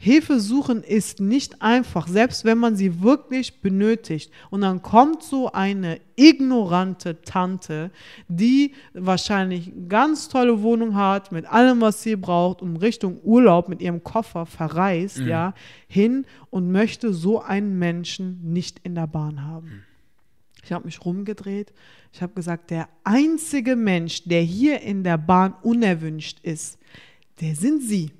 Hilfe 0.04 0.40
suchen 0.40 0.82
ist 0.82 1.20
nicht 1.20 1.62
einfach, 1.62 2.08
selbst 2.08 2.44
wenn 2.44 2.58
man 2.58 2.74
sie 2.74 3.02
wirklich 3.02 3.60
benötigt. 3.60 4.32
Und 4.50 4.62
dann 4.62 4.82
kommt 4.82 5.22
so 5.22 5.52
eine 5.52 6.00
ignorante 6.16 7.22
Tante, 7.22 7.92
die 8.26 8.74
wahrscheinlich 8.94 9.68
eine 9.68 9.86
ganz 9.86 10.28
tolle 10.28 10.60
Wohnung 10.60 10.96
hat, 10.96 11.30
mit 11.30 11.46
allem, 11.46 11.80
was 11.80 12.02
sie 12.02 12.16
braucht, 12.16 12.62
um 12.62 12.74
Richtung 12.74 13.20
Urlaub 13.22 13.68
mit 13.68 13.80
ihrem 13.80 14.02
Koffer 14.02 14.44
verreist, 14.44 15.18
ja, 15.18 15.54
hin 15.86 16.26
und 16.50 16.72
möchte 16.72 17.14
so 17.14 17.40
einen 17.40 17.78
Menschen 17.78 18.40
nicht 18.42 18.80
in 18.82 18.96
der 18.96 19.06
Bahn 19.06 19.46
haben. 19.46 19.84
Ich 20.64 20.72
habe 20.72 20.84
mich 20.84 21.04
rumgedreht. 21.04 21.72
Ich 22.12 22.22
habe 22.22 22.34
gesagt, 22.34 22.72
der 22.72 22.88
einzige 23.04 23.76
Mensch, 23.76 24.24
der 24.24 24.42
hier 24.42 24.80
in 24.80 25.04
der 25.04 25.16
Bahn 25.16 25.54
unerwünscht 25.62 26.40
ist, 26.42 26.80
der 27.40 27.54
sind 27.54 27.84
Sie. 27.84 28.10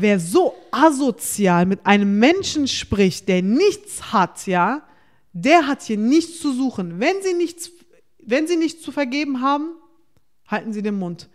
Wer 0.00 0.18
so 0.18 0.54
asozial 0.70 1.66
mit 1.66 1.84
einem 1.84 2.18
Menschen 2.18 2.66
spricht, 2.68 3.28
der 3.28 3.42
nichts 3.42 4.12
hat, 4.12 4.46
ja, 4.46 4.82
der 5.32 5.66
hat 5.66 5.82
hier 5.82 5.98
nichts 5.98 6.40
zu 6.40 6.52
suchen. 6.52 7.00
Wenn 7.00 7.22
Sie 7.22 7.34
nichts, 7.34 7.70
wenn 8.18 8.46
Sie 8.46 8.56
nichts 8.56 8.82
zu 8.82 8.92
vergeben 8.92 9.40
haben, 9.40 9.70
halten 10.46 10.72
Sie 10.72 10.82
den 10.82 10.98
Mund. 10.98 11.28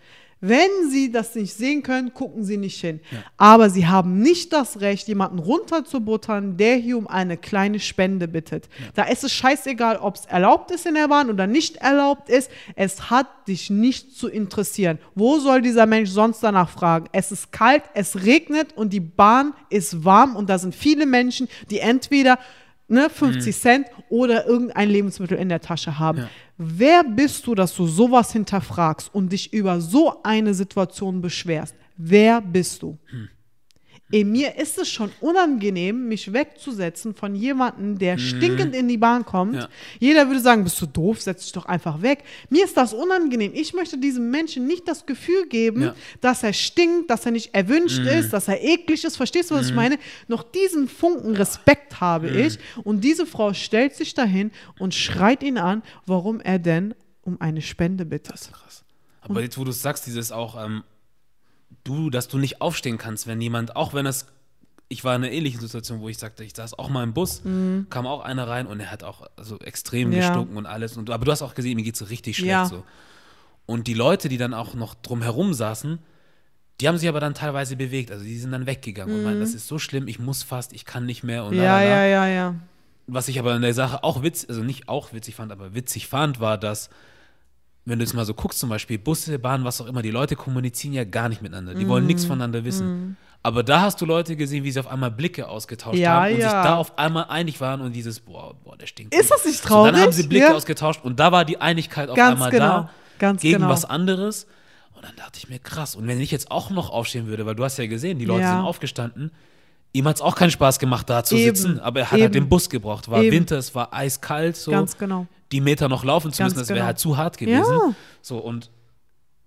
Wenn 0.47 0.89
Sie 0.91 1.11
das 1.11 1.33
nicht 1.33 1.53
sehen 1.53 1.81
können, 1.81 2.13
gucken 2.13 2.43
Sie 2.43 2.57
nicht 2.57 2.79
hin. 2.79 2.99
Aber 3.37 3.69
Sie 3.69 3.87
haben 3.87 4.19
nicht 4.19 4.53
das 4.53 4.79
Recht, 4.81 5.07
jemanden 5.07 5.39
runterzubuttern, 5.39 6.57
der 6.57 6.75
hier 6.75 6.97
um 6.97 7.07
eine 7.07 7.37
kleine 7.37 7.79
Spende 7.79 8.27
bittet. 8.27 8.69
Da 8.93 9.03
ist 9.03 9.23
es 9.23 9.33
scheißegal, 9.33 9.97
ob 9.97 10.15
es 10.15 10.25
erlaubt 10.25 10.69
ist 10.71 10.85
in 10.85 10.93
der 10.93 11.07
Bahn 11.07 11.29
oder 11.29 11.47
nicht 11.47 11.77
erlaubt 11.77 12.29
ist. 12.29 12.51
Es 12.75 13.09
hat 13.09 13.27
dich 13.47 13.69
nicht 13.69 14.15
zu 14.15 14.27
interessieren. 14.27 14.99
Wo 15.15 15.39
soll 15.39 15.61
dieser 15.61 15.85
Mensch 15.85 16.09
sonst 16.09 16.41
danach 16.41 16.69
fragen? 16.69 17.07
Es 17.11 17.31
ist 17.31 17.51
kalt, 17.51 17.83
es 17.93 18.23
regnet 18.23 18.77
und 18.77 18.93
die 18.93 18.99
Bahn 18.99 19.53
ist 19.69 20.05
warm 20.05 20.35
und 20.35 20.49
da 20.49 20.59
sind 20.59 20.75
viele 20.75 21.05
Menschen, 21.05 21.47
die 21.69 21.79
entweder 21.79 22.37
ne, 22.87 23.09
50 23.09 23.55
Cent 23.55 23.87
oder 24.09 24.45
irgendein 24.45 24.89
Lebensmittel 24.89 25.37
in 25.37 25.49
der 25.49 25.61
Tasche 25.61 25.97
haben. 25.97 26.19
Ja. 26.19 26.29
Wer 26.57 27.03
bist 27.03 27.45
du, 27.47 27.55
dass 27.55 27.75
du 27.75 27.87
sowas 27.87 28.31
hinterfragst 28.31 29.13
und 29.13 29.31
dich 29.31 29.51
über 29.53 29.81
so 29.81 30.21
eine 30.23 30.53
Situation 30.53 31.21
beschwerst? 31.21 31.75
Wer 31.97 32.41
bist 32.41 32.81
du? 32.81 32.97
Eh, 34.11 34.23
mir 34.23 34.55
ist 34.57 34.77
es 34.77 34.87
schon 34.87 35.11
unangenehm, 35.19 36.07
mich 36.07 36.31
wegzusetzen 36.31 37.15
von 37.15 37.33
jemandem, 37.33 37.97
der 37.97 38.19
stinkend 38.19 38.75
in 38.75 38.87
die 38.87 38.97
Bahn 38.97 39.25
kommt. 39.25 39.55
Ja. 39.55 39.69
Jeder 39.99 40.27
würde 40.27 40.39
sagen, 40.41 40.63
bist 40.63 40.79
du 40.79 40.85
doof, 40.85 41.21
setz 41.21 41.41
dich 41.43 41.51
doch 41.53 41.65
einfach 41.65 42.03
weg. 42.03 42.23
Mir 42.49 42.65
ist 42.65 42.77
das 42.77 42.93
unangenehm. 42.93 43.51
Ich 43.55 43.73
möchte 43.73 43.97
diesem 43.97 44.29
Menschen 44.29 44.67
nicht 44.67 44.87
das 44.87 45.07
Gefühl 45.07 45.47
geben, 45.47 45.81
Ja. 45.81 45.95
dass 46.21 46.43
er 46.43 46.53
stinkt, 46.53 47.09
dass 47.09 47.25
er 47.25 47.31
nicht 47.31 47.55
erwünscht 47.55 47.97
ist, 48.05 48.31
dass 48.31 48.47
er 48.47 48.63
eklig 48.63 49.03
ist. 49.03 49.15
Verstehst 49.17 49.49
du, 49.49 49.55
was 49.55 49.69
ich 49.69 49.73
meine? 49.75 49.97
Noch 50.27 50.43
diesen 50.43 50.87
Funken 50.87 51.35
Respekt 51.35 51.99
habe 51.99 52.29
ich. 52.29 52.59
Und 52.83 53.03
diese 53.03 53.25
Frau 53.25 53.53
stellt 53.53 53.95
sich 53.95 54.13
dahin 54.13 54.51
und 54.77 54.93
schreit 54.93 55.41
ihn 55.41 55.57
an, 55.57 55.81
warum 56.05 56.39
er 56.41 56.59
denn 56.59 56.93
um 57.23 57.41
eine 57.41 57.61
Spende 57.63 58.05
bittet. 58.05 58.51
Krass. 58.51 58.83
Aber 59.21 59.41
jetzt, 59.41 59.57
wo 59.57 59.63
du 59.63 59.71
es 59.71 59.81
sagst, 59.81 60.05
dieses 60.05 60.31
auch, 60.31 60.63
ähm, 60.63 60.83
du, 61.83 62.09
dass 62.09 62.27
du 62.27 62.37
nicht 62.37 62.61
aufstehen 62.61 62.97
kannst, 62.97 63.27
wenn 63.27 63.41
jemand, 63.41 63.75
auch 63.75 63.93
wenn 63.93 64.05
es, 64.05 64.25
ich 64.87 65.03
war 65.03 65.15
in 65.15 65.23
einer 65.23 65.31
ähnlichen 65.31 65.59
Situation, 65.59 65.99
wo 66.01 66.09
ich 66.09 66.17
sagte, 66.17 66.43
ich 66.43 66.55
saß 66.55 66.77
auch 66.77 66.89
mal 66.89 67.03
im 67.03 67.13
Bus, 67.13 67.41
kam 67.89 68.07
auch 68.07 68.21
einer 68.21 68.47
rein 68.47 68.67
und 68.67 68.79
er 68.79 68.91
hat 68.91 69.03
auch 69.03 69.27
so 69.41 69.57
extrem 69.59 70.09
Mhm. 70.09 70.13
Ja. 70.15 70.19
gestunken 70.21 70.57
und 70.57 70.65
alles. 70.65 70.97
Und, 70.97 71.09
aber 71.09 71.25
du 71.25 71.31
hast 71.31 71.41
auch 71.41 71.55
gesehen, 71.55 71.75
mir 71.75 71.83
geht 71.83 71.95
es 71.95 72.09
richtig 72.09 72.37
schlecht 72.37 72.49
Ja. 72.51 72.65
so. 72.65 72.83
Und 73.65 73.87
die 73.87 73.95
Leute, 73.95 74.29
die 74.29 74.37
dann 74.37 74.53
auch 74.53 74.75
noch 74.75 74.93
drumherum 74.93 75.53
saßen, 75.55 75.97
die 76.81 76.87
haben 76.87 76.97
sich 76.97 77.07
aber 77.09 77.19
dann 77.19 77.33
teilweise 77.33 77.75
bewegt. 77.77 78.11
Also 78.11 78.23
die 78.23 78.37
sind 78.37 78.51
dann 78.51 78.65
weggegangen 78.67 79.15
und 79.15 79.23
meinten, 79.23 79.39
das 79.39 79.53
ist 79.55 79.67
so 79.67 79.79
schlimm, 79.79 80.07
ich 80.07 80.19
muss 80.19 80.43
fast, 80.43 80.73
ich 80.73 80.85
kann 80.85 81.05
nicht 81.05 81.23
mehr. 81.23 81.45
Und 81.45 81.55
Mhm. 81.55 81.63
Ja, 81.63 81.81
ja, 81.81 82.03
ja, 82.05 82.27
ja. 82.27 82.55
Was 83.07 83.27
ich 83.27 83.39
aber 83.39 83.55
in 83.55 83.61
der 83.61 83.73
Sache 83.73 84.03
auch 84.03 84.21
witzig, 84.23 84.49
also 84.49 84.61
nicht 84.63 84.87
auch 84.89 85.13
witzig 85.13 85.35
fand, 85.35 85.51
aber 85.51 85.73
witzig 85.73 86.07
fand, 86.07 86.39
war, 86.39 86.57
dass, 86.57 86.89
wenn 87.85 87.99
du 87.99 88.05
jetzt 88.05 88.13
mal 88.13 88.25
so 88.25 88.33
guckst, 88.33 88.59
zum 88.59 88.69
Beispiel 88.69 88.97
Busse, 88.97 89.37
Bahn, 89.39 89.63
was 89.63 89.79
auch 89.81 89.85
immer, 89.87 90.01
die 90.01 90.11
Leute 90.11 90.35
kommunizieren 90.35 90.93
ja 90.93 91.03
gar 91.03 91.29
nicht 91.29 91.41
miteinander. 91.41 91.73
Die 91.75 91.85
Mhm. 91.85 91.89
wollen 91.89 92.05
nichts 92.07 92.25
voneinander 92.25 92.63
wissen. 92.63 93.15
Aber 93.43 93.61
da 93.61 93.81
hast 93.81 94.01
du 94.01 94.05
Leute 94.07 94.35
gesehen, 94.35 94.63
wie 94.63 94.71
sie 94.71 94.79
auf 94.79 94.87
einmal 94.87 95.11
Blicke 95.11 95.47
ausgetauscht 95.47 95.99
Ja, 95.99 96.21
haben 96.23 96.33
und 96.33 96.39
ja. 96.39 96.49
sich 96.49 96.51
da 96.63 96.77
auf 96.77 96.97
einmal 96.97 97.25
einig 97.25 97.61
waren 97.61 97.81
und 97.81 97.93
dieses, 97.93 98.19
boah, 98.19 98.55
boah, 98.63 98.75
der 98.75 98.87
stinkt. 98.87 99.13
Ist 99.13 99.29
das 99.29 99.45
nicht 99.45 99.61
So, 99.61 99.69
dann 99.85 99.93
haben 99.95 100.01
traurig? 100.01 100.15
sie 100.15 100.27
Blicke 100.27 100.45
Ja. 100.47 100.55
ausgetauscht 100.55 101.01
und 101.03 101.19
da 101.19 101.31
war 101.31 101.45
die 101.45 101.61
Einigkeit 101.61 102.09
auf 102.09 102.15
Ganz 102.15 102.33
einmal 102.33 102.49
genau, 102.49 102.65
da 102.65 102.89
ganz 103.19 103.41
gegen 103.41 103.59
genau. 103.59 103.69
was 103.69 103.85
anderes. 103.85 104.47
Und 104.95 105.03
dann 105.05 105.15
dachte 105.17 105.37
ich 105.37 105.47
mir, 105.47 105.59
krass. 105.59 105.95
Und 105.95 106.07
wenn 106.07 106.19
ich 106.19 106.31
jetzt 106.31 106.49
auch 106.49 106.71
noch 106.71 106.89
aufstehen 106.89 107.27
würde, 107.27 107.45
weil 107.45 107.53
du 107.53 107.63
hast 107.63 107.77
ja 107.77 107.85
gesehen, 107.85 108.17
die 108.17 108.25
Leute 108.25 108.47
sind 108.47 108.57
aufgestanden, 108.61 109.29
ihm 109.95 110.07
hat 110.07 110.17
es 110.17 110.21
auch 110.21 110.35
keinen 110.35 110.51
Spaß 110.51 110.77
gemacht, 110.79 111.09
da 111.09 111.23
zu 111.23 111.35
Eben, 111.35 111.55
sitzen, 111.55 111.79
aber 111.79 112.01
er 112.01 112.05
hat 112.11 112.17
eben. 112.17 112.23
halt 112.23 112.35
den 112.35 112.49
Bus 112.49 112.69
gebraucht. 112.69 113.09
War 113.09 113.23
Eben. 113.23 113.31
Winter, 113.31 113.57
es 113.57 113.73
war 113.73 113.93
eiskalt, 113.93 114.57
so 114.57 114.71
Ganz 114.71 114.97
genau. 114.97 115.25
die 115.51 115.61
Meter 115.61 115.87
noch 115.87 116.03
laufen 116.03 116.31
zu 116.33 116.39
Ganz 116.39 116.53
müssen, 116.53 116.59
das 116.59 116.69
wäre 116.69 116.79
genau. 116.79 116.87
halt 116.87 116.99
zu 116.99 117.17
hart 117.17 117.37
gewesen. 117.37 117.73
Ja. 117.73 117.95
So, 118.21 118.37
und 118.37 118.71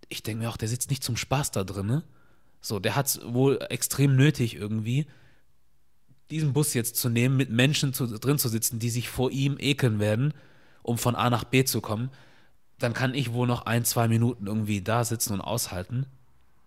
ich 0.09 0.23
denke 0.23 0.45
mir 0.45 0.51
auch, 0.51 0.57
der 0.57 0.69
sitzt 0.69 0.91
nicht 0.91 1.05
zum 1.05 1.17
Spaß 1.17 1.51
da 1.51 1.65
drin, 1.65 1.87
ne? 1.87 2.03
So, 2.61 2.81
der 2.81 2.97
hat 2.97 3.07
es 3.07 3.21
wohl 3.25 3.59
extrem 3.69 4.17
nötig 4.17 4.57
irgendwie, 4.57 5.07
diesen 6.31 6.53
Bus 6.53 6.75
jetzt 6.75 6.97
zu 6.97 7.09
nehmen, 7.09 7.37
mit 7.37 7.51
Menschen 7.51 7.93
zu, 7.93 8.07
drin 8.07 8.39
zu 8.39 8.49
sitzen, 8.49 8.79
die 8.79 8.91
sich 8.91 9.09
vor 9.09 9.31
ihm 9.31 9.57
ekeln 9.59 10.01
werden, 10.01 10.35
um 10.83 10.99
von 10.99 11.15
A 11.15 11.31
nach 11.31 11.45
B 11.45 11.65
zu 11.65 11.81
kommen. 11.81 12.11
Dann 12.79 12.95
kann 12.95 13.15
ich 13.15 13.33
wohl 13.33 13.47
noch 13.47 13.67
ein, 13.67 13.85
zwei 13.85 14.09
Minuten 14.09 14.47
irgendwie 14.47 14.81
da 14.81 15.05
sitzen 15.05 15.35
und 15.35 15.41
aushalten. 15.41 16.07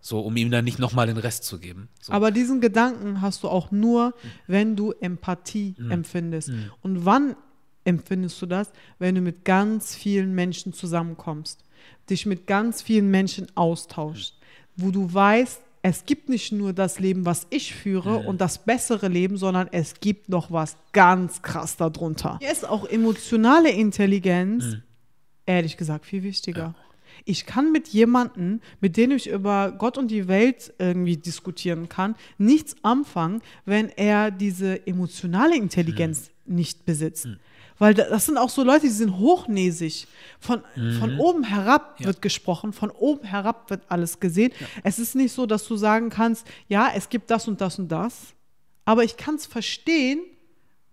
So, 0.02 0.20
um 0.20 0.36
ihm 0.36 0.50
dann 0.50 0.66
nicht 0.66 0.80
nochmal 0.80 1.08
den 1.08 1.18
Rest 1.18 1.44
zu 1.44 1.60
geben. 1.60 1.88
So. 2.02 2.12
Aber 2.12 2.32
diesen 2.32 2.60
Gedanken 2.60 3.22
hast 3.22 3.44
du 3.44 3.50
auch 3.50 3.72
nur, 3.72 4.16
wenn 4.48 4.76
du 4.76 4.94
Empathie 4.94 5.76
empfindest. 5.90 6.52
Und 6.82 7.06
wann 7.06 7.36
empfindest 7.86 8.42
du 8.42 8.48
das? 8.48 8.72
Wenn 9.00 9.16
du 9.16 9.22
mit 9.22 9.46
ganz 9.46 9.96
vielen 9.96 10.34
Menschen 10.34 10.74
zusammenkommst, 10.74 11.64
dich 12.10 12.26
mit 12.26 12.48
ganz 12.48 12.82
vielen 12.82 13.12
Menschen 13.12 13.48
austauschst, 13.56 14.38
wo 14.76 14.92
du 14.92 15.14
weißt, 15.14 15.62
es 15.84 16.06
gibt 16.06 16.30
nicht 16.30 16.52
nur 16.52 16.74
das 16.74 17.00
Leben, 17.00 17.26
was 17.26 17.48
ich 17.50 17.74
führe 17.74 18.18
und 18.18 18.40
das 18.40 18.60
bessere 18.60 19.08
Leben, 19.08 19.38
sondern 19.38 19.68
es 19.72 20.00
gibt 20.00 20.30
noch 20.30 20.52
was 20.52 20.78
ganz 20.94 21.42
krass 21.42 21.76
darunter. 21.76 22.38
Hier 22.40 22.52
ist 22.52 22.68
auch 22.68 22.86
emotionale 22.86 23.72
Intelligenz, 23.72 24.78
ehrlich 25.46 25.78
gesagt, 25.78 26.06
viel 26.06 26.22
wichtiger. 26.24 26.76
Ich 27.26 27.46
kann 27.46 27.72
mit 27.72 27.88
jemandem, 27.90 28.62
mit 28.80 28.98
dem 28.98 29.12
ich 29.12 29.28
über 29.30 29.72
Gott 29.72 29.98
und 29.98 30.10
die 30.10 30.28
Welt 30.28 30.74
irgendwie 30.80 31.18
diskutieren 31.18 31.88
kann, 31.90 32.16
nichts 32.38 32.76
anfangen, 32.84 33.42
wenn 33.66 33.90
er 33.90 34.32
diese 34.32 34.86
emotionale 34.88 35.56
Intelligenz 35.56 36.32
nicht 36.46 36.86
besitzt. 36.86 37.28
Weil 37.78 37.94
da- 37.96 38.10
das 38.10 38.28
sind 38.28 38.38
auch 38.38 38.50
so 38.50 38.64
Leute, 38.64 38.82
die 38.82 38.90
sind 38.90 39.18
hochnäsig. 39.18 40.08
Von, 40.40 40.62
von 41.00 41.18
oben 41.18 41.44
herab 41.44 41.96
Ja. 42.00 42.08
wird 42.08 42.22
gesprochen, 42.22 42.74
von 42.74 42.92
oben 42.92 43.26
herab 43.26 43.70
wird 43.72 43.82
alles 43.90 44.20
gesehen. 44.20 44.52
Es 44.84 45.00
ist 45.00 45.16
nicht 45.16 45.32
so, 45.32 45.46
dass 45.48 45.68
du 45.68 45.76
sagen 45.78 46.10
kannst, 46.10 46.46
ja, 46.68 46.92
es 46.96 47.10
gibt 47.10 47.32
das 47.32 47.48
und 47.48 47.60
das 47.62 47.80
und 47.80 47.88
das, 47.92 48.34
aber 48.86 49.04
ich 49.04 49.18
kann 49.18 49.36
es 49.36 49.45
verstehen, 49.48 50.20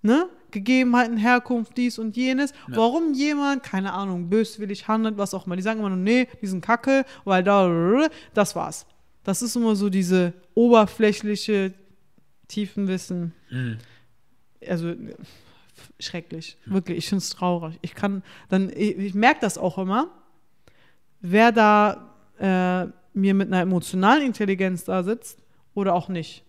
ne? 0.03 0.29
Gegebenheiten, 0.51 1.17
Herkunft, 1.17 1.77
dies 1.77 1.99
und 1.99 2.17
jenes, 2.17 2.53
warum 2.69 3.13
jemand, 3.13 3.63
keine 3.63 3.93
Ahnung, 3.93 4.29
böswillig 4.29 4.89
handelt, 4.89 5.19
was 5.19 5.35
auch 5.35 5.47
immer. 5.47 5.57
Die 5.57 5.63
sagen 5.63 5.81
immer 5.81 5.91
nur, 5.91 5.99
nee, 5.99 6.29
die 6.41 6.47
sind 6.47 6.61
kacke, 6.65 7.05
weil 7.25 7.43
da, 7.45 8.09
das 8.35 8.57
war's. 8.57 8.87
Das 9.25 9.43
ist 9.43 9.57
immer 9.57 9.77
so 9.77 9.91
diese 9.91 10.33
oberflächliche 10.55 11.75
Tiefenwissen. 12.49 13.35
Mhm. 13.51 13.79
Also 14.67 14.95
schrecklich. 16.01 16.57
Wirklich, 16.67 16.99
ich 16.99 17.09
finde 17.09 17.23
es 17.23 17.31
traurig. 17.31 17.79
Ich 17.83 17.95
kann 17.95 18.23
dann, 18.49 18.71
ich, 18.71 18.97
ich 18.97 19.15
merke 19.15 19.41
das 19.41 19.59
auch 19.59 19.79
immer, 19.79 20.09
wer 21.21 21.53
da 21.53 22.15
äh, 22.39 22.87
mir 23.13 23.35
mit 23.35 23.49
einer 23.49 23.61
emotionalen 23.61 24.27
Intelligenz 24.27 24.85
da 24.85 25.03
sitzt 25.03 25.43
oder 25.75 25.95
auch 25.95 26.09
nicht. 26.09 26.45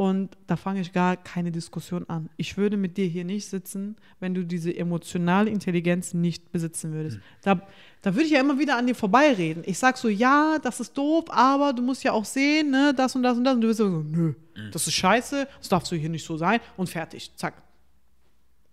Und 0.00 0.38
da 0.46 0.56
fange 0.56 0.80
ich 0.80 0.94
gar 0.94 1.14
keine 1.18 1.52
Diskussion 1.52 2.08
an. 2.08 2.30
Ich 2.38 2.56
würde 2.56 2.78
mit 2.78 2.96
dir 2.96 3.04
hier 3.04 3.22
nicht 3.22 3.50
sitzen, 3.50 3.96
wenn 4.18 4.32
du 4.32 4.46
diese 4.46 4.74
emotionale 4.74 5.50
Intelligenz 5.50 6.14
nicht 6.14 6.52
besitzen 6.52 6.94
würdest. 6.94 7.18
Mhm. 7.18 7.22
Da, 7.42 7.68
da 8.00 8.14
würde 8.14 8.24
ich 8.24 8.30
ja 8.30 8.40
immer 8.40 8.58
wieder 8.58 8.78
an 8.78 8.86
dir 8.86 8.94
vorbeireden. 8.94 9.62
Ich 9.66 9.78
sage 9.78 9.98
so, 9.98 10.08
ja, 10.08 10.58
das 10.62 10.80
ist 10.80 10.96
doof, 10.96 11.26
aber 11.28 11.74
du 11.74 11.82
musst 11.82 12.02
ja 12.02 12.12
auch 12.12 12.24
sehen, 12.24 12.70
ne, 12.70 12.94
das 12.96 13.14
und 13.14 13.22
das 13.22 13.36
und 13.36 13.44
das. 13.44 13.56
Und 13.56 13.60
du 13.60 13.68
wirst 13.68 13.76
so, 13.76 13.90
nö, 13.90 14.32
mhm. 14.56 14.70
das 14.72 14.86
ist 14.86 14.94
scheiße, 14.94 15.46
das 15.58 15.68
darfst 15.68 15.92
du 15.92 15.96
hier 15.96 16.08
nicht 16.08 16.24
so 16.24 16.38
sein 16.38 16.60
und 16.78 16.88
fertig. 16.88 17.32
Zack. 17.36 17.62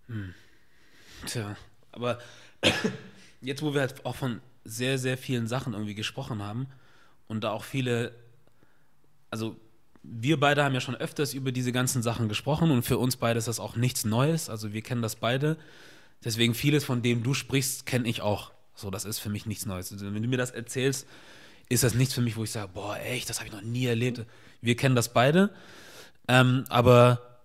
Mhm. 0.06 0.32
Tja, 1.26 1.58
aber 1.92 2.20
jetzt, 3.42 3.60
wo 3.60 3.74
wir 3.74 3.82
halt 3.82 4.06
auch 4.06 4.16
von 4.16 4.40
sehr, 4.64 4.96
sehr 4.96 5.18
vielen 5.18 5.46
Sachen 5.46 5.74
irgendwie 5.74 5.94
gesprochen 5.94 6.42
haben 6.42 6.68
und 7.26 7.44
da 7.44 7.50
auch 7.50 7.64
viele, 7.64 8.14
also 9.30 9.60
wir 10.10 10.40
beide 10.40 10.64
haben 10.64 10.74
ja 10.74 10.80
schon 10.80 10.96
öfters 10.96 11.34
über 11.34 11.52
diese 11.52 11.72
ganzen 11.72 12.02
Sachen 12.02 12.28
gesprochen 12.28 12.70
und 12.70 12.82
für 12.82 12.98
uns 12.98 13.16
beide 13.16 13.38
ist 13.38 13.48
das 13.48 13.60
auch 13.60 13.76
nichts 13.76 14.04
Neues. 14.04 14.48
Also 14.48 14.72
wir 14.72 14.82
kennen 14.82 15.02
das 15.02 15.16
beide. 15.16 15.56
Deswegen 16.24 16.54
vieles 16.54 16.84
von 16.84 17.02
dem 17.02 17.22
du 17.22 17.34
sprichst, 17.34 17.86
kenne 17.86 18.08
ich 18.08 18.22
auch. 18.22 18.52
So, 18.74 18.90
das 18.90 19.04
ist 19.04 19.18
für 19.18 19.28
mich 19.28 19.46
nichts 19.46 19.66
Neues. 19.66 19.92
Also 19.92 20.12
wenn 20.12 20.22
du 20.22 20.28
mir 20.28 20.36
das 20.36 20.50
erzählst, 20.50 21.06
ist 21.68 21.84
das 21.84 21.94
nichts 21.94 22.14
für 22.14 22.20
mich, 22.20 22.36
wo 22.36 22.44
ich 22.44 22.50
sage, 22.50 22.70
boah, 22.72 22.96
echt, 22.98 23.28
das 23.28 23.38
habe 23.38 23.48
ich 23.48 23.54
noch 23.54 23.62
nie 23.62 23.86
erlebt. 23.86 24.24
Wir 24.60 24.76
kennen 24.76 24.94
das 24.94 25.12
beide. 25.12 25.50
Ähm, 26.26 26.64
aber 26.68 27.40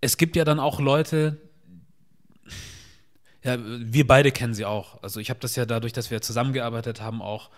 es 0.00 0.16
gibt 0.16 0.36
ja 0.36 0.44
dann 0.44 0.58
auch 0.58 0.80
Leute, 0.80 1.38
ja, 3.42 3.58
wir 3.58 4.06
beide 4.06 4.32
kennen 4.32 4.54
sie 4.54 4.64
auch. 4.64 5.02
Also 5.02 5.20
ich 5.20 5.30
habe 5.30 5.40
das 5.40 5.56
ja 5.56 5.64
dadurch, 5.64 5.92
dass 5.92 6.10
wir 6.10 6.20
zusammengearbeitet 6.20 7.00
haben, 7.00 7.22
auch 7.22 7.50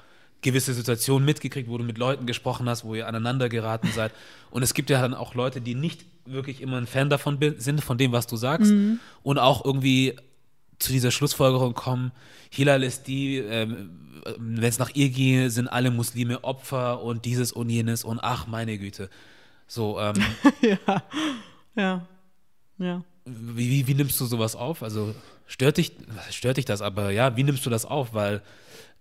gewisse 0.43 0.75
Situationen 0.75 1.25
mitgekriegt, 1.25 1.69
wo 1.69 1.79
du 1.79 1.85
mit 1.85 1.99
Leuten 1.99 2.27
gesprochen 2.27 2.69
hast, 2.69 2.85
wo 2.85 2.95
ihr 2.95 3.07
aneinander 3.07 3.49
geraten 3.49 3.89
seid. 3.95 4.13
Und 4.51 4.63
es 4.63 4.75
gibt 4.75 4.91
ja 4.91 5.01
dann 5.01 5.15
auch 5.15 5.35
Leute, 5.35 5.61
die 5.61 5.75
nicht 5.75 6.05
wirklich 6.27 6.61
immer 6.61 6.77
ein 6.77 6.87
Fan 6.87 7.09
davon 7.09 7.39
sind, 7.59 7.83
von 7.83 7.97
dem, 7.97 8.13
was 8.13 8.27
du 8.27 8.37
sagst. 8.37 8.73
Mhm. 8.73 9.01
Und 9.23 9.39
auch 9.39 9.65
irgendwie 9.65 10.17
zu 10.79 10.93
dieser 10.93 11.11
Schlussfolgerung 11.11 11.75
kommen, 11.75 12.13
Hilal 12.51 12.83
ist 12.83 13.07
die, 13.07 13.39
ähm, 13.39 13.91
wenn 14.37 14.65
es 14.65 14.79
nach 14.79 14.91
ihr 14.95 15.09
gehe, 15.09 15.51
sind 15.51 15.69
alle 15.69 15.91
Muslime 15.91 16.45
Opfer 16.45 17.03
und 17.03 17.25
dieses 17.25 17.53
und 17.53 17.71
jenes 17.71 18.05
und 18.05 18.21
ach, 18.23 18.47
meine 18.47 18.79
Güte. 18.79 19.09
So, 19.67 19.99
ähm, 20.01 20.15
ja, 20.61 21.03
ja, 21.77 22.07
ja. 22.79 23.05
Wie, 23.25 23.71
wie, 23.71 23.87
wie, 23.87 23.95
nimmst 23.95 24.21
du 24.21 24.27
sowas 24.27 24.57
auf? 24.57 24.83
Also 24.83 25.15
stört 25.47 25.77
dich, 25.77 25.93
stört 26.31 26.57
dich 26.57 26.65
das, 26.65 26.83
aber 26.83 27.11
ja, 27.11 27.37
wie 27.37 27.45
nimmst 27.45 27.65
du 27.65 27.71
das 27.71 27.85
auf? 27.85 28.15
Weil 28.15 28.43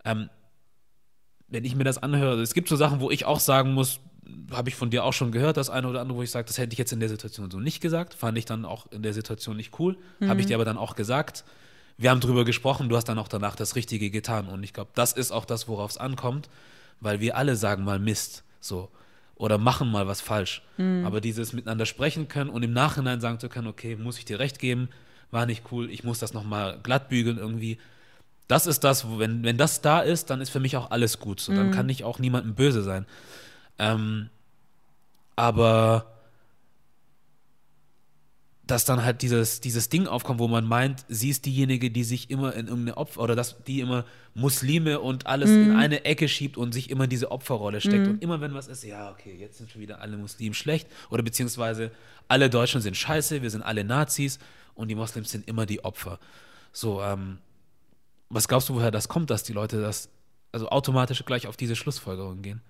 ähm, 0.06 0.30
wenn 1.52 1.66
ich 1.66 1.76
mir 1.76 1.84
das 1.84 2.02
anhöre, 2.02 2.42
es 2.42 2.54
gibt 2.54 2.70
so 2.70 2.76
Sachen, 2.76 3.02
wo 3.02 3.12
ich 3.12 3.26
auch 3.26 3.40
sagen 3.40 3.74
muss, 3.74 4.00
habe 4.52 4.70
ich 4.70 4.76
von 4.76 4.90
dir 4.90 5.04
auch 5.04 5.14
schon 5.14 5.32
gehört, 5.32 5.58
das 5.58 5.70
eine 5.70 5.88
oder 5.88 6.02
andere, 6.02 6.18
wo 6.18 6.24
ich 6.24 6.32
sage, 6.32 6.46
das 6.48 6.58
hätte 6.58 6.74
ich 6.74 6.80
jetzt 6.80 6.94
in 6.94 7.00
der 7.00 7.10
Situation 7.10 7.52
so 7.52 7.60
nicht 7.60 7.82
gesagt, 7.82 8.14
fand 8.14 8.38
ich 8.38 8.46
dann 8.46 8.66
auch 8.66 8.92
in 8.92 9.04
der 9.04 9.14
Situation 9.14 9.58
nicht 9.58 9.78
cool, 9.80 9.98
mhm. 10.20 10.30
habe 10.30 10.40
ich 10.40 10.48
dir 10.48 10.56
aber 10.56 10.66
dann 10.66 10.78
auch 10.78 10.96
gesagt. 10.96 11.44
Wir 11.98 12.10
haben 12.10 12.22
drüber 12.22 12.46
gesprochen, 12.46 12.90
du 12.90 12.96
hast 12.96 13.10
dann 13.10 13.20
auch 13.20 13.28
danach 13.28 13.56
das 13.56 13.76
Richtige 13.76 14.10
getan 14.10 14.48
und 14.48 14.64
ich 14.64 14.74
glaube, 14.74 14.92
das 14.96 15.14
ist 15.14 15.32
auch 15.32 15.46
das, 15.46 15.68
worauf 15.68 15.92
es 15.92 15.98
ankommt, 15.98 16.50
weil 17.02 17.20
wir 17.20 17.38
alle 17.38 17.56
sagen 17.56 17.84
mal 17.84 18.00
Mist, 18.00 18.44
so 18.60 18.90
oder 19.36 19.58
machen 19.58 19.92
mal 19.92 20.08
was 20.08 20.22
falsch, 20.22 20.64
mhm. 20.78 21.06
aber 21.06 21.20
dieses 21.20 21.52
miteinander 21.52 21.86
sprechen 21.86 22.28
können 22.28 22.50
und 22.50 22.64
im 22.64 22.74
Nachhinein 22.74 23.20
sagen 23.20 23.40
zu 23.40 23.50
können, 23.50 23.68
okay, 23.68 23.96
muss 23.98 24.18
ich 24.18 24.26
dir 24.26 24.40
recht 24.40 24.58
geben, 24.58 24.90
war 25.32 25.46
nicht 25.46 25.64
cool, 25.72 25.90
ich 25.90 26.04
muss 26.04 26.20
das 26.20 26.34
nochmal 26.34 26.80
glatt 26.82 27.10
bügeln 27.10 27.38
irgendwie, 27.38 27.78
das 28.52 28.68
ist 28.68 28.84
das, 28.84 29.06
wenn, 29.18 29.44
wenn 29.44 29.58
das 29.58 29.82
da 29.82 30.02
ist, 30.02 30.30
dann 30.30 30.42
ist 30.42 30.50
für 30.50 30.60
mich 30.60 30.76
auch 30.76 30.92
alles 30.92 31.20
gut. 31.20 31.40
So, 31.40 31.54
dann 31.54 31.68
mhm. 31.68 31.72
kann 31.72 31.88
ich 31.88 32.04
auch 32.04 32.20
niemandem 32.20 32.54
böse 32.54 32.84
sein. 32.84 33.06
Ähm, 33.80 34.30
aber 35.38 36.06
dass 38.68 38.84
dann 38.84 39.04
halt 39.04 39.22
dieses, 39.22 39.62
dieses 39.62 39.88
Ding 39.88 40.06
aufkommt, 40.06 40.40
wo 40.40 40.50
man 40.50 40.66
meint, 40.66 41.06
sie 41.08 41.30
ist 41.30 41.46
diejenige, 41.46 41.92
die 41.92 42.04
sich 42.04 42.30
immer 42.30 42.54
in 42.54 42.68
irgendeine 42.68 42.98
Opfer 42.98 43.22
oder 43.22 43.36
dass 43.36 43.64
die 43.64 43.80
immer 43.80 44.06
Muslime 44.34 45.00
und 45.00 45.28
alles 45.28 45.50
mhm. 45.50 45.64
in 45.64 45.76
eine 45.78 46.04
Ecke 46.04 46.28
schiebt 46.28 46.58
und 46.58 46.74
sich 46.74 46.90
immer 46.90 47.08
diese 47.08 47.32
Opferrolle 47.32 47.80
steckt. 47.80 48.06
Mhm. 48.06 48.12
Und 48.12 48.24
immer 48.24 48.42
wenn 48.42 48.54
was 48.54 48.68
ist, 48.68 48.84
ja, 48.84 49.12
okay, 49.12 49.36
jetzt 49.40 49.60
sind 49.60 49.72
schon 49.72 49.82
wieder 49.82 50.02
alle 50.02 50.18
Muslime 50.18 50.56
schlecht 50.56 50.90
oder 51.10 51.24
beziehungsweise 51.24 51.92
alle 52.28 52.50
Deutschen 52.50 52.82
sind 52.82 52.98
scheiße, 52.98 53.42
wir 53.42 53.50
sind 53.50 53.62
alle 53.62 53.86
Nazis 53.86 54.40
und 54.76 54.90
die 54.90 54.96
Moslems 54.96 55.32
sind 55.32 55.48
immer 55.48 55.66
die 55.66 55.84
Opfer. 55.84 56.20
So, 56.74 57.02
ähm, 57.02 57.40
was 58.32 58.48
glaubst 58.48 58.70
du, 58.70 58.76
woher 58.76 58.92
das 58.92 59.08
kommt, 59.08 59.30
dass 59.30 59.44
die 59.44 59.54
Leute 59.54 59.82
das 59.82 60.10
also 60.52 60.70
automatisch 60.70 61.24
gleich 61.26 61.48
auf 61.48 61.58
diese 61.58 61.76
Schlussfolgerung 61.76 62.42
gehen? 62.42 62.62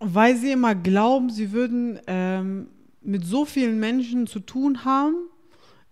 Weil 0.00 0.36
sie 0.36 0.52
immer 0.52 0.74
glauben, 0.74 1.30
sie 1.30 1.52
würden 1.52 1.98
ähm, 2.06 2.68
mit 3.00 3.24
so 3.24 3.44
vielen 3.44 3.80
Menschen 3.80 4.26
zu 4.26 4.40
tun 4.40 4.84
haben, 4.84 5.14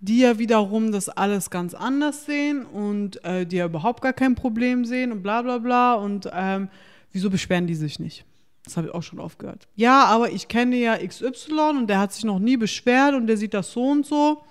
die 0.00 0.20
ja 0.20 0.38
wiederum 0.38 0.92
das 0.92 1.08
alles 1.08 1.50
ganz 1.50 1.74
anders 1.74 2.26
sehen 2.26 2.66
und 2.66 3.24
äh, 3.24 3.46
die 3.46 3.56
ja 3.56 3.66
überhaupt 3.66 4.02
gar 4.02 4.12
kein 4.12 4.34
Problem 4.34 4.84
sehen 4.84 5.10
und 5.10 5.22
bla 5.22 5.42
bla 5.42 5.58
bla. 5.58 5.94
Und 5.94 6.28
ähm, 6.32 6.68
wieso 7.12 7.30
beschweren 7.30 7.66
die 7.66 7.74
sich 7.74 7.98
nicht? 7.98 8.24
Das 8.64 8.76
habe 8.76 8.88
ich 8.88 8.94
auch 8.94 9.02
schon 9.02 9.20
oft 9.20 9.38
gehört. 9.38 9.68
Ja, 9.76 10.04
aber 10.04 10.30
ich 10.30 10.48
kenne 10.48 10.76
ja 10.76 10.96
XY 10.98 11.78
und 11.78 11.86
der 11.86 12.00
hat 12.00 12.12
sich 12.12 12.24
noch 12.24 12.40
nie 12.40 12.56
beschwert 12.56 13.14
und 13.14 13.28
der 13.28 13.36
sieht 13.36 13.54
das 13.54 13.72
so 13.72 13.88
und 13.88 14.04
so. 14.04 14.42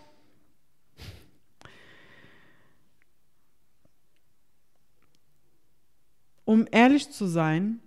Um 6.45 6.67
ehrlich 6.71 7.09
zu 7.11 7.25
sein, 7.25 7.81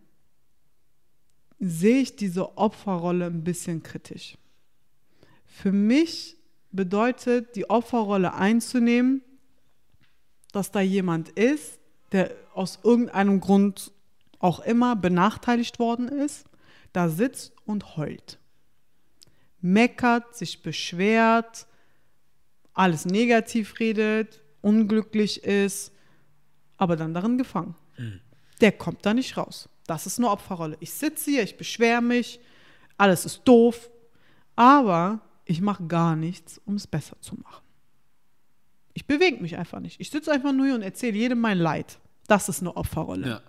sehe 1.60 2.00
ich 2.02 2.16
diese 2.16 2.58
Opferrolle 2.58 3.26
ein 3.26 3.44
bisschen 3.44 3.82
kritisch. 3.82 4.36
Für 5.46 5.72
mich 5.72 6.36
bedeutet 6.70 7.56
die 7.56 7.70
Opferrolle 7.70 8.34
einzunehmen, 8.34 9.22
dass 10.52 10.70
da 10.70 10.80
jemand 10.80 11.30
ist, 11.30 11.78
der 12.12 12.34
aus 12.54 12.80
irgendeinem 12.82 13.40
Grund 13.40 13.92
auch 14.38 14.60
immer 14.60 14.96
benachteiligt 14.96 15.78
worden 15.78 16.08
ist, 16.08 16.46
da 16.92 17.08
sitzt 17.08 17.52
und 17.64 17.96
heult. 17.96 18.38
Meckert, 19.60 20.36
sich 20.36 20.62
beschwert, 20.62 21.66
alles 22.72 23.04
negativ 23.04 23.80
redet, 23.80 24.42
unglücklich 24.60 25.42
ist, 25.42 25.92
aber 26.76 26.96
dann 26.96 27.14
darin 27.14 27.36
gefangen. 27.36 27.74
Mhm 27.96 28.20
der 28.58 28.72
kommt 28.72 29.04
da 29.06 29.14
nicht 29.14 29.36
raus. 29.36 29.68
Das 29.86 30.06
ist 30.06 30.18
eine 30.18 30.30
Opferrolle. 30.30 30.76
Ich 30.80 30.92
sitze 30.92 31.30
hier, 31.30 31.42
ich 31.42 31.56
beschwere 31.56 32.02
mich, 32.02 32.40
alles 32.96 33.24
ist 33.24 33.42
doof, 33.44 33.90
aber 34.56 35.20
ich 35.44 35.60
mache 35.60 35.86
gar 35.86 36.16
nichts, 36.16 36.60
um 36.64 36.74
es 36.74 36.86
besser 36.86 37.16
zu 37.20 37.36
machen. 37.36 37.64
Ich 38.92 39.06
bewege 39.06 39.40
mich 39.40 39.56
einfach 39.56 39.80
nicht. 39.80 40.00
Ich 40.00 40.10
sitze 40.10 40.32
einfach 40.32 40.52
nur 40.52 40.66
hier 40.66 40.74
und 40.74 40.82
erzähle 40.82 41.16
jedem 41.16 41.40
mein 41.40 41.58
Leid. 41.58 41.98
Das 42.26 42.48
ist 42.48 42.60
eine 42.60 42.76
Opferrolle. 42.76 43.28
Ja. 43.28 43.40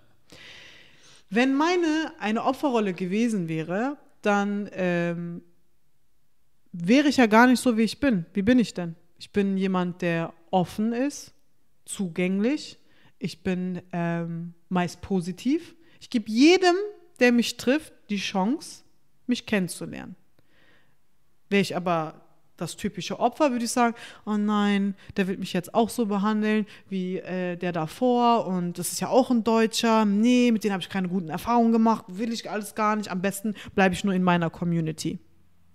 Wenn 1.29 1.55
meine 1.55 2.13
eine 2.19 2.43
Opferrolle 2.43 2.93
gewesen 2.93 3.47
wäre, 3.47 3.97
dann 4.21 4.69
ähm, 4.73 5.41
wäre 6.71 7.07
ich 7.07 7.17
ja 7.17 7.25
gar 7.25 7.47
nicht 7.47 7.59
so, 7.59 7.77
wie 7.77 7.83
ich 7.83 7.99
bin. 7.99 8.25
Wie 8.33 8.41
bin 8.41 8.59
ich 8.59 8.73
denn? 8.73 8.95
Ich 9.17 9.31
bin 9.31 9.57
jemand, 9.57 10.01
der 10.01 10.33
offen 10.51 10.93
ist, 10.93 11.33
zugänglich, 11.85 12.79
ich 13.17 13.43
bin 13.43 13.81
ähm, 13.91 14.53
meist 14.69 15.01
positiv. 15.01 15.75
Ich 15.99 16.09
gebe 16.09 16.29
jedem, 16.29 16.75
der 17.19 17.31
mich 17.31 17.57
trifft, 17.57 17.93
die 18.09 18.17
Chance, 18.17 18.83
mich 19.27 19.45
kennenzulernen. 19.45 20.15
Wäre 21.49 21.61
ich 21.61 21.75
aber 21.75 22.21
das 22.59 22.75
typische 22.75 23.19
Opfer, 23.19 23.51
würde 23.51 23.65
ich 23.65 23.71
sagen, 23.71 23.95
oh 24.25 24.37
nein, 24.37 24.95
der 25.17 25.27
wird 25.27 25.39
mich 25.39 25.53
jetzt 25.53 25.73
auch 25.73 25.89
so 25.89 26.05
behandeln 26.05 26.65
wie 26.89 27.17
äh, 27.17 27.55
der 27.55 27.71
davor 27.71 28.45
und 28.47 28.77
das 28.77 28.91
ist 28.91 28.99
ja 28.99 29.07
auch 29.07 29.31
ein 29.31 29.43
Deutscher. 29.43 30.05
Nee, 30.05 30.51
mit 30.51 30.63
denen 30.63 30.73
habe 30.73 30.83
ich 30.83 30.89
keine 30.89 31.07
guten 31.07 31.29
Erfahrungen 31.29 31.71
gemacht, 31.71 32.05
will 32.07 32.31
ich 32.31 32.49
alles 32.49 32.75
gar 32.75 32.95
nicht. 32.95 33.11
Am 33.11 33.21
besten 33.21 33.55
bleibe 33.75 33.95
ich 33.95 34.03
nur 34.03 34.13
in 34.13 34.23
meiner 34.23 34.49
Community. 34.49 35.19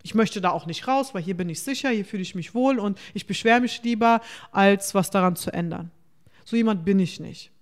Ich 0.02 0.14
möchte 0.14 0.42
da 0.42 0.50
auch 0.50 0.66
nicht 0.66 0.86
raus, 0.86 1.14
weil 1.14 1.22
hier 1.22 1.36
bin 1.36 1.48
ich 1.48 1.62
sicher, 1.62 1.88
hier 1.88 2.04
fühle 2.04 2.22
ich 2.22 2.34
mich 2.34 2.54
wohl 2.54 2.78
und 2.78 2.98
ich 3.14 3.26
beschwere 3.26 3.60
mich 3.60 3.82
lieber, 3.82 4.20
als 4.52 4.94
was 4.94 5.10
daran 5.10 5.36
zu 5.36 5.50
ändern. 5.50 5.90
So 6.44 6.56
jemand 6.56 6.84
bin 6.84 6.98
ich 6.98 7.20
nicht. 7.20 7.53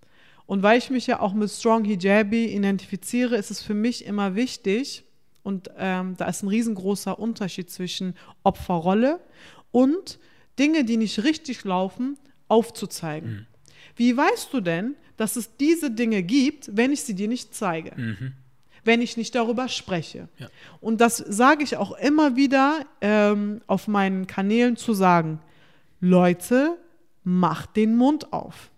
Und 0.46 0.62
weil 0.62 0.78
ich 0.78 0.90
mich 0.90 1.06
ja 1.06 1.20
auch 1.20 1.32
mit 1.34 1.50
Strong 1.50 1.84
Hijabi 1.84 2.46
identifiziere, 2.46 3.36
ist 3.36 3.50
es 3.50 3.62
für 3.62 3.74
mich 3.74 4.04
immer 4.04 4.34
wichtig, 4.34 5.04
und 5.42 5.70
ähm, 5.76 6.16
da 6.16 6.26
ist 6.26 6.42
ein 6.42 6.48
riesengroßer 6.48 7.18
Unterschied 7.18 7.70
zwischen 7.70 8.14
Opferrolle 8.44 9.20
und 9.70 10.18
Dinge, 10.58 10.84
die 10.84 10.96
nicht 10.96 11.24
richtig 11.24 11.64
laufen, 11.64 12.16
aufzuzeigen. 12.48 13.30
Mhm. 13.30 13.46
Wie 13.96 14.16
weißt 14.16 14.52
du 14.52 14.60
denn, 14.60 14.94
dass 15.16 15.36
es 15.36 15.56
diese 15.56 15.90
Dinge 15.90 16.22
gibt, 16.22 16.76
wenn 16.76 16.92
ich 16.92 17.02
sie 17.02 17.14
dir 17.14 17.28
nicht 17.28 17.54
zeige? 17.54 17.92
Mhm. 18.00 18.32
wenn 18.84 19.00
ich 19.00 19.16
nicht 19.16 19.34
darüber 19.36 19.68
spreche. 19.68 20.28
Ja. 20.38 20.48
Und 20.80 21.00
das 21.00 21.16
sage 21.16 21.62
ich 21.62 21.76
auch 21.76 21.96
immer 21.98 22.34
wieder 22.34 22.84
ähm, 23.00 23.60
auf 23.68 23.86
meinen 23.86 24.26
Kanälen 24.26 24.76
zu 24.76 24.92
sagen, 24.92 25.40
Leute, 26.00 26.76
macht 27.22 27.76
den 27.76 27.94
Mund 27.96 28.32
auf. 28.32 28.72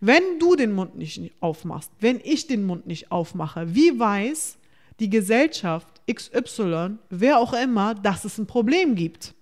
Wenn 0.00 0.38
du 0.38 0.56
den 0.56 0.72
Mund 0.72 0.96
nicht 0.96 1.32
aufmachst, 1.40 1.90
wenn 2.00 2.20
ich 2.24 2.46
den 2.46 2.64
Mund 2.64 2.86
nicht 2.86 3.12
aufmache, 3.12 3.74
wie 3.74 3.98
weiß 3.98 4.56
die 4.98 5.10
Gesellschaft 5.10 6.00
XY, 6.10 6.98
wer 7.10 7.38
auch 7.38 7.52
immer, 7.52 7.94
dass 7.94 8.24
es 8.24 8.38
ein 8.38 8.46
Problem 8.46 8.94
gibt? 8.94 9.34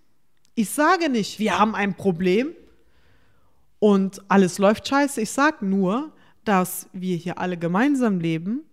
Ich 0.57 0.71
sage 0.71 1.09
nicht, 1.09 1.39
wir 1.39 1.57
haben 1.57 1.77
ein 1.77 1.97
Problem 1.97 2.53
und 3.79 4.21
alles 4.29 4.59
läuft 4.59 4.89
scheiße. 4.89 5.21
Ich 5.21 5.31
sage 5.31 5.65
nur, 5.65 6.13
dass 6.45 6.89
wir 6.93 7.17
hier 7.17 7.39
alle 7.39 7.57
gemeinsam 7.57 8.19
leben 8.19 8.65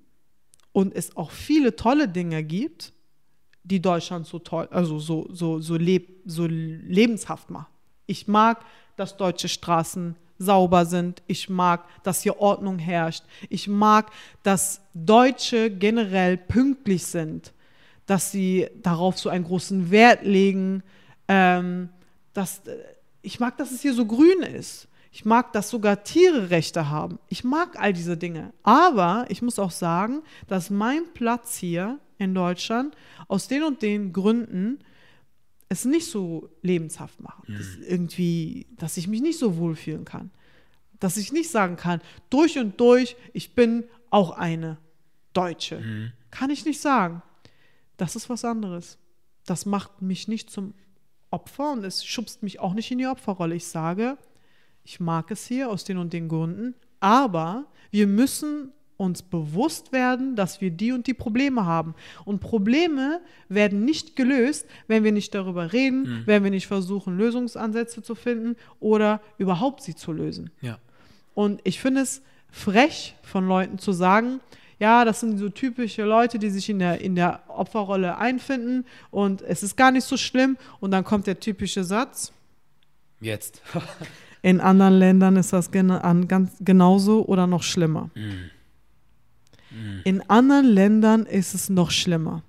und 0.71 0.95
es 0.95 1.15
auch 1.15 1.29
viele 1.29 1.75
tolle 1.75 2.07
Dinge 2.07 2.43
gibt, 2.43 2.93
die 3.63 3.81
Deutschland 3.81 4.25
so 4.25 4.39
toll, 4.39 4.67
also 4.71 4.97
so, 4.97 5.27
so, 5.31 5.59
so, 5.59 5.75
leb, 5.75 6.21
so 6.25 6.47
lebenshaft 6.47 7.49
macht. 7.49 7.71
Ich 8.07 8.27
mag, 8.27 8.63
dass 8.95 9.17
deutsche 9.17 9.49
Straßen 9.49 10.15
sauber 10.37 10.85
sind. 10.85 11.21
Ich 11.27 11.49
mag, 11.49 11.85
dass 12.03 12.21
hier 12.21 12.39
Ordnung 12.39 12.79
herrscht. 12.79 13.23
Ich 13.49 13.67
mag, 13.67 14.11
dass 14.43 14.81
Deutsche 14.93 15.69
generell 15.69 16.37
pünktlich 16.37 17.05
sind, 17.05 17.53
dass 18.05 18.31
sie 18.31 18.67
darauf 18.81 19.17
so 19.17 19.29
einen 19.29 19.45
großen 19.45 19.91
Wert 19.91 20.23
legen. 20.23 20.83
Ähm, 21.27 21.89
dass, 22.33 22.61
ich 23.21 23.39
mag, 23.39 23.57
dass 23.57 23.71
es 23.71 23.81
hier 23.81 23.93
so 23.93 24.05
grün 24.05 24.41
ist. 24.41 24.87
Ich 25.11 25.23
mag, 25.23 25.53
dass 25.53 25.69
sogar 25.69 26.03
Tiere 26.03 26.49
Rechte 26.49 26.89
haben. 26.89 27.19
Ich 27.29 27.45
mag 27.45 27.79
all 27.79 27.93
diese 27.93 28.17
Dinge. 28.17 28.51
Aber 28.63 29.25
ich 29.29 29.41
muss 29.41 29.59
auch 29.59 29.71
sagen, 29.71 30.21
dass 30.47 30.69
mein 30.69 31.03
Platz 31.13 31.55
hier 31.55 31.99
in 32.17 32.35
Deutschland 32.35 32.95
aus 33.29 33.47
den 33.47 33.63
und 33.63 33.81
den 33.81 34.11
Gründen 34.11 34.79
es 35.75 35.85
nicht 35.85 36.09
so 36.09 36.49
lebenshaft 36.61 37.19
macht. 37.21 37.47
Mhm. 37.49 37.55
Das 37.57 37.75
irgendwie, 37.77 38.67
dass 38.77 38.97
ich 38.97 39.07
mich 39.07 39.21
nicht 39.21 39.39
so 39.39 39.57
wohlfühlen 39.57 40.05
kann. 40.05 40.31
Dass 40.99 41.17
ich 41.17 41.31
nicht 41.31 41.49
sagen 41.49 41.75
kann, 41.75 42.01
durch 42.29 42.57
und 42.57 42.79
durch, 42.79 43.15
ich 43.33 43.53
bin 43.53 43.83
auch 44.09 44.31
eine 44.31 44.77
Deutsche. 45.33 45.79
Mhm. 45.79 46.11
Kann 46.31 46.49
ich 46.49 46.65
nicht 46.65 46.79
sagen. 46.79 47.21
Das 47.97 48.15
ist 48.15 48.29
was 48.29 48.45
anderes. 48.45 48.97
Das 49.45 49.65
macht 49.65 50.01
mich 50.01 50.27
nicht 50.27 50.49
zum 50.49 50.73
Opfer 51.29 51.73
und 51.73 51.83
es 51.83 52.05
schubst 52.05 52.43
mich 52.43 52.59
auch 52.59 52.73
nicht 52.73 52.91
in 52.91 52.97
die 52.97 53.07
Opferrolle. 53.07 53.55
Ich 53.55 53.67
sage, 53.67 54.17
ich 54.83 54.99
mag 54.99 55.31
es 55.31 55.45
hier 55.45 55.69
aus 55.69 55.83
den 55.83 55.97
und 55.97 56.13
den 56.13 56.29
Gründen, 56.29 56.75
aber 56.99 57.65
wir 57.91 58.07
müssen 58.07 58.71
uns 58.97 59.21
bewusst 59.21 59.91
werden, 59.91 60.35
dass 60.35 60.61
wir 60.61 60.71
die 60.71 60.91
und 60.91 61.07
die 61.07 61.13
Probleme 61.13 61.65
haben. 61.65 61.95
Und 62.23 62.39
Probleme 62.39 63.21
werden 63.49 63.83
nicht 63.83 64.15
gelöst, 64.15 64.65
wenn 64.87 65.03
wir 65.03 65.11
nicht 65.11 65.35
darüber 65.35 65.73
reden, 65.73 66.01
mhm. 66.01 66.23
wenn 66.25 66.43
wir 66.43 66.51
nicht 66.51 66.67
versuchen, 66.67 67.17
Lösungsansätze 67.17 68.01
zu 68.01 68.15
finden 68.15 68.55
oder 68.79 69.21
überhaupt 69.37 69.81
sie 69.81 69.95
zu 69.95 70.11
lösen. 70.11 70.49
Ja. 70.61 70.79
Und 71.33 71.61
ich 71.63 71.79
finde 71.79 72.01
es 72.01 72.21
frech 72.49 73.15
von 73.21 73.47
Leuten 73.47 73.77
zu 73.79 73.91
sagen, 73.91 74.39
ja, 74.79 75.05
das 75.05 75.21
sind 75.21 75.37
so 75.37 75.49
typische 75.49 76.03
Leute, 76.03 76.39
die 76.39 76.49
sich 76.49 76.69
in 76.69 76.79
der, 76.79 77.01
in 77.01 77.15
der 77.15 77.43
Opferrolle 77.47 78.17
einfinden 78.17 78.85
und 79.09 79.41
es 79.41 79.63
ist 79.63 79.77
gar 79.77 79.91
nicht 79.91 80.05
so 80.05 80.17
schlimm. 80.17 80.57
Und 80.79 80.91
dann 80.91 81.03
kommt 81.03 81.27
der 81.27 81.39
typische 81.39 81.83
Satz. 81.83 82.33
Jetzt. 83.21 83.61
In 84.41 84.61
anderen 84.61 84.99
Ländern 84.99 85.37
ist 85.37 85.53
das 85.53 85.71
gen 85.71 85.89
an, 85.89 86.27
ganz 86.27 86.51
genauso 86.59 87.25
oder 87.25 87.47
noch 87.47 87.63
schlimmer. 87.63 88.11
Mm. 88.13 88.51
Mm. 89.75 89.99
In 90.03 90.29
anderen 90.29 90.65
Ländern 90.65 91.25
ist 91.25 91.53
es 91.53 91.69
noch 91.69 91.91
schlimmer. 91.91 92.43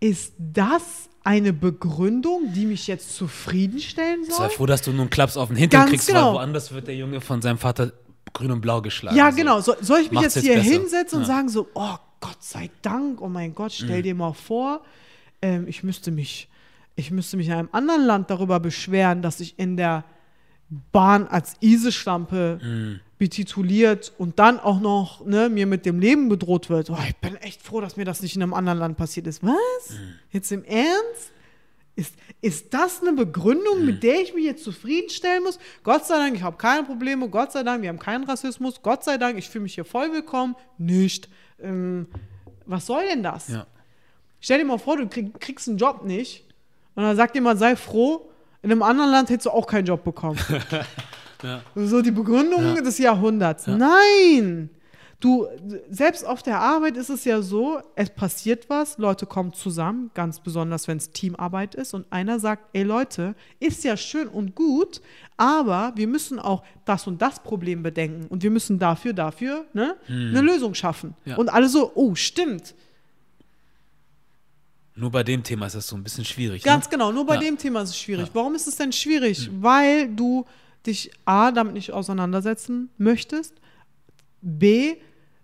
Ist 0.00 0.34
das 0.38 1.08
eine 1.24 1.52
Begründung, 1.52 2.52
die 2.52 2.66
mich 2.66 2.86
jetzt 2.86 3.16
zufriedenstellen 3.16 4.24
soll? 4.24 4.36
Sei 4.36 4.48
froh, 4.50 4.66
dass 4.66 4.82
du 4.82 4.92
nun 4.92 5.10
Klaps 5.10 5.36
auf 5.36 5.48
den 5.48 5.56
Hintern 5.56 5.82
Ganz 5.82 5.90
kriegst, 5.90 6.08
genau. 6.08 6.28
weil 6.28 6.34
woanders 6.34 6.72
wird 6.72 6.86
der 6.86 6.96
Junge 6.96 7.20
von 7.20 7.40
seinem 7.40 7.58
Vater 7.58 7.92
grün 8.32 8.50
und 8.50 8.60
blau 8.60 8.82
geschlagen. 8.82 9.16
Ja, 9.16 9.30
genau. 9.30 9.60
So, 9.60 9.74
soll 9.80 10.00
ich 10.00 10.10
mich 10.10 10.20
jetzt, 10.20 10.36
jetzt 10.36 10.44
hier 10.44 10.56
besser. 10.56 10.70
hinsetzen 10.70 11.18
und 11.20 11.24
sagen 11.24 11.48
so, 11.48 11.68
oh 11.74 11.96
Gott 12.20 12.42
sei 12.42 12.70
Dank, 12.82 13.20
oh 13.20 13.28
mein 13.28 13.54
Gott, 13.54 13.72
stell 13.72 14.00
mm. 14.00 14.02
dir 14.02 14.14
mal 14.14 14.32
vor, 14.32 14.82
ähm, 15.42 15.66
ich 15.68 15.82
müsste 15.82 16.10
mich, 16.10 16.48
ich 16.94 17.10
müsste 17.10 17.36
mich 17.36 17.46
in 17.46 17.54
einem 17.54 17.68
anderen 17.72 18.04
Land 18.04 18.30
darüber 18.30 18.60
beschweren, 18.60 19.22
dass 19.22 19.40
ich 19.40 19.58
in 19.58 19.76
der 19.76 20.04
Bahn 20.92 21.26
als 21.28 21.54
Iseschlampe 21.60 22.58
mhm. 22.62 23.00
Betituliert 23.18 24.12
und 24.18 24.38
dann 24.38 24.60
auch 24.60 24.80
noch 24.80 25.24
ne, 25.24 25.48
mir 25.48 25.66
mit 25.66 25.86
dem 25.86 25.98
Leben 25.98 26.28
bedroht 26.28 26.68
wird. 26.68 26.90
Oh, 26.90 26.98
ich 27.06 27.16
bin 27.16 27.36
echt 27.36 27.62
froh, 27.62 27.80
dass 27.80 27.96
mir 27.96 28.04
das 28.04 28.20
nicht 28.20 28.36
in 28.36 28.42
einem 28.42 28.54
anderen 28.54 28.78
Land 28.78 28.96
passiert 28.96 29.26
ist. 29.26 29.42
Was? 29.42 29.90
Mhm. 29.90 30.14
Jetzt 30.30 30.52
im 30.52 30.64
Ernst? 30.64 31.32
Ist, 31.94 32.14
ist 32.42 32.74
das 32.74 33.00
eine 33.00 33.14
Begründung, 33.14 33.80
mhm. 33.80 33.86
mit 33.86 34.02
der 34.02 34.20
ich 34.20 34.34
mich 34.34 34.44
jetzt 34.44 34.64
zufriedenstellen 34.64 35.42
muss? 35.44 35.58
Gott 35.82 36.04
sei 36.04 36.16
Dank, 36.16 36.36
ich 36.36 36.42
habe 36.42 36.58
keine 36.58 36.82
Probleme. 36.82 37.28
Gott 37.30 37.52
sei 37.52 37.62
Dank, 37.62 37.80
wir 37.80 37.88
haben 37.88 37.98
keinen 37.98 38.24
Rassismus. 38.24 38.82
Gott 38.82 39.02
sei 39.02 39.16
Dank, 39.16 39.38
ich 39.38 39.48
fühle 39.48 39.62
mich 39.62 39.74
hier 39.74 39.86
voll 39.86 40.12
willkommen. 40.12 40.54
Nicht. 40.76 41.30
Ähm, 41.58 42.06
was 42.66 42.84
soll 42.84 43.06
denn 43.06 43.22
das? 43.22 43.48
Ja. 43.48 43.66
Stell 44.40 44.58
dir 44.58 44.66
mal 44.66 44.78
vor, 44.78 44.98
du 44.98 45.08
krieg, 45.08 45.40
kriegst 45.40 45.68
einen 45.68 45.78
Job 45.78 46.04
nicht 46.04 46.44
und 46.94 47.02
dann 47.02 47.16
sagt 47.16 47.34
jemand, 47.34 47.58
sei 47.58 47.76
froh, 47.76 48.30
in 48.62 48.70
einem 48.70 48.82
anderen 48.82 49.10
Land 49.10 49.30
hättest 49.30 49.46
du 49.46 49.50
auch 49.50 49.66
keinen 49.66 49.86
Job 49.86 50.04
bekommen. 50.04 50.38
ja. 51.42 51.62
So 51.74 52.02
die 52.02 52.10
Begründung 52.10 52.76
ja. 52.76 52.80
des 52.80 52.98
Jahrhunderts. 52.98 53.66
Ja. 53.66 53.76
Nein! 53.76 54.70
Du, 55.18 55.46
selbst 55.88 56.26
auf 56.26 56.42
der 56.42 56.60
Arbeit 56.60 56.98
ist 56.98 57.08
es 57.08 57.24
ja 57.24 57.40
so, 57.40 57.80
es 57.94 58.10
passiert 58.10 58.68
was, 58.68 58.98
Leute 58.98 59.24
kommen 59.24 59.54
zusammen, 59.54 60.10
ganz 60.12 60.40
besonders 60.40 60.88
wenn 60.88 60.98
es 60.98 61.10
Teamarbeit 61.10 61.74
ist 61.74 61.94
und 61.94 62.04
einer 62.12 62.38
sagt, 62.38 62.68
ey 62.74 62.82
Leute, 62.82 63.34
ist 63.58 63.82
ja 63.82 63.96
schön 63.96 64.28
und 64.28 64.54
gut, 64.54 65.00
aber 65.38 65.92
wir 65.96 66.06
müssen 66.06 66.38
auch 66.38 66.62
das 66.84 67.06
und 67.06 67.22
das 67.22 67.42
Problem 67.42 67.82
bedenken 67.82 68.26
und 68.26 68.42
wir 68.42 68.50
müssen 68.50 68.78
dafür, 68.78 69.14
dafür 69.14 69.64
ne, 69.72 69.96
hm. 70.06 70.28
eine 70.28 70.42
Lösung 70.42 70.74
schaffen. 70.74 71.14
Ja. 71.24 71.36
Und 71.36 71.48
alle 71.48 71.70
so, 71.70 71.92
oh, 71.94 72.14
stimmt, 72.14 72.74
nur 74.98 75.10
bei 75.10 75.22
dem 75.22 75.42
Thema 75.42 75.66
ist 75.66 75.76
das 75.76 75.86
so 75.88 75.96
ein 75.96 76.02
bisschen 76.02 76.24
schwierig. 76.24 76.62
Ganz 76.62 76.86
ne? 76.86 76.92
genau, 76.92 77.12
nur 77.12 77.26
bei 77.26 77.34
ja. 77.34 77.40
dem 77.40 77.58
Thema 77.58 77.82
ist 77.82 77.90
es 77.90 77.98
schwierig. 77.98 78.28
Ja. 78.28 78.34
Warum 78.34 78.54
ist 78.54 78.66
es 78.66 78.76
denn 78.76 78.92
schwierig? 78.92 79.50
Mhm. 79.50 79.62
Weil 79.62 80.08
du 80.08 80.46
dich 80.86 81.10
A, 81.24 81.52
damit 81.52 81.74
nicht 81.74 81.92
auseinandersetzen 81.92 82.90
möchtest, 82.98 83.54
B, 84.42 84.96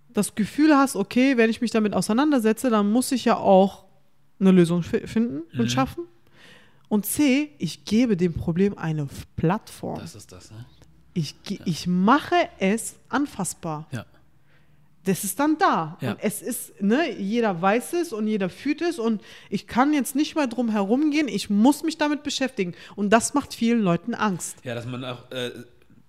das 0.08 0.34
Gefühl 0.34 0.76
hast, 0.76 0.96
okay, 0.96 1.36
wenn 1.36 1.50
ich 1.50 1.60
mich 1.60 1.70
damit 1.70 1.94
auseinandersetze, 1.94 2.70
dann 2.70 2.90
muss 2.90 3.12
ich 3.12 3.24
ja 3.24 3.36
auch 3.36 3.84
eine 4.38 4.50
Lösung 4.50 4.82
finden 4.82 5.42
und 5.52 5.58
mhm. 5.58 5.68
schaffen. 5.68 6.04
Und 6.88 7.06
C, 7.06 7.50
ich 7.58 7.84
gebe 7.84 8.16
dem 8.16 8.34
Problem 8.34 8.76
eine 8.76 9.08
Plattform. 9.36 9.98
Das 9.98 10.14
ist 10.14 10.30
das, 10.32 10.50
ne? 10.50 10.66
Ich, 11.14 11.34
ja. 11.48 11.58
ich 11.64 11.86
mache 11.86 12.36
es 12.58 12.96
anfassbar. 13.08 13.86
Ja 13.92 14.04
das 15.04 15.24
ist 15.24 15.38
dann 15.40 15.58
da. 15.58 15.96
Ja. 16.00 16.12
Und 16.12 16.18
es 16.22 16.42
ist, 16.42 16.80
ne, 16.80 17.10
jeder 17.18 17.60
weiß 17.60 17.92
es 17.94 18.12
und 18.12 18.26
jeder 18.28 18.48
fühlt 18.48 18.82
es 18.82 18.98
und 18.98 19.20
ich 19.50 19.66
kann 19.66 19.92
jetzt 19.92 20.14
nicht 20.14 20.36
mal 20.36 20.48
drum 20.48 20.68
herum 20.70 21.10
gehen, 21.10 21.28
ich 21.28 21.50
muss 21.50 21.82
mich 21.82 21.98
damit 21.98 22.22
beschäftigen. 22.22 22.74
Und 22.94 23.10
das 23.10 23.34
macht 23.34 23.54
vielen 23.54 23.82
Leuten 23.82 24.14
Angst. 24.14 24.56
Ja, 24.64 24.74
dass 24.74 24.86
man 24.86 25.04
auch 25.04 25.30
äh, 25.30 25.50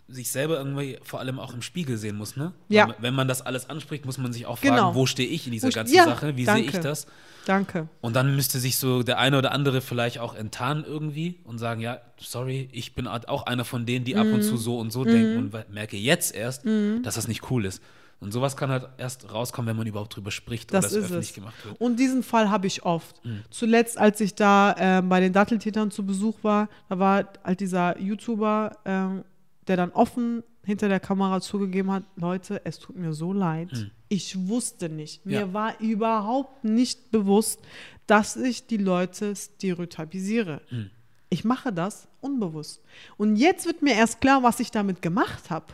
sich 0.08 0.32
selber 0.32 0.58
irgendwie 0.58 1.00
vor 1.04 1.20
allem 1.20 1.40
auch 1.40 1.54
im 1.54 1.62
Spiegel 1.62 1.98
sehen 1.98 2.18
muss, 2.18 2.36
ne? 2.36 2.54
Ja. 2.70 2.90
Weil, 2.90 2.96
wenn 3.00 3.16
man 3.16 3.28
das 3.28 3.42
alles 3.42 3.70
anspricht, 3.70 4.06
muss 4.06 4.18
man 4.18 4.32
sich 4.32 4.46
auch 4.46 4.60
fragen, 4.60 4.76
genau. 4.76 4.96
wo 4.96 5.06
stehe 5.06 5.28
ich 5.28 5.46
in 5.48 5.54
dieser 5.54 5.70
ich, 5.70 5.76
ganzen 5.76 5.96
ja, 5.96 6.06
Sache, 6.06 6.38
wie 6.38 6.46
sehe 6.46 6.58
ich 6.58 6.80
das? 6.80 7.08
Danke. 7.46 7.90
Und 8.02 8.16
dann 8.16 8.36
müsste 8.36 8.60
sich 8.60 8.78
so 8.78 9.04
der 9.04 9.20
eine 9.20 9.38
oder 9.38 9.52
andere 9.52 9.82
vielleicht 9.82 10.20
auch 10.20 10.36
enttarnen 10.36 10.86
irgendwie 10.86 11.40
und 11.44 11.58
sagen, 11.58 11.82
ja, 11.82 12.00
sorry, 12.18 12.70
ich 12.72 12.96
bin 12.96 13.08
auch 13.08 13.46
einer 13.46 13.66
von 13.66 13.86
denen, 13.86 14.06
die 14.06 14.14
mm. 14.14 14.18
ab 14.18 14.28
und 14.28 14.38
mhm. 14.38 14.42
zu 14.44 14.56
so 14.56 14.80
und 14.80 14.92
so 14.92 15.02
mm. 15.02 15.08
denken 15.08 15.38
und 15.38 15.74
merke 15.74 15.98
jetzt 15.98 16.34
erst, 16.34 16.64
mm. 16.64 17.04
dass 17.04 17.16
das 17.16 17.28
nicht 17.28 17.52
cool 17.52 17.66
ist. 17.66 17.82
Und 18.24 18.32
sowas 18.32 18.56
kann 18.56 18.70
halt 18.70 18.88
erst 18.98 19.32
rauskommen, 19.32 19.70
wenn 19.70 19.78
man 19.78 19.88
überhaupt 19.88 20.16
drüber 20.16 20.32
spricht 20.32 20.74
das 20.74 20.86
oder 20.86 21.00
es 21.00 21.06
öffentlich 21.06 21.30
es. 21.30 21.36
gemacht 21.36 21.66
wird. 21.66 21.80
Und 21.80 21.98
diesen 21.98 22.24
Fall 22.24 22.50
habe 22.50 22.68
ich 22.68 22.84
oft. 22.84 23.24
Mhm. 23.26 23.44
Zuletzt, 23.50 23.98
als 23.98 24.22
ich 24.22 24.36
da 24.36 25.00
äh, 25.00 25.02
bei 25.02 25.20
den 25.20 25.34
Datteltätern 25.34 25.92
zu 25.92 26.06
Besuch 26.06 26.38
war, 26.42 26.70
da 26.90 27.00
war 27.00 27.28
halt 27.44 27.60
dieser 27.60 28.00
YouTuber, 28.00 28.78
äh, 28.86 29.24
der 29.68 29.78
dann 29.78 29.92
offen 29.92 30.44
hinter 30.66 30.88
der 30.88 31.00
Kamera 31.00 31.42
zugegeben 31.42 31.92
hat, 31.92 32.04
Leute, 32.16 32.62
es 32.64 32.80
tut 32.80 32.96
mir 32.96 33.14
so 33.14 33.34
leid. 33.34 33.72
Mhm. 33.74 33.92
Ich 34.08 34.48
wusste 34.48 34.90
nicht. 34.90 35.26
Mir 35.26 35.42
ja. 35.42 35.54
war 35.54 35.80
überhaupt 35.82 36.64
nicht 36.64 37.12
bewusst, 37.12 37.60
dass 38.08 38.36
ich 38.36 38.68
die 38.68 38.78
Leute 38.78 39.36
stereotypisiere. 39.36 40.62
Mhm. 40.72 40.90
Ich 41.30 41.44
mache 41.44 41.74
das 41.74 42.08
unbewusst. 42.22 42.82
Und 43.18 43.36
jetzt 43.36 43.66
wird 43.66 43.82
mir 43.82 43.96
erst 43.96 44.22
klar, 44.22 44.44
was 44.44 44.60
ich 44.60 44.72
damit 44.72 45.02
gemacht 45.02 45.50
habe 45.50 45.66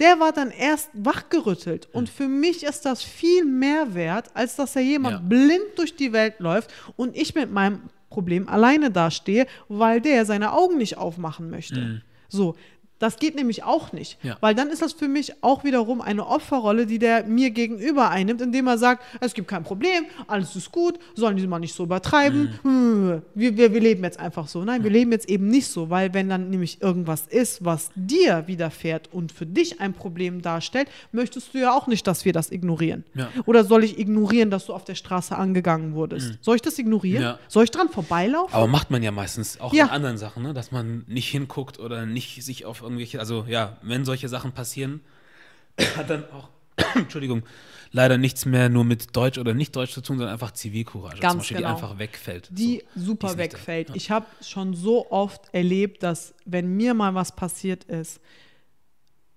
der 0.00 0.18
war 0.18 0.32
dann 0.32 0.50
erst 0.50 0.90
wachgerüttelt. 0.94 1.88
Und 1.92 2.08
für 2.08 2.26
mich 2.26 2.64
ist 2.64 2.86
das 2.86 3.02
viel 3.02 3.44
mehr 3.44 3.94
wert, 3.94 4.30
als 4.34 4.56
dass 4.56 4.74
er 4.74 4.82
jemand 4.82 5.16
ja. 5.16 5.22
blind 5.28 5.76
durch 5.76 5.94
die 5.94 6.12
Welt 6.12 6.40
läuft 6.40 6.72
und 6.96 7.16
ich 7.16 7.34
mit 7.34 7.52
meinem 7.52 7.82
Problem 8.08 8.48
alleine 8.48 8.90
dastehe, 8.90 9.46
weil 9.68 10.00
der 10.00 10.24
seine 10.24 10.52
Augen 10.52 10.78
nicht 10.78 10.96
aufmachen 10.96 11.50
möchte. 11.50 11.80
Mhm. 11.80 12.02
So, 12.28 12.56
Das 13.00 13.16
geht 13.18 13.34
nämlich 13.34 13.64
auch 13.64 13.92
nicht. 13.92 14.18
Ja. 14.22 14.36
Weil 14.40 14.54
dann 14.54 14.68
ist 14.70 14.82
das 14.82 14.92
für 14.92 15.08
mich 15.08 15.42
auch 15.42 15.64
wiederum 15.64 16.00
eine 16.00 16.26
Opferrolle, 16.26 16.86
die 16.86 17.00
der 17.00 17.24
mir 17.24 17.50
gegenüber 17.50 18.10
einnimmt, 18.10 18.40
indem 18.42 18.68
er 18.68 18.78
sagt, 18.78 19.02
es 19.20 19.34
gibt 19.34 19.48
kein 19.48 19.64
Problem, 19.64 20.04
alles 20.28 20.54
ist 20.54 20.70
gut, 20.70 20.98
sollen 21.16 21.36
die 21.36 21.46
mal 21.48 21.58
nicht 21.58 21.74
so 21.74 21.82
übertreiben. 21.84 22.58
Hm, 22.62 23.22
Wir, 23.34 23.56
wir, 23.56 23.72
wir 23.72 23.80
leben 23.80 24.04
jetzt 24.04 24.20
einfach 24.20 24.46
so. 24.46 24.62
Nein, 24.64 24.84
wir 24.84 24.90
leben 24.90 25.10
jetzt 25.12 25.28
eben 25.28 25.48
nicht 25.48 25.66
so, 25.68 25.90
weil 25.90 26.14
wenn 26.14 26.28
dann 26.28 26.50
nämlich 26.50 26.80
irgendwas 26.82 27.26
ist, 27.26 27.64
was 27.64 27.90
dir 27.96 28.44
widerfährt 28.46 29.08
und 29.12 29.32
für 29.32 29.46
dich 29.46 29.80
ein 29.80 29.94
Problem 29.94 30.42
darstellt, 30.42 30.88
möchtest 31.12 31.54
du 31.54 31.58
ja 31.58 31.72
auch 31.74 31.86
nicht, 31.86 32.06
dass 32.06 32.24
wir 32.24 32.32
das 32.34 32.52
ignorieren. 32.52 33.04
Ja. 33.14 33.30
Oder 33.46 33.64
soll 33.64 33.82
ich 33.82 33.98
ignorieren, 33.98 34.50
dass 34.50 34.66
du 34.66 34.74
auf 34.74 34.84
der 34.84 34.94
Straße 34.94 35.34
angegangen 35.36 35.94
wurdest? 35.94 36.38
Soll 36.42 36.56
ich 36.56 36.62
das 36.62 36.78
ignorieren? 36.78 37.22
Ja. 37.22 37.38
Soll 37.48 37.64
ich 37.64 37.70
dran 37.70 37.88
vorbeilaufen? 37.88 38.54
Aber 38.54 38.66
macht 38.66 38.90
man 38.90 39.02
ja 39.02 39.10
meistens 39.10 39.58
auch 39.58 39.72
Ja. 39.72 39.84
in 39.86 39.90
anderen 39.90 40.18
Sachen, 40.18 40.42
ne? 40.42 40.52
dass 40.52 40.70
man 40.70 41.04
nicht 41.08 41.28
hinguckt 41.28 41.78
oder 41.80 42.04
nicht 42.04 42.44
sich 42.44 42.66
auf 42.66 42.82
irgendwelche, 42.90 43.18
also 43.20 43.44
ja, 43.48 43.76
wenn 43.82 44.04
solche 44.04 44.28
Sachen 44.28 44.52
passieren, 44.52 45.00
hat 45.96 46.10
dann 46.10 46.24
auch, 46.32 46.48
Entschuldigung, 46.94 47.42
leider 47.92 48.18
nichts 48.18 48.46
mehr 48.46 48.68
nur 48.68 48.84
mit 48.84 49.16
Deutsch 49.16 49.38
oder 49.38 49.52
nicht 49.54 49.74
Deutsch 49.74 49.92
zu 49.92 50.00
tun, 50.00 50.16
sondern 50.18 50.32
einfach 50.32 50.52
Zivilcourage 50.52 51.20
Ganz 51.20 51.32
zum 51.32 51.38
Beispiel, 51.40 51.56
genau. 51.58 51.68
die 51.68 51.74
einfach 51.74 51.98
wegfällt. 51.98 52.48
die 52.52 52.82
So, 52.94 53.06
super 53.06 53.28
da. 53.32 53.38
wegfällt. 53.38 53.88
Ja. 53.90 53.94
Ich 53.96 54.10
habe 54.10 54.26
schon 54.42 54.74
so 54.74 55.10
oft 55.10 55.42
erlebt, 55.52 56.02
dass 56.02 56.34
wenn 56.44 56.76
mir 56.76 56.94
mal 56.94 57.14
was 57.14 57.34
passiert 57.34 57.84
ist, 57.84 58.20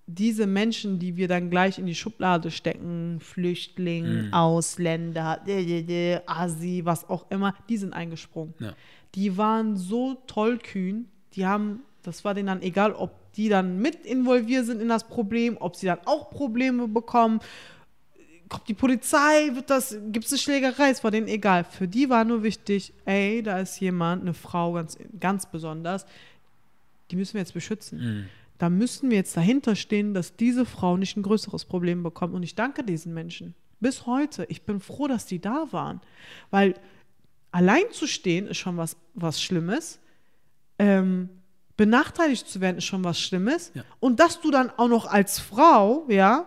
diese 0.06 0.48
Menschen, 0.48 1.00
die 1.00 1.16
wir 1.16 1.30
dann 1.30 1.50
gleich 1.50 1.80
in 1.80 1.86
die 1.86 1.96
Schublade 1.96 2.52
stecken, 2.52 3.20
Flüchtling, 3.22 4.26
Mhm. 4.28 4.34
Ausländer, 4.34 5.42
Asi, 6.26 6.82
was 6.84 7.10
auch 7.10 7.32
immer, 7.32 7.56
die 7.70 7.78
sind 7.78 7.94
eingesprungen. 7.94 8.54
Ja. 8.60 8.74
Die 9.16 9.38
waren 9.38 9.78
so 9.78 10.16
tollkühn, 10.28 11.08
die 11.36 11.46
haben, 11.46 11.80
das 12.04 12.24
war 12.24 12.34
denen 12.34 12.48
dann 12.48 12.62
egal, 12.62 12.94
ob 12.94 13.32
die 13.34 13.50
dann 13.50 13.80
mit 13.80 14.06
involviert 14.06 14.66
sind 14.66 14.82
in 14.82 14.90
das 14.90 15.06
Problem, 15.06 15.58
ob 15.60 15.76
sie 15.76 15.88
dann 15.88 16.00
auch 16.06 16.30
Probleme 16.30 16.88
bekommen, 16.88 17.40
kommt 18.50 18.68
die 18.68 18.74
Polizei, 18.74 19.50
wird 19.54 19.70
das, 19.70 19.98
gibt 20.12 20.26
es 20.26 20.32
eine 20.32 20.40
Schlägerei, 20.40 20.90
es 20.90 21.04
war 21.04 21.12
denen 21.12 21.28
egal. 21.28 21.64
Für 21.64 21.88
die 21.88 22.10
war 22.10 22.24
nur 22.24 22.44
wichtig, 22.44 22.94
ey, 23.06 23.42
da 23.42 23.60
ist 23.60 23.80
jemand, 23.80 24.22
eine 24.22 24.34
Frau 24.34 24.74
ganz, 24.74 24.98
ganz 25.20 25.50
besonders, 25.50 26.06
die 27.10 27.16
müssen 27.16 27.34
wir 27.34 27.42
jetzt 27.42 27.54
beschützen. 27.54 28.00
Mhm. 28.00 28.26
Da 28.60 28.70
müssen 28.70 29.10
wir 29.10 29.18
jetzt 29.18 29.36
dahinter 29.36 29.76
stehen, 29.76 30.14
dass 30.14 30.36
diese 30.36 30.66
Frau 30.66 30.98
nicht 30.98 31.18
ein 31.18 31.24
größeres 31.24 31.66
Problem 31.66 32.04
bekommt. 32.04 32.34
Und 32.34 32.44
ich 32.44 32.56
danke 32.56 32.84
diesen 32.84 33.14
Menschen. 33.14 33.56
Bis 33.80 34.06
heute. 34.06 34.46
Ich 34.48 34.62
bin 34.62 34.80
froh, 34.80 35.08
dass 35.08 35.26
die 35.26 35.40
da 35.40 35.68
waren. 35.72 36.00
Weil 36.50 36.76
allein 37.52 37.84
zu 37.92 38.08
stehen 38.08 38.48
ist 38.48 38.58
schon 38.58 38.78
was, 38.78 38.96
was 39.16 39.42
Schlimmes. 39.42 40.00
Ähm, 40.80 41.30
benachteiligt 41.78 42.48
zu 42.48 42.62
werden 42.62 42.78
ist 42.78 42.86
schon 42.86 43.04
was 43.04 43.20
Schlimmes. 43.20 43.72
Ja. 43.74 43.84
Und 44.00 44.20
dass 44.20 44.42
du 44.42 44.52
dann 44.52 44.70
auch 44.78 44.88
noch 44.88 45.06
als 45.06 45.40
Frau, 45.40 46.06
ja, 46.08 46.46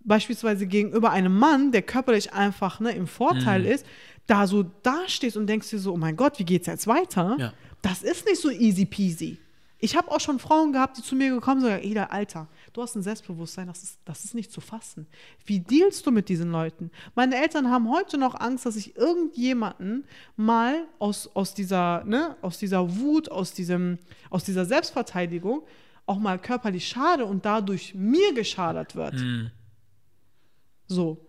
beispielsweise 0.00 0.66
gegenüber 0.66 1.10
einem 1.10 1.36
Mann, 1.36 1.72
der 1.72 1.82
körperlich 1.82 2.32
einfach 2.32 2.80
ne, 2.80 2.92
im 2.92 3.06
Vorteil 3.06 3.60
Mhm. 3.62 3.66
ist, 3.66 3.86
da 4.26 4.46
so 4.46 4.64
dastehst 4.82 5.36
und 5.36 5.46
denkst 5.46 5.70
dir 5.70 5.78
so, 5.78 5.92
oh 5.92 5.96
mein 5.96 6.16
Gott, 6.16 6.38
wie 6.38 6.44
geht's 6.44 6.66
jetzt 6.66 6.86
weiter? 6.86 7.36
Ja. 7.38 7.52
Das 7.82 8.02
ist 8.02 8.26
nicht 8.26 8.40
so 8.40 8.50
easy 8.50 8.84
peasy. 8.84 9.38
Ich 9.86 9.96
habe 9.96 10.10
auch 10.10 10.18
schon 10.18 10.40
Frauen 10.40 10.72
gehabt, 10.72 10.98
die 10.98 11.02
zu 11.02 11.14
mir 11.14 11.30
gekommen 11.30 11.60
sind 11.60 11.70
und 11.70 11.76
sagen, 11.76 11.88
Eda, 11.88 12.04
Alter, 12.06 12.48
du 12.72 12.82
hast 12.82 12.96
ein 12.96 13.02
Selbstbewusstsein, 13.02 13.68
das 13.68 13.84
ist, 13.84 14.00
das 14.04 14.24
ist 14.24 14.34
nicht 14.34 14.50
zu 14.50 14.60
fassen. 14.60 15.06
Wie 15.44 15.60
dealst 15.60 16.04
du 16.04 16.10
mit 16.10 16.28
diesen 16.28 16.50
Leuten? 16.50 16.90
Meine 17.14 17.36
Eltern 17.36 17.70
haben 17.70 17.88
heute 17.88 18.18
noch 18.18 18.34
Angst, 18.34 18.66
dass 18.66 18.74
ich 18.74 18.96
irgendjemanden 18.96 20.04
mal 20.34 20.88
aus, 20.98 21.30
aus, 21.36 21.54
dieser, 21.54 22.02
ne, 22.02 22.36
aus 22.42 22.58
dieser 22.58 22.96
Wut, 22.98 23.30
aus, 23.30 23.52
diesem, 23.52 24.00
aus 24.28 24.42
dieser 24.42 24.64
Selbstverteidigung 24.64 25.62
auch 26.04 26.18
mal 26.18 26.40
körperlich 26.40 26.88
schade 26.88 27.24
und 27.24 27.44
dadurch 27.44 27.94
mir 27.94 28.34
geschadet 28.34 28.96
wird. 28.96 29.14
Mhm. 29.14 29.52
So. 30.88 31.24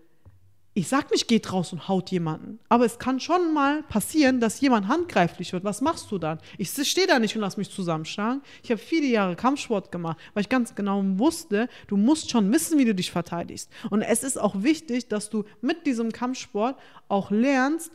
Ich 0.78 0.90
sag 0.90 1.10
nicht, 1.10 1.28
geht 1.28 1.52
raus 1.52 1.74
und 1.74 1.88
haut 1.88 2.12
jemanden. 2.12 2.60
Aber 2.70 2.86
es 2.86 3.00
kann 3.00 3.20
schon 3.20 3.52
mal 3.52 3.82
passieren, 3.82 4.40
dass 4.40 4.62
jemand 4.62 4.88
handgreiflich 4.88 5.52
wird. 5.52 5.64
Was 5.64 5.82
machst 5.82 6.12
du 6.12 6.20
dann? 6.20 6.38
Ich 6.60 6.70
stehe 6.70 7.08
da 7.08 7.18
nicht 7.18 7.36
und 7.36 7.42
lass 7.42 7.58
mich 7.58 7.72
zusammenschlagen. 7.72 8.44
Ich 8.62 8.70
habe 8.70 8.78
viele 8.78 9.08
Jahre 9.08 9.36
Kampfsport 9.36 9.92
gemacht, 9.92 10.20
weil 10.36 10.42
ich 10.42 10.50
ganz 10.50 10.76
genau 10.76 11.02
wusste, 11.18 11.68
du 11.88 11.98
musst 11.98 12.30
schon 12.30 12.54
wissen, 12.54 12.78
wie 12.78 12.86
du 12.86 12.94
dich 12.94 13.10
verteidigst. 13.10 13.72
Und 13.90 14.04
es 14.04 14.22
ist 14.22 14.40
auch 14.40 14.62
wichtig, 14.62 15.08
dass 15.08 15.32
du 15.32 15.46
mit 15.62 15.88
diesem 15.88 16.12
Kampfsport 16.12 16.78
auch 17.08 17.32
lernst, 17.32 17.92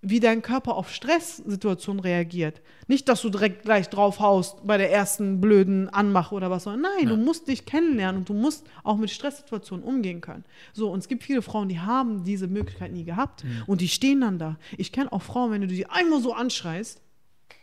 wie 0.00 0.20
dein 0.20 0.42
Körper 0.42 0.76
auf 0.76 0.92
Stresssituationen 0.94 2.00
reagiert. 2.00 2.62
Nicht, 2.86 3.08
dass 3.08 3.20
du 3.22 3.30
direkt 3.30 3.62
gleich 3.62 3.88
drauf 3.88 4.20
haust 4.20 4.64
bei 4.66 4.78
der 4.78 4.92
ersten 4.92 5.40
blöden 5.40 5.88
Anmache 5.88 6.34
oder 6.34 6.50
was. 6.50 6.66
Nein, 6.66 6.78
Ja. 7.02 7.08
du 7.08 7.16
musst 7.16 7.48
dich 7.48 7.66
kennenlernen 7.66 8.18
und 8.20 8.28
du 8.28 8.34
musst 8.34 8.64
auch 8.84 8.96
mit 8.96 9.10
Stresssituationen 9.10 9.84
umgehen 9.84 10.20
können. 10.20 10.44
So, 10.72 10.90
und 10.90 11.00
es 11.00 11.08
gibt 11.08 11.24
viele 11.24 11.42
Frauen, 11.42 11.68
die 11.68 11.80
haben 11.80 12.22
diese 12.24 12.46
Möglichkeit 12.46 12.92
nie 12.92 13.04
gehabt 13.04 13.44
und 13.66 13.80
die 13.80 13.88
stehen 13.88 14.20
dann 14.20 14.38
da. 14.38 14.56
Ich 14.76 14.92
kenne 14.92 15.12
auch 15.12 15.22
Frauen, 15.22 15.50
wenn 15.50 15.62
du 15.62 15.66
die 15.66 15.86
einmal 15.88 16.20
so 16.20 16.32
anschreist, 16.32 17.02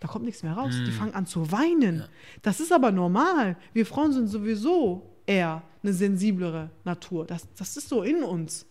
da 0.02 0.08
kommt 0.10 0.26
nichts 0.26 0.44
mehr 0.44 0.54
raus. 0.54 0.74
Die 0.86 0.92
fangen 0.92 1.14
an 1.14 1.26
zu 1.26 1.52
weinen. 1.54 2.04
Das 2.42 2.60
ist 2.60 2.74
aber 2.74 2.92
normal. 2.92 3.56
Wir 3.74 3.86
Frauen 3.86 4.12
sind 4.12 4.28
sowieso 4.28 5.16
eher 5.26 5.64
eine 5.82 5.94
sensiblere 5.94 6.70
Natur. 6.84 7.26
Das, 7.26 7.48
das 7.58 7.78
ist 7.78 7.88
so 7.90 8.04
in 8.04 8.24
uns. 8.24 8.68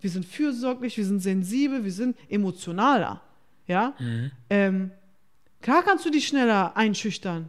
Wir 0.00 0.10
sind 0.10 0.24
fürsorglich, 0.24 0.96
wir 0.96 1.04
sind 1.04 1.20
sensibel, 1.20 1.84
wir 1.84 1.92
sind 1.92 2.16
emotionaler. 2.28 3.20
Ja? 3.66 3.94
Ähm, 4.48 4.90
klar 5.60 5.82
kannst 5.84 6.04
du 6.06 6.10
die 6.10 6.20
schneller 6.22 6.76
einschüchtern, 6.76 7.48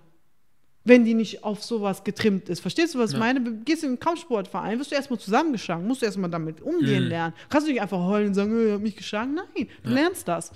wenn 0.83 1.05
die 1.05 1.13
nicht 1.13 1.43
auf 1.43 1.63
sowas 1.63 2.03
getrimmt 2.03 2.49
ist. 2.49 2.59
Verstehst 2.59 2.93
du, 2.95 2.99
was 2.99 3.11
ich 3.11 3.13
Ja. 3.17 3.19
meine? 3.19 3.41
Gehst 3.63 3.83
in 3.83 3.89
einen 3.89 3.99
Kampfsportverein, 3.99 4.79
wirst 4.79 4.91
du 4.91 4.95
erstmal 4.95 5.19
zusammengeschlagen, 5.19 5.87
musst 5.87 6.01
du 6.01 6.05
erstmal 6.05 6.29
damit 6.29 6.61
umgehen 6.61 7.03
lernen. 7.03 7.33
Kannst 7.49 7.67
du 7.67 7.71
nicht 7.71 7.81
einfach 7.81 7.99
heulen 7.99 8.29
und 8.29 8.33
sagen, 8.33 8.67
er 8.67 8.73
hat 8.75 8.81
mich 8.81 8.95
geschlagen? 8.95 9.35
Nein, 9.35 9.67
du 9.83 9.89
lernst 9.89 10.27
das. 10.27 10.51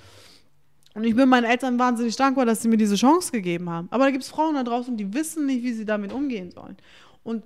Und 0.94 1.04
ich 1.04 1.14
bin 1.14 1.28
meinen 1.28 1.44
Eltern 1.44 1.78
wahnsinnig 1.78 2.16
dankbar, 2.16 2.46
dass 2.46 2.62
sie 2.62 2.68
mir 2.68 2.78
diese 2.78 2.94
Chance 2.96 3.30
gegeben 3.30 3.68
haben. 3.68 3.86
Aber 3.90 4.04
da 4.04 4.10
gibt 4.10 4.24
es 4.24 4.30
Frauen 4.30 4.54
da 4.54 4.62
draußen, 4.64 4.96
die 4.96 5.12
wissen 5.12 5.44
nicht, 5.46 5.62
wie 5.62 5.72
sie 5.74 5.84
damit 5.84 6.10
umgehen 6.12 6.50
sollen. 6.50 6.76
Und 7.22 7.44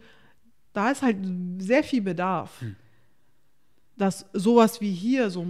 da 0.72 0.90
ist 0.90 1.02
halt 1.02 1.16
sehr 1.58 1.82
viel 1.82 2.00
Bedarf, 2.00 2.62
dass 3.96 4.26
sowas 4.32 4.80
wie 4.80 4.92
hier, 4.92 5.30
so 5.30 5.46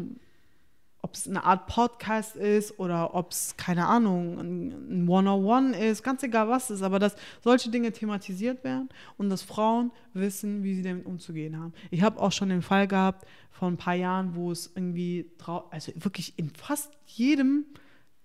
ob 1.03 1.14
es 1.14 1.26
eine 1.26 1.45
Art 1.45 1.66
Podcast 1.66 2.36
ist 2.36 2.78
oder 2.78 3.14
ob 3.14 3.30
es, 3.30 3.57
keine 3.57 3.86
Ahnung, 3.86 4.38
ein 4.38 5.09
One-on-One 5.09 5.76
ist, 5.76 6.03
ganz 6.03 6.22
egal 6.22 6.49
was 6.49 6.70
ist, 6.70 6.82
aber 6.82 6.99
dass 6.99 7.16
solche 7.43 7.70
Dinge 7.70 7.91
thematisiert 7.93 8.62
werden 8.64 8.91
und 9.16 9.30
dass 9.30 9.43
Frauen 9.43 9.93
wissen, 10.12 10.62
wie 10.62 10.74
sie 10.74 10.82
damit 10.82 11.07
umzugehen 11.07 11.59
haben. 11.59 11.72
Ich 11.91 12.03
habe 12.03 12.20
auch 12.20 12.32
schon 12.32 12.51
den 12.51 12.62
Fall 12.62 12.86
gehabt 12.86 13.26
vor 13.51 13.68
ein 13.68 13.76
paar 13.76 13.95
Jahren, 13.95 14.34
wo 14.34 14.53
es 14.53 14.70
irgendwie, 14.74 15.30
also 15.70 15.93
wirklich 15.97 16.34
in 16.36 16.51
fast 16.51 16.93
jedem 17.07 17.64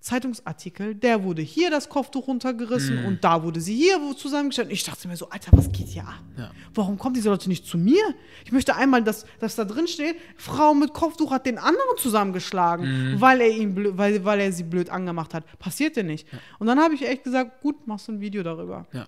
Zeitungsartikel, 0.06 0.94
der 0.94 1.24
wurde 1.24 1.42
hier 1.42 1.72
das 1.72 1.90
Kopftuch 1.90 2.28
runtergerissen 2.28 3.06
und 3.06 3.24
da 3.24 3.42
wurde 3.42 3.60
sie 3.60 3.76
hier 3.76 4.00
zusammengestellt. 4.16 4.68
Und 4.68 4.74
ich 4.76 4.84
dachte 4.84 5.08
mir 5.08 5.18
so, 5.18 5.30
Alter, 5.30 5.50
was 5.54 5.72
geht 5.72 5.88
hier 5.88 6.04
ab? 6.04 6.22
Ja. 6.38 6.52
Warum 6.76 7.00
kommen 7.00 7.16
diese 7.16 7.30
Leute 7.30 7.50
nicht 7.50 7.66
zu 7.66 7.80
mir? 7.80 8.04
Ich 8.46 8.52
möchte 8.52 8.76
einmal, 8.76 9.04
dass, 9.04 9.26
dass 9.40 9.56
da 9.56 9.66
drin 9.66 9.88
steht, 9.88 10.18
Frau 10.38 10.76
mit 10.76 10.94
Kopftuch 10.94 11.32
hat 11.32 11.48
den 11.48 11.58
anderen 11.58 11.98
zusammengeschlagen, 11.98 13.16
weil, 13.20 13.42
er 13.42 13.50
ihn 13.50 13.98
weil, 13.98 14.24
weil 14.24 14.42
er 14.42 14.52
sie 14.52 14.62
blöd 14.62 14.92
angemacht 14.92 15.34
hat. 15.34 15.44
Passierte 15.58 16.04
nicht. 16.04 16.28
Und 16.60 16.68
dann 16.68 16.80
habe 16.80 16.94
ich 16.94 17.08
echt 17.08 17.24
gesagt, 17.24 17.64
gut, 17.64 17.88
machst 17.88 18.08
du 18.08 18.12
ein 18.12 18.22
Video 18.22 18.44
darüber. 18.44 18.86
Ja. 18.94 19.08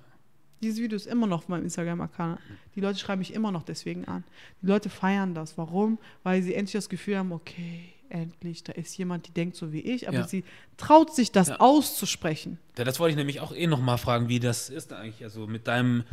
Dieses 0.63 0.79
Video 0.79 0.95
ist 0.95 1.05
immer 1.05 1.27
noch 1.27 1.43
auf 1.43 1.47
meinem 1.47 1.63
Instagram-Account. 1.65 2.39
Die 2.73 2.81
Leute 2.81 2.97
schreiben 2.97 3.19
mich 3.19 3.35
immer 3.35 3.51
noch 3.51 3.61
deswegen 3.61 4.05
an. 4.05 4.23
Die 4.63 4.65
Leute 4.65 4.89
feiern 4.89 5.35
das. 5.35 5.59
Warum? 5.59 5.99
Weil 6.23 6.41
sie 6.41 6.55
endlich 6.55 6.73
das 6.73 6.89
Gefühl 6.89 7.19
haben, 7.19 7.31
okay, 7.31 7.93
endlich, 8.09 8.63
da 8.63 8.73
ist 8.73 8.97
jemand, 8.97 9.27
die 9.27 9.31
denkt 9.31 9.55
so 9.55 9.71
wie 9.73 9.79
ich, 9.81 10.07
aber 10.07 10.19
Ja. 10.19 10.27
sie 10.27 10.43
traut 10.77 11.13
sich 11.15 11.31
das 11.31 11.49
Ja. 11.49 11.59
auszusprechen. 11.59 12.57
Ja, 12.77 12.83
das 12.83 12.99
wollte 12.99 13.11
ich 13.11 13.17
nämlich 13.17 13.39
auch 13.39 13.53
eh 13.53 13.67
noch 13.67 13.81
mal 13.81 13.97
fragen, 13.97 14.29
wie 14.29 14.39
das 14.39 14.69
ist 14.69 14.93
eigentlich, 14.93 15.23
also 15.23 15.47
mit 15.47 15.67
deinem, 15.67 16.03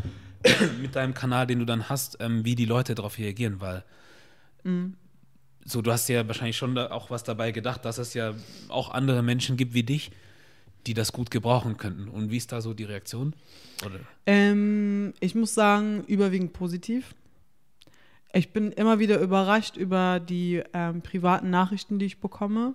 mit 0.80 0.96
deinem 0.96 1.14
Kanal, 1.14 1.46
den 1.46 1.58
du 1.58 1.64
dann 1.64 1.88
hast, 1.88 2.16
ähm, 2.20 2.44
wie 2.44 2.54
die 2.54 2.64
Leute 2.66 2.94
darauf 2.94 3.18
reagieren, 3.18 3.60
weil 3.60 3.84
Mhm. 4.62 4.94
so, 5.64 5.82
du 5.82 5.92
hast 5.92 6.08
ja 6.08 6.26
wahrscheinlich 6.26 6.56
schon 6.56 6.76
auch 6.78 7.10
was 7.10 7.22
dabei 7.24 7.50
gedacht, 7.52 7.84
dass 7.84 7.98
es 7.98 8.14
ja 8.14 8.34
auch 8.68 8.90
andere 8.90 9.22
Menschen 9.22 9.56
gibt 9.56 9.74
wie 9.74 9.82
dich, 9.82 10.10
die 10.86 10.94
das 10.94 11.12
gut 11.12 11.30
gebrauchen 11.30 11.76
könnten. 11.76 12.08
Und 12.08 12.30
wie 12.30 12.36
ist 12.36 12.52
da 12.52 12.60
so 12.60 12.74
die 12.74 12.84
Reaktion? 12.84 13.34
Ähm, 14.26 15.12
ich 15.20 15.34
muss 15.34 15.54
sagen, 15.54 16.04
überwiegend 16.06 16.52
positiv. 16.52 17.14
Ich 18.36 18.52
bin 18.52 18.72
immer 18.72 18.98
wieder 18.98 19.20
überrascht 19.20 19.76
über 19.76 20.18
die 20.18 20.60
ähm, 20.72 21.02
privaten 21.02 21.50
Nachrichten, 21.50 22.00
die 22.00 22.06
ich 22.06 22.20
bekomme, 22.20 22.74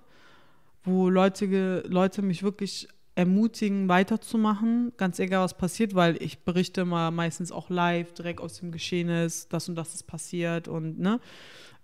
wo 0.84 1.10
Leute, 1.10 1.84
Leute 1.86 2.22
mich 2.22 2.42
wirklich 2.42 2.88
ermutigen, 3.14 3.86
weiterzumachen, 3.86 4.92
ganz 4.96 5.18
egal 5.18 5.44
was 5.44 5.58
passiert, 5.58 5.94
weil 5.94 6.16
ich 6.22 6.44
berichte 6.44 6.86
mal 6.86 7.10
meistens 7.10 7.52
auch 7.52 7.68
live, 7.68 8.14
direkt 8.14 8.40
aus 8.40 8.60
dem 8.60 8.72
Geschehnis, 8.72 9.48
das 9.48 9.68
und 9.68 9.74
das 9.74 9.94
ist 9.94 10.04
passiert 10.04 10.66
und 10.66 10.98
ne, 10.98 11.20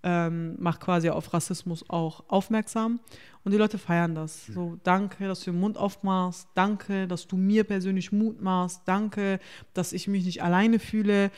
ähm, 0.03 0.57
mache 0.59 0.79
quasi 0.79 1.11
auf 1.11 1.35
Rassismus 1.35 1.85
auch 1.91 2.25
aufmerksam. 2.29 3.01
Und 3.45 3.53
die 3.53 3.59
Leute 3.59 3.77
feiern 3.77 4.15
das. 4.15 4.47
So, 4.47 4.79
danke, 4.85 5.29
dass 5.29 5.41
du 5.41 5.51
den 5.51 5.61
Mund 5.61 5.77
aufmachst, 5.77 6.49
danke, 6.55 7.07
dass 7.07 7.27
du 7.27 7.37
mir 7.37 7.65
persönlich 7.65 8.11
Mut 8.11 8.41
machst, 8.41 8.81
danke, 8.87 9.39
dass 9.75 9.93
ich 9.93 10.09
mich 10.09 10.25
nicht 10.25 10.43
alleine 10.43 10.79
fühle, 10.79 11.31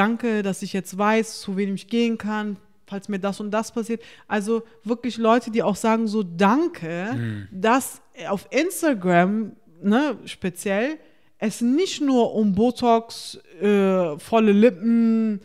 danke, 0.00 0.42
dass 0.42 0.62
ich 0.62 0.72
jetzt 0.72 0.96
weiß, 0.96 1.40
zu 1.42 1.58
wem 1.58 1.74
ich 1.74 1.86
gehen 1.88 2.16
kann, 2.16 2.56
falls 2.86 3.08
mir 3.08 3.18
das 3.18 3.38
und 3.38 3.50
das 3.50 3.70
passiert. 3.70 4.02
Also 4.26 4.62
wirklich 4.82 5.18
Leute, 5.18 5.50
die 5.50 5.62
auch 5.62 5.76
sagen 5.76 6.08
so 6.08 6.22
Danke, 6.22 7.10
mhm. 7.14 7.48
dass 7.52 8.00
auf 8.28 8.48
Instagram, 8.50 9.52
ne, 9.82 10.16
speziell, 10.24 10.98
es 11.38 11.60
nicht 11.60 12.00
nur 12.00 12.34
um 12.34 12.54
Botox, 12.54 13.38
äh, 13.60 14.18
volle 14.18 14.52
Lippen, 14.52 15.40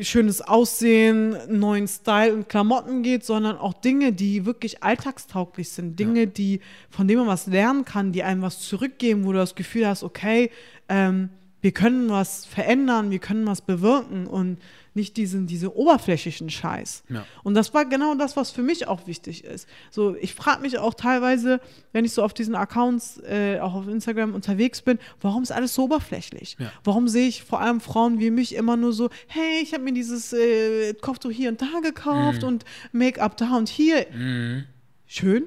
schönes 0.00 0.40
Aussehen, 0.40 1.36
neuen 1.48 1.86
Style 1.86 2.32
und 2.32 2.48
Klamotten 2.48 3.02
geht, 3.02 3.24
sondern 3.24 3.58
auch 3.58 3.74
Dinge, 3.74 4.12
die 4.12 4.46
wirklich 4.46 4.82
alltagstauglich 4.82 5.68
sind, 5.70 5.98
Dinge, 5.98 6.20
ja. 6.20 6.26
die 6.26 6.60
von 6.88 7.06
denen 7.06 7.20
man 7.20 7.28
was 7.28 7.46
lernen 7.46 7.84
kann, 7.84 8.12
die 8.12 8.22
einem 8.22 8.40
was 8.40 8.60
zurückgeben, 8.60 9.24
wo 9.24 9.32
du 9.32 9.38
das 9.38 9.54
Gefühl 9.54 9.86
hast, 9.86 10.04
okay, 10.04 10.50
ähm, 10.88 11.30
wir 11.60 11.72
können 11.72 12.08
was 12.08 12.46
verändern, 12.46 13.10
wir 13.10 13.18
können 13.18 13.46
was 13.46 13.60
bewirken 13.60 14.26
und 14.26 14.58
nicht 14.94 15.16
diesen, 15.16 15.46
diese 15.46 15.76
oberflächlichen 15.76 16.50
Scheiß. 16.50 17.04
Ja. 17.08 17.24
Und 17.42 17.54
das 17.54 17.72
war 17.74 17.84
genau 17.84 18.14
das, 18.14 18.36
was 18.36 18.50
für 18.50 18.62
mich 18.62 18.88
auch 18.88 19.06
wichtig 19.06 19.44
ist. 19.44 19.68
So, 19.90 20.16
ich 20.16 20.34
frage 20.34 20.62
mich 20.62 20.78
auch 20.78 20.94
teilweise, 20.94 21.60
wenn 21.92 22.04
ich 22.04 22.12
so 22.12 22.22
auf 22.22 22.34
diesen 22.34 22.54
Accounts, 22.54 23.20
äh, 23.22 23.60
auch 23.60 23.74
auf 23.74 23.88
Instagram 23.88 24.34
unterwegs 24.34 24.82
bin, 24.82 24.98
warum 25.20 25.42
ist 25.42 25.52
alles 25.52 25.74
so 25.74 25.84
oberflächlich? 25.84 26.56
Ja. 26.58 26.72
Warum 26.82 27.08
sehe 27.08 27.28
ich 27.28 27.44
vor 27.44 27.60
allem 27.60 27.80
Frauen 27.80 28.18
wie 28.18 28.30
mich 28.30 28.54
immer 28.54 28.76
nur 28.76 28.92
so, 28.92 29.10
hey, 29.28 29.60
ich 29.62 29.72
habe 29.72 29.84
mir 29.84 29.92
dieses 29.92 30.32
äh, 30.32 30.94
Kopftuch 30.94 31.30
hier 31.30 31.50
und 31.50 31.62
da 31.62 31.80
gekauft 31.82 32.42
mhm. 32.42 32.48
und 32.48 32.64
Make-up 32.92 33.36
da 33.36 33.56
und 33.56 33.68
hier. 33.68 34.06
Mhm. 34.12 34.64
Schön, 35.06 35.44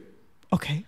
okay, 0.49 0.86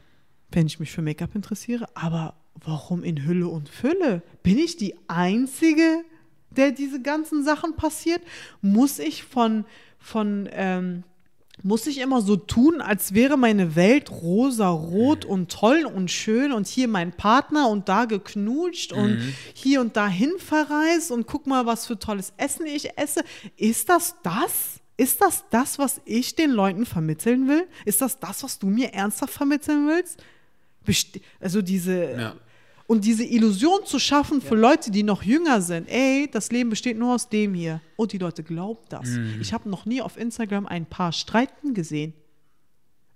wenn 0.51 0.67
ich 0.67 0.79
mich 0.79 0.91
für 0.91 1.01
Make-up 1.01 1.35
interessiere, 1.35 1.87
aber 1.93 2.35
warum 2.63 3.03
in 3.03 3.25
Hülle 3.25 3.47
und 3.47 3.69
Fülle? 3.69 4.21
Bin 4.43 4.57
ich 4.57 4.77
die 4.77 4.95
Einzige, 5.07 6.03
der 6.51 6.71
diese 6.71 7.01
ganzen 7.01 7.43
Sachen 7.43 7.75
passiert? 7.75 8.21
Muss 8.61 8.99
ich 8.99 9.23
von, 9.23 9.65
von 9.99 10.49
ähm, 10.51 11.03
muss 11.63 11.87
ich 11.87 11.99
immer 11.99 12.21
so 12.21 12.35
tun, 12.35 12.81
als 12.81 13.13
wäre 13.13 13.37
meine 13.37 13.75
Welt 13.75 14.11
rosa, 14.11 14.69
rot 14.69 15.25
mhm. 15.25 15.31
und 15.31 15.51
toll 15.51 15.85
und 15.85 16.11
schön 16.11 16.51
und 16.51 16.67
hier 16.67 16.87
mein 16.87 17.13
Partner 17.13 17.69
und 17.69 17.87
da 17.87 18.05
geknutscht 18.05 18.91
mhm. 18.91 19.01
und 19.01 19.19
hier 19.53 19.81
und 19.81 19.95
dahin 19.95 20.33
verreist 20.37 21.11
und 21.11 21.27
guck 21.27 21.47
mal, 21.47 21.65
was 21.65 21.87
für 21.87 21.97
tolles 21.97 22.33
Essen 22.37 22.65
ich 22.65 22.97
esse. 22.97 23.23
Ist 23.57 23.89
das 23.89 24.15
das? 24.23 24.81
Ist 24.97 25.21
das 25.21 25.43
das, 25.49 25.77
was 25.77 26.01
ich 26.05 26.35
den 26.35 26.51
Leuten 26.51 26.85
vermitteln 26.85 27.47
will? 27.47 27.67
Ist 27.83 28.01
das 28.01 28.19
das, 28.19 28.43
was 28.43 28.59
du 28.59 28.67
mir 28.67 28.93
ernsthaft 28.93 29.33
vermitteln 29.33 29.87
willst? 29.87 30.23
Besti 30.85 31.21
also 31.39 31.61
diese 31.61 32.11
ja. 32.11 32.35
Und 32.87 33.03
diese 33.05 33.23
Illusion 33.23 33.79
zu 33.85 33.97
schaffen 33.97 34.41
für 34.41 34.55
ja. 34.55 34.61
Leute, 34.61 34.91
die 34.91 35.01
noch 35.01 35.23
jünger 35.23 35.61
sind, 35.61 35.89
ey, 35.89 36.29
das 36.31 36.51
Leben 36.51 36.69
besteht 36.69 36.97
nur 36.97 37.15
aus 37.15 37.29
dem 37.29 37.53
hier. 37.55 37.81
Und 37.95 38.13
die 38.13 38.19
Leute 38.19 38.43
glauben 38.43 38.81
das. 38.89 39.07
Mhm. 39.09 39.37
Ich 39.41 39.53
habe 39.53 39.69
noch 39.69 39.85
nie 39.85 40.01
auf 40.01 40.17
Instagram 40.17 40.67
ein 40.67 40.85
paar 40.85 41.11
streiten 41.11 41.73
gesehen. 41.73 42.13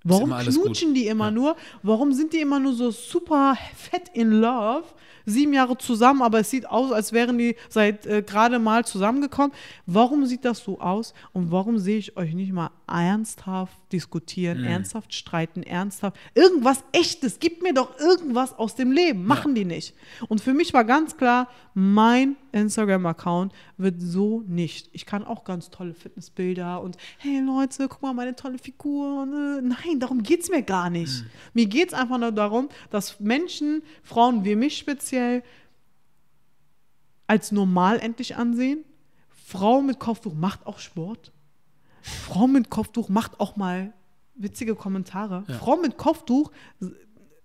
Warum 0.04 0.32
knutschen 0.32 0.94
die 0.94 1.08
immer 1.08 1.26
ja. 1.26 1.32
nur? 1.32 1.56
Warum 1.84 2.14
sind 2.14 2.34
die 2.34 2.40
immer 2.40 2.60
nur 2.60 2.74
so 2.74 2.90
super 2.90 3.58
fett 3.76 4.10
in 4.14 4.32
love? 4.32 4.86
Sieben 5.30 5.54
Jahre 5.54 5.78
zusammen, 5.78 6.22
aber 6.22 6.40
es 6.40 6.50
sieht 6.50 6.70
aus, 6.70 6.92
als 6.92 7.14
wären 7.14 7.38
die 7.38 7.56
seit 7.70 8.06
äh, 8.06 8.22
gerade 8.22 8.60
mal 8.60 8.86
zusammengekommen. 8.86 9.52
Warum 9.86 10.26
sieht 10.26 10.46
das 10.46 10.60
so 10.60 10.80
aus? 10.80 11.14
Und 11.34 11.52
warum 11.52 11.78
sehe 11.78 11.98
ich 11.98 12.18
euch 12.18 12.34
nicht 12.34 12.52
mal 12.52 12.72
ernsthaft 12.88 13.78
diskutieren, 13.92 14.60
mhm. 14.60 14.68
ernsthaft 14.68 15.14
streiten, 15.14 15.64
ernsthaft 15.64 16.18
irgendwas 16.34 16.84
Echtes? 16.92 17.40
Gib 17.40 17.62
mir 17.62 17.74
doch 17.74 18.00
irgendwas 18.00 18.58
aus 18.58 18.76
dem 18.76 18.92
Leben. 18.92 19.26
Machen 19.26 19.56
ja. 19.56 19.64
die 19.64 19.66
nicht. 19.66 19.96
Und 20.28 20.42
für 20.42 20.54
mich 20.54 20.74
war 20.74 20.84
ganz 20.84 21.18
klar, 21.18 21.50
mein 21.74 22.36
Instagram-Account 22.52 23.54
wird 23.78 24.02
so 24.02 24.44
nicht. 24.48 24.90
Ich 24.94 25.06
kann 25.06 25.24
auch 25.24 25.44
ganz 25.44 25.70
tolle 25.70 25.94
Fitnessbilder 25.94 26.82
und 26.82 26.98
hey 27.18 27.40
Leute, 27.40 27.88
guck 27.88 28.02
mal 28.02 28.14
meine 28.14 28.36
tolle 28.36 28.58
Figur. 28.58 29.24
Äh, 29.24 29.62
nein, 29.62 30.00
darum 30.00 30.24
geht 30.24 30.42
es 30.42 30.50
mir 30.50 30.62
gar 30.62 30.90
nicht. 30.90 31.24
Mhm. 31.24 31.30
Mir 31.54 31.66
geht 31.68 31.90
es 31.90 31.94
einfach 31.94 32.18
nur 32.18 32.32
darum, 32.32 32.70
dass 32.90 33.20
Menschen, 33.20 33.84
Frauen 34.04 34.46
wie 34.46 34.56
mich 34.56 34.78
speziell, 34.78 35.44
als 37.28 37.52
normal 37.52 38.00
endlich 38.00 38.36
ansehen. 38.36 38.84
Frau 39.30 39.82
mit 39.82 40.00
Kopftuch 40.00 40.34
macht 40.34 40.66
auch 40.66 40.80
Sport. 40.80 41.32
Frau 42.02 42.48
mit 42.48 42.70
Kopftuch 42.70 43.10
macht 43.10 43.40
auch 43.40 43.56
mal 43.56 43.94
witzige 44.36 44.76
Kommentare. 44.76 45.44
Ja. 45.48 45.56
Frau 45.56 45.78
mit 45.78 45.98
Kopftuch 45.98 46.52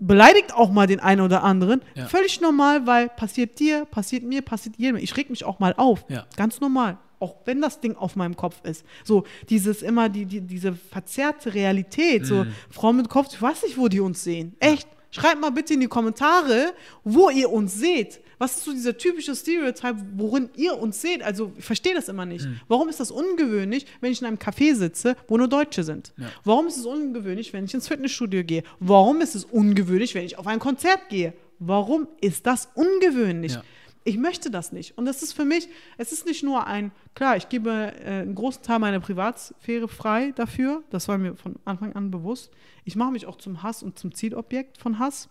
beleidigt 0.07 0.55
auch 0.55 0.71
mal 0.71 0.87
den 0.87 1.01
einen 1.01 1.21
oder 1.21 1.43
anderen. 1.43 1.83
Ja. 1.95 2.07
Völlig 2.07 2.41
normal, 2.41 2.87
weil 2.87 3.09
passiert 3.09 3.59
dir, 3.59 3.85
passiert 3.87 4.23
mir, 4.25 4.43
passiert 4.43 4.77
jedem. 4.77 4.97
Ich 4.97 5.17
reg 5.17 5.31
mich 5.31 5.45
auch 5.45 5.59
mal 5.59 5.75
auf. 5.77 6.05
Ja. 6.09 6.27
Ganz 6.37 6.61
normal. 6.61 6.99
Auch 7.21 7.37
wenn 7.45 7.61
das 7.61 7.81
Ding 7.81 7.97
auf 7.97 8.17
meinem 8.17 8.37
Kopf 8.37 8.57
ist. 8.65 8.85
So, 9.03 9.25
dieses 9.49 9.83
immer, 9.83 10.09
die, 10.09 10.27
die, 10.27 10.41
diese 10.41 10.75
verzerrte 10.75 11.55
Realität. 11.55 12.23
Mhm. 12.23 12.27
So, 12.27 12.47
Frau 12.71 12.93
mit 12.93 13.09
Kopf, 13.09 13.29
ich 13.33 13.41
weiß 13.41 13.63
nicht, 13.63 13.79
wo 13.79 13.89
die 13.89 14.01
uns 14.01 14.23
sehen. 14.23 14.55
Echt. 14.61 14.89
Schreibt 15.11 15.41
mal 15.41 15.51
bitte 15.51 15.75
in 15.75 15.81
die 15.81 15.87
Kommentare, 15.87 16.75
wo 17.05 17.31
ihr 17.31 17.49
uns 17.49 17.75
seht. 17.75 18.21
Was 18.39 18.57
ist 18.57 18.65
so 18.65 18.73
dieser 18.73 18.97
typische 18.97 19.35
Stereotype, 19.35 19.97
worin 20.17 20.51
ihr 20.57 20.79
uns 20.79 21.01
seht? 21.01 21.23
Also, 21.23 21.53
ich 21.57 21.65
verstehe 21.65 21.95
das 21.95 22.09
immer 22.09 22.27
nicht. 22.27 22.47
Mhm. 22.47 22.61
Warum 22.69 22.89
ist 22.89 23.01
das 23.01 23.11
ungewöhnlich, 23.11 23.87
wenn 24.01 24.13
ich 24.13 24.21
in 24.21 24.27
einem 24.27 24.39
Café 24.39 24.75
sitze, 24.75 25.17
wo 25.29 25.37
nur 25.37 25.49
Deutsche 25.49 25.85
sind? 25.85 26.13
Ja. 26.17 26.29
Warum 26.45 26.67
ist 26.67 26.77
es 26.77 26.87
ungewöhnlich, 26.87 27.53
wenn 27.53 27.65
ich 27.65 27.75
ins 27.75 27.89
Fitnessstudio 27.89 28.45
gehe? 28.45 28.63
Warum 28.81 29.21
ist 29.21 29.35
es 29.35 29.45
ungewöhnlich, 29.45 30.15
wenn 30.15 30.25
ich 30.25 30.39
auf 30.39 30.47
ein 30.47 30.59
Konzert 30.59 31.09
gehe? 31.09 31.33
Warum 31.59 32.09
ist 32.21 32.47
das 32.47 32.69
ungewöhnlich? 32.75 33.55
Ja. 33.55 33.63
Ich 34.07 34.19
möchte 34.19 34.51
das 34.51 34.71
nicht. 34.71 34.99
Und 34.99 35.07
das 35.07 35.23
ist 35.23 35.33
für 35.33 35.47
mich, 35.47 35.67
es 35.97 36.13
ist 36.13 36.27
nicht 36.27 36.43
nur 36.43 36.67
ein, 36.67 36.93
klar, 37.15 37.39
ich 37.39 37.49
gebe 37.49 37.71
äh, 37.71 38.21
einen 38.21 38.35
großen 38.35 38.63
Teil 38.63 38.79
meiner 38.79 39.01
Privatsphäre 39.01 39.89
frei 39.89 40.33
dafür. 40.37 40.83
Das 40.91 41.09
war 41.09 41.17
mir 41.17 41.37
von 41.37 41.57
Anfang 41.65 41.95
an 41.95 42.11
bewusst. 42.11 42.51
Ich 42.85 42.97
mache 42.97 43.13
mich 43.13 43.25
auch 43.27 43.37
zum 43.37 43.63
Hass 43.63 43.83
und 43.83 43.99
zum 43.99 44.15
Zielobjekt 44.15 44.77
von 44.77 44.99
Hass. 44.99 45.31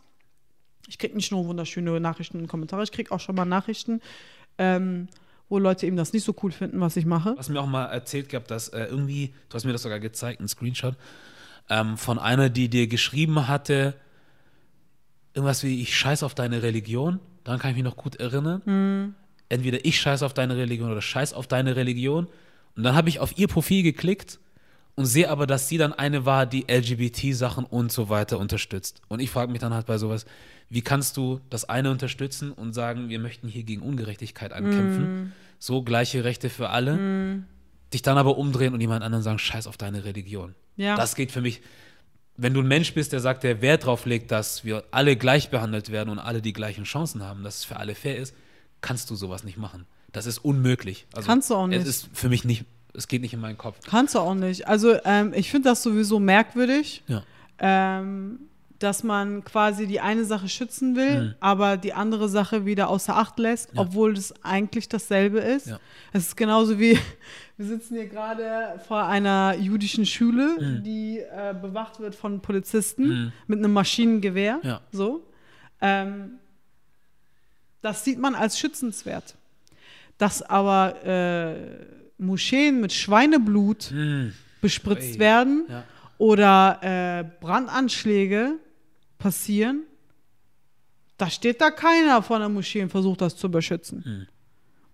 Ich 0.87 0.97
kriege 0.97 1.15
nicht 1.15 1.31
nur 1.31 1.45
wunderschöne 1.45 1.99
Nachrichten 1.99 2.39
und 2.39 2.47
Kommentare, 2.47 2.83
ich 2.83 2.91
kriege 2.91 3.11
auch 3.11 3.19
schon 3.19 3.35
mal 3.35 3.45
Nachrichten, 3.45 4.01
ähm, 4.57 5.07
wo 5.49 5.59
Leute 5.59 5.85
eben 5.85 5.97
das 5.97 6.13
nicht 6.13 6.23
so 6.23 6.35
cool 6.43 6.51
finden, 6.51 6.79
was 6.81 6.97
ich 6.97 7.05
mache. 7.05 7.31
Du 7.31 7.37
hast 7.37 7.49
mir 7.49 7.61
auch 7.61 7.67
mal 7.67 7.85
erzählt 7.85 8.29
gehabt, 8.29 8.51
dass 8.51 8.69
äh, 8.69 8.85
irgendwie, 8.85 9.33
du 9.49 9.55
hast 9.55 9.65
mir 9.65 9.71
das 9.71 9.83
sogar 9.83 9.99
gezeigt, 9.99 10.41
ein 10.41 10.47
Screenshot, 10.47 10.95
ähm, 11.69 11.97
von 11.97 12.19
einer, 12.19 12.49
die 12.49 12.69
dir 12.69 12.87
geschrieben 12.87 13.47
hatte, 13.47 13.95
irgendwas 15.33 15.63
wie, 15.63 15.81
ich 15.81 15.97
scheiß 15.97 16.23
auf 16.23 16.35
deine 16.35 16.63
Religion. 16.63 17.19
Daran 17.43 17.59
kann 17.59 17.71
ich 17.71 17.75
mich 17.75 17.85
noch 17.85 17.97
gut 17.97 18.17
erinnern. 18.17 18.61
Mhm. 18.65 19.15
Entweder 19.49 19.85
ich 19.85 19.99
scheiß 19.99 20.23
auf 20.23 20.33
deine 20.33 20.57
Religion 20.57 20.91
oder 20.91 21.01
scheiß 21.01 21.33
auf 21.33 21.47
deine 21.47 21.75
Religion. 21.75 22.27
Und 22.75 22.83
dann 22.83 22.95
habe 22.95 23.09
ich 23.09 23.19
auf 23.19 23.37
ihr 23.37 23.47
Profil 23.47 23.83
geklickt 23.83 24.39
und 24.95 25.05
sehe 25.05 25.29
aber, 25.29 25.47
dass 25.47 25.67
sie 25.67 25.77
dann 25.77 25.93
eine 25.93 26.25
war, 26.25 26.45
die 26.45 26.65
LGBT-Sachen 26.69 27.65
und 27.65 27.91
so 27.91 28.09
weiter 28.09 28.39
unterstützt. 28.39 29.01
Und 29.07 29.19
ich 29.19 29.29
frage 29.29 29.51
mich 29.51 29.61
dann 29.61 29.73
halt 29.73 29.85
bei 29.85 29.97
sowas, 29.97 30.25
wie 30.69 30.81
kannst 30.81 31.17
du 31.17 31.39
das 31.49 31.65
eine 31.65 31.91
unterstützen 31.91 32.51
und 32.51 32.73
sagen, 32.73 33.09
wir 33.09 33.19
möchten 33.19 33.47
hier 33.47 33.63
gegen 33.63 33.81
Ungerechtigkeit 33.81 34.53
ankämpfen, 34.53 35.03
mm. 35.03 35.31
so 35.59 35.83
gleiche 35.83 36.23
Rechte 36.23 36.49
für 36.49 36.69
alle, 36.69 36.95
mm. 36.95 37.45
dich 37.93 38.01
dann 38.01 38.17
aber 38.17 38.37
umdrehen 38.37 38.73
und 38.73 38.81
jemand 38.81 39.03
anderen 39.03 39.23
sagen, 39.23 39.39
scheiß 39.39 39.67
auf 39.67 39.77
deine 39.77 40.05
Religion. 40.05 40.55
Ja. 40.77 40.95
Das 40.95 41.15
geht 41.15 41.31
für 41.31 41.41
mich, 41.41 41.61
wenn 42.37 42.53
du 42.53 42.61
ein 42.61 42.67
Mensch 42.67 42.93
bist, 42.93 43.13
der 43.13 43.19
sagt, 43.19 43.43
der 43.43 43.61
Wert 43.61 43.83
darauf 43.83 44.05
legt, 44.05 44.31
dass 44.31 44.63
wir 44.63 44.83
alle 44.91 45.15
gleich 45.15 45.49
behandelt 45.49 45.91
werden 45.91 46.09
und 46.09 46.19
alle 46.19 46.41
die 46.41 46.53
gleichen 46.53 46.83
Chancen 46.83 47.23
haben, 47.23 47.43
dass 47.43 47.57
es 47.59 47.63
für 47.65 47.77
alle 47.77 47.95
fair 47.95 48.17
ist, 48.17 48.35
kannst 48.81 49.09
du 49.09 49.15
sowas 49.15 49.43
nicht 49.43 49.57
machen. 49.57 49.85
Das 50.11 50.27
ist 50.27 50.39
unmöglich. 50.39 51.07
Also, 51.13 51.27
kannst 51.27 51.49
du 51.49 51.55
auch 51.55 51.67
nicht. 51.67 51.81
Es 51.81 51.87
ist 51.87 52.09
für 52.13 52.29
mich 52.29 52.45
nicht 52.45 52.65
es 52.93 53.07
geht 53.07 53.21
nicht 53.21 53.33
in 53.33 53.39
meinen 53.39 53.57
Kopf. 53.57 53.77
Kannst 53.87 54.15
du 54.15 54.19
auch 54.19 54.35
nicht. 54.35 54.67
Also 54.67 54.95
ähm, 55.03 55.33
ich 55.33 55.49
finde 55.49 55.69
das 55.69 55.83
sowieso 55.83 56.19
merkwürdig, 56.19 57.03
ja. 57.07 57.23
ähm, 57.59 58.39
dass 58.79 59.03
man 59.03 59.43
quasi 59.43 59.87
die 59.87 59.99
eine 59.99 60.25
Sache 60.25 60.49
schützen 60.49 60.95
will, 60.95 61.21
mhm. 61.21 61.35
aber 61.39 61.77
die 61.77 61.93
andere 61.93 62.29
Sache 62.29 62.65
wieder 62.65 62.89
außer 62.89 63.15
Acht 63.15 63.39
lässt, 63.39 63.73
ja. 63.73 63.81
obwohl 63.81 64.13
es 64.13 64.33
eigentlich 64.43 64.89
dasselbe 64.89 65.39
ist. 65.39 65.67
Ja. 65.67 65.79
Es 66.11 66.27
ist 66.27 66.37
genauso 66.37 66.79
wie, 66.79 66.99
wir 67.57 67.65
sitzen 67.65 67.95
hier 67.95 68.07
gerade 68.07 68.79
vor 68.87 69.03
einer 69.03 69.55
jüdischen 69.55 70.05
Schule, 70.05 70.57
mhm. 70.59 70.83
die 70.83 71.19
äh, 71.19 71.55
bewacht 71.59 71.99
wird 71.99 72.13
von 72.13 72.41
Polizisten 72.41 73.07
mhm. 73.07 73.31
mit 73.47 73.59
einem 73.59 73.73
Maschinengewehr. 73.73 74.81
So. 74.91 75.25
Ähm, 75.81 76.39
das 77.81 78.03
sieht 78.03 78.19
man 78.19 78.35
als 78.35 78.59
schützenswert. 78.59 79.35
Dass 80.17 80.41
aber 80.43 81.03
äh, 81.05 82.02
Moscheen 82.17 82.81
mit 82.81 82.93
Schweineblut 82.93 83.91
mm. 83.91 84.29
bespritzt 84.61 85.13
Ey. 85.13 85.19
werden 85.19 85.65
ja. 85.67 85.83
oder 86.17 86.79
äh, 86.81 87.23
Brandanschläge 87.41 88.59
passieren, 89.17 89.83
Da 91.17 91.29
steht 91.29 91.61
da 91.61 91.71
keiner 91.71 92.21
von 92.21 92.39
der 92.41 92.49
Moschee 92.49 92.83
und 92.83 92.89
versucht 92.89 93.21
das 93.21 93.37
zu 93.37 93.49
beschützen. 93.49 94.03
Hm. 94.03 94.27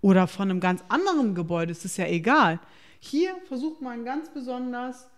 Oder 0.01 0.27
von 0.27 0.49
einem 0.49 0.59
ganz 0.59 0.83
anderen 0.87 1.33
Gebäude, 1.33 1.71
es 1.71 1.83
ist 1.83 1.97
ja 1.97 2.05
egal. 2.05 2.59
Hier 2.99 3.35
versucht 3.47 3.81
man 3.81 4.05
ganz 4.05 4.29
besonders 4.31 5.09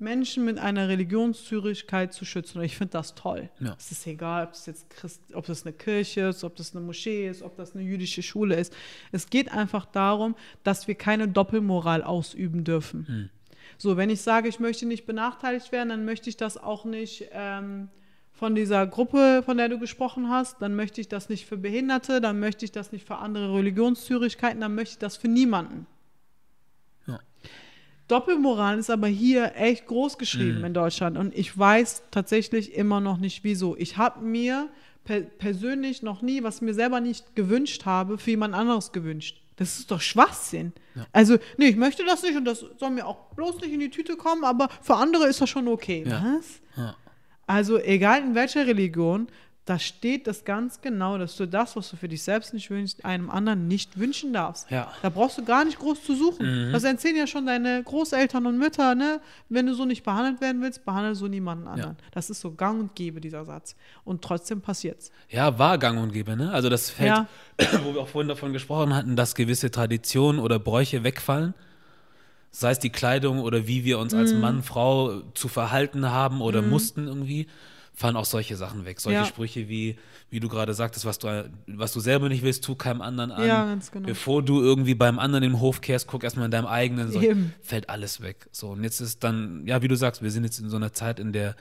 Menschen 0.00 0.44
mit 0.44 0.58
einer 0.58 0.88
Religionszürigkeit 0.88 2.12
zu 2.12 2.24
schützen. 2.24 2.58
Und 2.58 2.64
ich 2.64 2.76
finde 2.76 2.92
das 2.92 3.14
toll. 3.14 3.50
Ja. 3.60 3.74
Es 3.78 3.92
ist 3.92 4.06
egal, 4.06 4.46
ob 4.46 4.52
es 4.52 4.66
jetzt 4.66 4.90
Christ, 4.90 5.22
ob 5.34 5.46
das 5.46 5.64
eine 5.64 5.72
Kirche 5.72 6.22
ist, 6.28 6.44
ob 6.44 6.56
das 6.56 6.74
eine 6.74 6.84
Moschee 6.84 7.28
ist, 7.28 7.42
ob 7.42 7.56
das 7.56 7.74
eine 7.74 7.84
jüdische 7.84 8.22
Schule 8.22 8.56
ist. 8.56 8.74
Es 9.12 9.30
geht 9.30 9.52
einfach 9.52 9.86
darum, 9.86 10.34
dass 10.64 10.88
wir 10.88 10.94
keine 10.94 11.28
Doppelmoral 11.28 12.02
ausüben 12.02 12.64
dürfen. 12.64 13.06
Hm. 13.06 13.30
So, 13.78 13.96
wenn 13.96 14.10
ich 14.10 14.20
sage, 14.20 14.48
ich 14.48 14.60
möchte 14.60 14.86
nicht 14.86 15.06
benachteiligt 15.06 15.72
werden, 15.72 15.90
dann 15.90 16.04
möchte 16.04 16.28
ich 16.28 16.36
das 16.36 16.56
auch 16.56 16.84
nicht 16.84 17.28
ähm, 17.32 17.88
von 18.32 18.54
dieser 18.54 18.86
Gruppe, 18.86 19.42
von 19.44 19.56
der 19.56 19.68
du 19.68 19.78
gesprochen 19.78 20.30
hast, 20.30 20.62
dann 20.62 20.74
möchte 20.74 21.00
ich 21.00 21.08
das 21.08 21.28
nicht 21.28 21.46
für 21.46 21.56
Behinderte, 21.56 22.20
dann 22.20 22.40
möchte 22.40 22.64
ich 22.64 22.72
das 22.72 22.92
nicht 22.92 23.06
für 23.06 23.16
andere 23.16 23.54
Religionszürigkeiten, 23.54 24.60
dann 24.60 24.74
möchte 24.74 24.92
ich 24.94 24.98
das 24.98 25.16
für 25.16 25.28
niemanden. 25.28 25.86
Ja. 28.10 28.18
Doppelmoral 28.18 28.78
ist 28.78 28.90
aber 28.90 29.06
hier 29.06 29.52
echt 29.56 29.86
groß 29.86 30.18
geschrieben 30.18 30.64
in 30.64 30.74
Deutschland 30.74 31.16
und 31.16 31.36
ich 31.36 31.56
weiß 31.56 32.02
tatsächlich 32.10 32.74
immer 32.74 33.00
noch 33.00 33.18
nicht 33.18 33.44
wieso. 33.44 33.76
Ich 33.76 33.96
habe 33.96 34.24
mir 34.24 34.68
per 35.04 35.20
persönlich 35.20 36.02
noch 36.02 36.22
nie, 36.22 36.42
was 36.42 36.60
mir 36.60 36.74
selber 36.74 37.00
nicht 37.00 37.34
gewünscht 37.34 37.86
habe, 37.86 38.18
für 38.18 38.30
jemand 38.30 38.54
anderes 38.54 38.92
gewünscht. 38.92 39.40
Das 39.56 39.78
ist 39.78 39.90
doch 39.90 40.00
Schwachsinn. 40.00 40.72
Also, 41.12 41.36
nee, 41.58 41.66
ich 41.66 41.76
möchte 41.76 42.02
das 42.04 42.22
nicht 42.22 42.34
und 42.34 42.46
das 42.46 42.64
soll 42.78 42.90
mir 42.90 43.06
auch 43.06 43.34
bloß 43.36 43.60
nicht 43.60 43.72
in 43.72 43.80
die 43.80 43.90
Tüte 43.90 44.16
kommen, 44.16 44.42
aber 44.42 44.68
für 44.80 44.94
andere 44.94 45.26
ist 45.26 45.40
das 45.40 45.50
schon 45.50 45.68
okay. 45.68 46.02
Ja. 46.06 46.36
Was? 46.38 46.60
Ja. 46.76 46.96
Also, 47.46 47.78
egal 47.78 48.22
in 48.22 48.34
welcher 48.34 48.66
Religion, 48.66 49.28
da 49.66 49.78
steht 49.78 50.26
das 50.26 50.44
ganz 50.44 50.80
genau, 50.80 51.16
dass 51.18 51.36
du 51.36 51.46
das, 51.46 51.76
was 51.76 51.90
du 51.90 51.96
für 51.96 52.08
dich 52.08 52.22
selbst 52.24 52.52
nicht 52.54 52.70
wünschst, 52.70 53.04
einem 53.04 53.30
anderen 53.30 53.68
nicht 53.68 53.98
wünschen 54.00 54.32
darfst. 54.32 54.68
Ja. 54.70 54.84
Mhm. 54.86 54.88
Da 55.02 55.08
brauchst 55.10 55.38
du 55.38 55.44
gar 55.44 55.64
nicht 55.64 55.78
groß 55.78 56.02
zu 56.02 56.16
suchen. 56.16 56.72
Das 56.72 56.82
erzählen 56.82 57.14
ja 57.14 57.26
schon 57.28 57.46
deine 57.46 57.82
Großeltern 57.84 58.46
und 58.46 58.58
Mütter, 58.58 58.94
ne? 58.96 59.20
Wenn 59.48 59.66
du 59.66 59.74
so 59.74 59.84
nicht 59.84 60.02
behandelt 60.02 60.40
werden 60.40 60.60
willst, 60.62 60.84
behandle 60.84 61.14
so 61.14 61.28
niemanden 61.28 61.68
anderen. 61.68 61.96
Das 62.10 62.30
ist 62.30 62.40
so 62.40 62.52
gang 62.52 62.80
und 62.80 62.94
gäbe, 62.96 63.20
dieser 63.20 63.44
Satz. 63.44 63.76
Und 64.02 64.22
trotzdem 64.22 64.60
passiert's. 64.60 65.12
Ja, 65.28 65.56
war 65.58 65.78
gang 65.78 66.00
und 66.02 66.12
gäbe, 66.12 66.36
ne? 66.36 66.50
Also 66.52 66.68
das 66.68 66.90
fällt, 66.90 67.08
Ja. 67.08 67.28
wo 67.84 67.94
wir 67.94 68.00
auch 68.00 68.08
vorhin 68.08 68.28
davon 68.28 68.52
gesprochen 68.52 68.94
hatten, 68.94 69.14
dass 69.14 69.34
gewisse 69.36 69.70
Traditionen 69.70 70.40
oder 70.40 70.58
Bräuche 70.58 71.04
wegfallen. 71.04 71.54
Sei 72.50 72.72
es 72.72 72.80
die 72.80 72.90
Kleidung 72.90 73.38
oder 73.40 73.68
wie 73.68 73.84
wir 73.84 74.00
uns 74.00 74.12
Mhm. 74.14 74.18
als 74.18 74.32
Mann, 74.34 74.62
Frau 74.64 75.20
zu 75.34 75.46
verhalten 75.46 76.10
haben 76.10 76.40
oder 76.40 76.62
mussten 76.62 77.06
irgendwie, 77.06 77.46
fallen 78.00 78.16
auch 78.16 78.24
solche 78.24 78.56
Sachen 78.56 78.86
weg. 78.86 78.98
Solche 79.00 79.18
Ja. 79.18 79.24
Sprüche 79.26 79.68
wie, 79.68 79.96
wie 80.30 80.40
du 80.40 80.48
gerade 80.48 80.72
sagtest, 80.72 81.04
was 81.04 81.18
du, 81.18 81.50
was 81.66 81.92
du 81.92 82.00
selber 82.00 82.30
nicht 82.30 82.42
willst, 82.42 82.64
tu 82.64 82.74
keinem 82.74 83.02
anderen 83.02 83.30
an. 83.30 83.46
Ja, 83.46 83.64
ganz 83.66 83.90
genau. 83.90 84.06
Bevor 84.06 84.42
du 84.42 84.62
irgendwie 84.62 84.94
beim 84.94 85.18
anderen 85.18 85.44
im 85.44 85.60
Hof 85.60 85.82
kehrst, 85.82 86.06
guck 86.06 86.24
erstmal 86.24 86.46
in 86.46 86.50
deinem 86.50 86.66
eigenen. 86.66 87.12
So, 87.12 87.20
fällt 87.60 87.90
alles 87.90 88.22
weg. 88.22 88.48
So, 88.52 88.70
und 88.70 88.82
jetzt 88.84 89.00
ist 89.00 89.22
dann, 89.22 89.66
ja, 89.66 89.82
wie 89.82 89.88
du 89.88 89.96
sagst, 89.96 90.22
wir 90.22 90.30
sind 90.30 90.44
jetzt 90.44 90.58
in 90.60 90.70
so 90.70 90.76
einer 90.76 90.94
Zeit, 90.94 91.20
in 91.20 91.32
der 91.34 91.54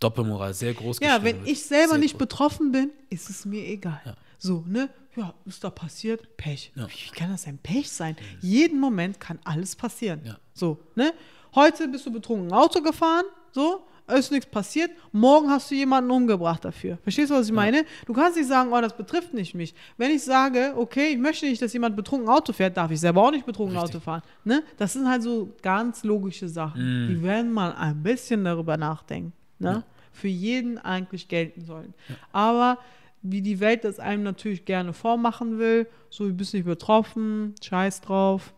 Doppelmoral 0.00 0.52
sehr 0.52 0.74
groß 0.74 0.98
Ja, 1.00 1.18
geschrieben 1.18 1.42
wenn 1.44 1.46
ich 1.46 1.64
selber 1.64 1.90
Sehr 1.90 1.98
nicht 1.98 2.14
groß. 2.14 2.18
betroffen 2.18 2.72
bin, 2.72 2.90
ist 3.08 3.30
es 3.30 3.44
mir 3.44 3.64
egal. 3.64 4.00
Ja. 4.04 4.14
So, 4.38 4.64
ne? 4.66 4.90
Ja, 5.14 5.32
ist 5.46 5.62
da 5.62 5.70
passiert? 5.70 6.36
Pech. 6.36 6.72
Ja. 6.74 6.88
Wie 6.88 7.10
kann 7.16 7.30
das 7.30 7.46
ein 7.46 7.58
Pech 7.58 7.88
sein? 7.88 8.16
Jeden 8.40 8.80
Moment 8.80 9.20
kann 9.20 9.38
alles 9.44 9.76
passieren. 9.76 10.20
Ja. 10.24 10.38
So, 10.54 10.80
ne? 10.96 11.12
Heute 11.54 11.86
bist 11.86 12.04
du 12.04 12.10
betrunken 12.12 12.52
Auto 12.52 12.82
gefahren, 12.82 13.24
so, 13.52 13.86
ist 14.06 14.30
nichts 14.30 14.46
passiert. 14.50 14.90
Morgen 15.12 15.50
hast 15.50 15.70
du 15.70 15.74
jemanden 15.74 16.10
umgebracht 16.10 16.64
dafür. 16.64 16.98
Verstehst 17.02 17.30
du, 17.30 17.34
was 17.34 17.46
ich 17.46 17.52
meine? 17.52 17.84
Du 18.06 18.12
kannst 18.12 18.36
nicht 18.36 18.48
sagen, 18.48 18.70
oh, 18.72 18.80
das 18.80 18.96
betrifft 18.96 19.32
nicht 19.32 19.54
mich. 19.54 19.74
Wenn 19.96 20.10
ich 20.10 20.22
sage, 20.22 20.74
okay, 20.76 21.12
ich 21.12 21.18
möchte 21.18 21.46
nicht, 21.46 21.62
dass 21.62 21.72
jemand 21.72 21.96
betrunken 21.96 22.28
Auto 22.28 22.52
fährt, 22.52 22.76
darf 22.76 22.90
ich 22.90 23.00
selber 23.00 23.22
auch 23.22 23.30
nicht 23.30 23.46
betrunken 23.46 23.76
Richtig. 23.76 23.96
Auto 23.96 24.04
fahren. 24.04 24.22
Ne? 24.44 24.62
Das 24.76 24.92
sind 24.92 25.08
halt 25.08 25.22
so 25.22 25.54
ganz 25.62 26.04
logische 26.04 26.48
Sachen. 26.48 27.08
Die 27.08 27.22
werden 27.22 27.50
mal 27.52 27.72
ein 27.72 28.02
bisschen 28.02 28.44
darüber 28.44 28.76
nachdenken. 28.76 29.32
Ne? 29.58 29.84
Für 30.12 30.28
jeden 30.28 30.78
eigentlich 30.78 31.28
gelten 31.28 31.64
sollen. 31.64 31.94
Aber 32.30 32.78
wie 33.22 33.40
die 33.40 33.58
Welt 33.58 33.84
das 33.84 33.98
einem 33.98 34.22
natürlich 34.22 34.66
gerne 34.66 34.92
vormachen 34.92 35.58
will, 35.58 35.88
so, 36.10 36.28
du 36.28 36.34
bist 36.34 36.52
nicht 36.52 36.66
betroffen, 36.66 37.54
scheiß 37.62 38.02
drauf. 38.02 38.52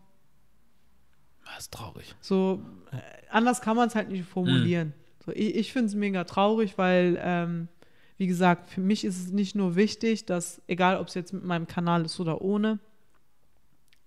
Das 1.44 1.60
ist 1.60 1.72
traurig. 1.72 2.16
So, 2.20 2.60
äh, 2.90 2.96
anders 3.30 3.60
kann 3.60 3.76
man 3.76 3.86
es 3.86 3.94
halt 3.94 4.10
nicht 4.10 4.24
formulieren. 4.24 4.92
So, 5.26 5.32
ich 5.32 5.56
ich 5.56 5.72
finde 5.72 5.88
es 5.88 5.94
mega 5.94 6.24
traurig, 6.24 6.78
weil, 6.78 7.18
ähm, 7.20 7.68
wie 8.16 8.28
gesagt, 8.28 8.70
für 8.70 8.80
mich 8.80 9.04
ist 9.04 9.20
es 9.20 9.32
nicht 9.32 9.54
nur 9.54 9.76
wichtig, 9.76 10.24
dass, 10.24 10.62
egal 10.68 10.98
ob 10.98 11.08
es 11.08 11.14
jetzt 11.14 11.32
mit 11.32 11.44
meinem 11.44 11.66
Kanal 11.66 12.04
ist 12.04 12.18
oder 12.20 12.40
ohne, 12.40 12.78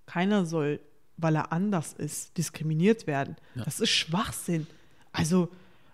keiner 0.05 0.45
soll, 0.45 0.79
weil 1.17 1.35
er 1.35 1.51
anders 1.51 1.93
ist, 1.93 2.37
diskriminiert 2.37 3.05
werden. 3.05 3.35
Ja. 3.55 3.65
Das 3.65 3.79
ist 3.79 3.89
Schwachsinn. 3.89 4.65
Also, 5.11 5.49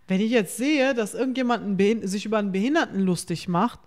wenn 0.07 0.21
ich 0.21 0.32
jetzt 0.32 0.55
sehe, 0.55 0.93
dass 0.93 1.15
irgendjemand 1.15 1.82
sich 2.07 2.26
über 2.26 2.38
einen 2.38 2.51
Behinderten 2.51 2.99
lustig 2.99 3.47
macht, 3.47 3.80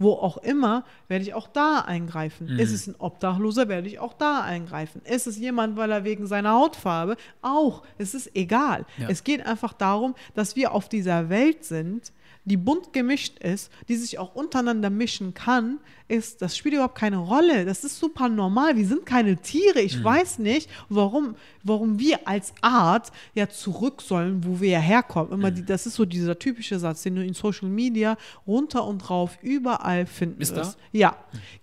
wo 0.00 0.14
auch 0.14 0.38
immer, 0.38 0.84
werde 1.06 1.22
ich 1.22 1.34
auch 1.34 1.46
da 1.46 1.80
eingreifen. 1.80 2.54
Mhm. 2.54 2.58
Ist 2.58 2.72
es 2.72 2.88
ein 2.88 2.96
Obdachloser, 2.98 3.68
werde 3.68 3.86
ich 3.86 4.00
auch 4.00 4.14
da 4.14 4.40
eingreifen. 4.40 5.02
Ist 5.04 5.28
es 5.28 5.38
jemand, 5.38 5.76
weil 5.76 5.92
er 5.92 6.02
wegen 6.02 6.26
seiner 6.26 6.54
Hautfarbe, 6.54 7.16
auch. 7.42 7.82
Es 7.98 8.14
ist 8.14 8.34
egal. 8.34 8.86
Ja. 8.96 9.08
Es 9.08 9.22
geht 9.22 9.46
einfach 9.46 9.74
darum, 9.74 10.14
dass 10.34 10.56
wir 10.56 10.72
auf 10.72 10.88
dieser 10.88 11.28
Welt 11.28 11.64
sind, 11.64 12.12
die 12.44 12.56
bunt 12.56 12.92
gemischt 12.92 13.38
ist, 13.38 13.70
die 13.88 13.96
sich 13.96 14.18
auch 14.18 14.34
untereinander 14.34 14.90
mischen 14.90 15.34
kann, 15.34 15.78
ist, 16.08 16.42
das 16.42 16.56
spielt 16.56 16.74
überhaupt 16.74 16.96
keine 16.96 17.18
Rolle. 17.18 17.64
Das 17.64 17.84
ist 17.84 17.98
super 17.98 18.28
normal. 18.28 18.76
Wir 18.76 18.86
sind 18.86 19.06
keine 19.06 19.36
Tiere. 19.36 19.80
Ich 19.80 20.02
weiß 20.02 20.38
nicht, 20.40 20.68
warum, 20.88 21.36
warum 21.62 21.98
wir 21.98 22.26
als 22.26 22.52
Art 22.60 23.12
ja 23.34 23.48
zurück 23.48 24.02
sollen, 24.02 24.44
wo 24.44 24.60
wir 24.60 24.70
ja 24.70 24.80
herkommen. 24.80 25.32
Immer 25.32 25.50
die, 25.50 25.64
das 25.64 25.86
ist 25.86 25.94
so 25.94 26.04
dieser 26.04 26.38
typische 26.38 26.78
Satz, 26.78 27.02
den 27.02 27.14
du 27.14 27.24
in 27.24 27.34
Social 27.34 27.68
Media 27.68 28.16
runter 28.46 28.84
und 28.84 29.08
rauf 29.08 29.38
überall 29.42 30.06
finden 30.06 30.42
Ist 30.42 30.56
wirst. 30.56 30.78
Ja. 30.92 31.16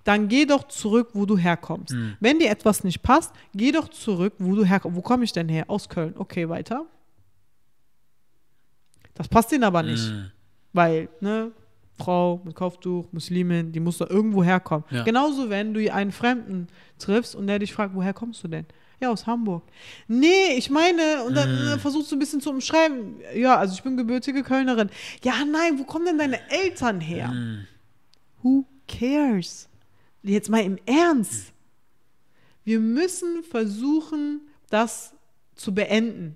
Dann 0.04 0.30
geh 0.30 0.46
doch 0.46 0.68
zurück, 0.68 1.10
wo 1.14 1.26
du 1.26 1.38
herkommst. 1.38 1.94
Wenn 2.20 2.40
dir 2.40 2.50
etwas 2.50 2.84
nicht 2.84 3.02
passt, 3.04 3.34
geh 3.54 3.72
doch 3.72 3.90
zurück, 3.90 4.34
wo 4.40 4.56
du 4.56 4.64
herkommst. 4.64 4.96
Wo 4.96 5.02
komme 5.02 5.26
ich 5.26 5.34
denn 5.34 5.50
her? 5.50 5.66
Aus 5.68 5.90
Köln. 5.90 6.14
Okay, 6.18 6.48
weiter. 6.48 6.86
Das 9.14 9.28
passt 9.28 9.52
ihnen 9.52 9.64
aber 9.64 9.84
nicht. 9.84 10.10
Mhm. 10.10 10.32
Weil, 10.78 11.10
ne, 11.22 11.52
Frau 11.98 12.40
mit 12.46 12.56
Kopftuch, 12.56 13.12
Muslimin, 13.12 13.72
die 13.72 13.80
muss 13.80 13.98
da 13.98 14.06
irgendwo 14.08 14.44
herkommen. 14.44 14.86
Ja. 14.92 15.04
Genauso, 15.04 15.50
wenn 15.50 15.74
du 15.74 15.92
einen 15.92 16.12
Fremden 16.12 16.68
triffst 17.00 17.36
und 17.36 17.48
der 17.48 17.58
dich 17.58 17.74
fragt, 17.74 17.96
woher 17.96 18.14
kommst 18.14 18.44
du 18.44 18.48
denn? 18.48 18.66
Ja, 19.02 19.10
aus 19.10 19.26
Hamburg. 19.26 19.64
Nee, 20.08 20.54
ich 20.56 20.70
meine, 20.70 21.24
und 21.26 21.36
dann 21.36 21.50
äh, 21.50 21.78
versuchst 21.80 22.12
du 22.12 22.16
ein 22.16 22.20
bisschen 22.20 22.42
zu 22.42 22.52
umschreiben. 22.52 23.16
Ja, 23.36 23.58
also 23.58 23.74
ich 23.74 23.84
bin 23.84 23.98
gebürtige 23.98 24.44
Kölnerin. 24.44 24.90
Ja, 25.24 25.34
nein, 25.46 25.80
wo 25.80 25.84
kommen 25.84 26.06
denn 26.06 26.18
deine 26.18 26.40
Eltern 26.50 27.02
her? 27.02 27.30
Mhm. 27.30 27.68
Who 28.42 28.66
cares? 28.88 29.68
Jetzt 30.24 30.50
mal 30.50 30.62
im 30.62 30.78
Ernst. 30.86 31.54
Wir 32.64 32.80
müssen 32.80 33.44
versuchen, 33.44 34.42
das 34.70 35.14
zu 35.56 35.74
beenden. 35.74 36.36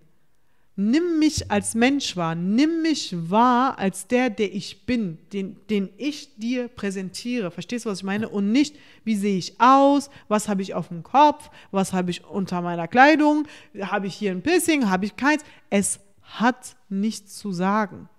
Nimm 0.83 1.19
mich 1.19 1.51
als 1.51 1.75
Mensch 1.75 2.17
wahr. 2.17 2.33
Nimm 2.33 2.81
mich 2.81 3.15
wahr 3.29 3.77
als 3.77 4.07
der, 4.07 4.31
der 4.31 4.51
ich 4.53 4.85
bin, 4.87 5.19
den, 5.31 5.57
den 5.69 5.89
ich 5.97 6.35
dir 6.37 6.69
präsentiere. 6.69 7.51
Verstehst 7.51 7.85
du, 7.85 7.89
was 7.89 7.99
ich 7.99 8.03
meine? 8.03 8.27
Und 8.29 8.51
nicht, 8.51 8.75
wie 9.03 9.15
sehe 9.15 9.37
ich 9.37 9.61
aus, 9.61 10.09
was 10.27 10.47
habe 10.49 10.63
ich 10.63 10.73
auf 10.73 10.87
dem 10.87 11.03
Kopf, 11.03 11.51
was 11.69 11.93
habe 11.93 12.09
ich 12.09 12.25
unter 12.25 12.61
meiner 12.61 12.87
Kleidung, 12.87 13.47
habe 13.79 14.07
ich 14.07 14.15
hier 14.15 14.31
ein 14.31 14.41
Piercing, 14.41 14.89
habe 14.89 15.05
ich 15.05 15.15
keins. 15.15 15.43
Es 15.69 15.99
hat 16.23 16.75
nichts 16.89 17.37
zu 17.37 17.51
sagen. 17.51 18.09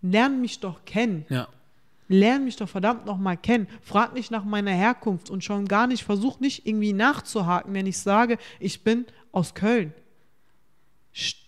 Lern 0.00 0.40
mich 0.40 0.60
doch 0.60 0.84
kennen. 0.84 1.26
Ja. 1.28 1.48
Lern 2.06 2.44
mich 2.44 2.56
doch 2.56 2.68
verdammt 2.68 3.06
nochmal 3.06 3.36
kennen. 3.36 3.66
Frag 3.82 4.14
nicht 4.14 4.30
nach 4.30 4.44
meiner 4.44 4.70
Herkunft 4.70 5.30
und 5.30 5.42
schon 5.42 5.66
gar 5.66 5.88
nicht, 5.88 6.04
versuch 6.04 6.38
nicht 6.38 6.64
irgendwie 6.66 6.92
nachzuhaken, 6.92 7.74
wenn 7.74 7.86
ich 7.86 7.98
sage, 7.98 8.38
ich 8.60 8.84
bin 8.84 9.04
aus 9.32 9.54
Köln. 9.54 9.92
St- 11.14 11.47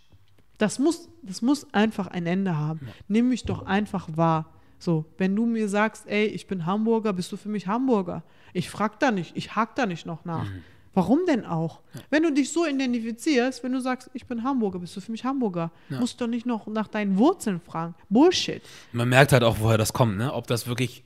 Das 0.60 0.78
muss, 0.78 1.08
das 1.22 1.40
muss 1.40 1.66
einfach 1.72 2.06
ein 2.08 2.26
Ende 2.26 2.56
haben. 2.56 2.80
Nimm 3.08 3.30
mich 3.30 3.44
doch 3.44 3.64
einfach 3.64 4.08
wahr. 4.14 4.52
So, 4.78 5.06
wenn 5.18 5.34
du 5.34 5.46
mir 5.46 5.68
sagst, 5.70 6.06
ey, 6.06 6.26
ich 6.26 6.46
bin 6.46 6.66
Hamburger, 6.66 7.12
bist 7.14 7.32
du 7.32 7.36
für 7.38 7.48
mich 7.48 7.66
Hamburger. 7.66 8.22
Ich 8.52 8.68
frag 8.68 9.00
da 9.00 9.10
nicht, 9.10 9.36
ich 9.36 9.56
hake 9.56 9.72
da 9.74 9.86
nicht 9.86 10.04
noch 10.04 10.24
nach. 10.26 10.46
Warum 10.92 11.20
denn 11.26 11.46
auch? 11.46 11.80
Wenn 12.10 12.24
du 12.24 12.32
dich 12.32 12.52
so 12.52 12.66
identifizierst, 12.66 13.62
wenn 13.62 13.72
du 13.72 13.80
sagst, 13.80 14.10
ich 14.12 14.26
bin 14.26 14.42
Hamburger, 14.42 14.80
bist 14.80 14.94
du 14.96 15.00
für 15.00 15.12
mich 15.12 15.24
Hamburger. 15.24 15.70
Musst 15.88 16.20
doch 16.20 16.26
nicht 16.26 16.44
noch 16.46 16.66
nach 16.66 16.88
deinen 16.88 17.16
Wurzeln 17.16 17.60
fragen. 17.60 17.94
Bullshit. 18.10 18.60
Man 18.92 19.08
merkt 19.08 19.32
halt 19.32 19.44
auch, 19.44 19.56
woher 19.60 19.78
das 19.78 19.92
kommt, 19.94 20.18
ne? 20.18 20.32
Ob 20.34 20.46
das 20.46 20.66
wirklich, 20.66 21.04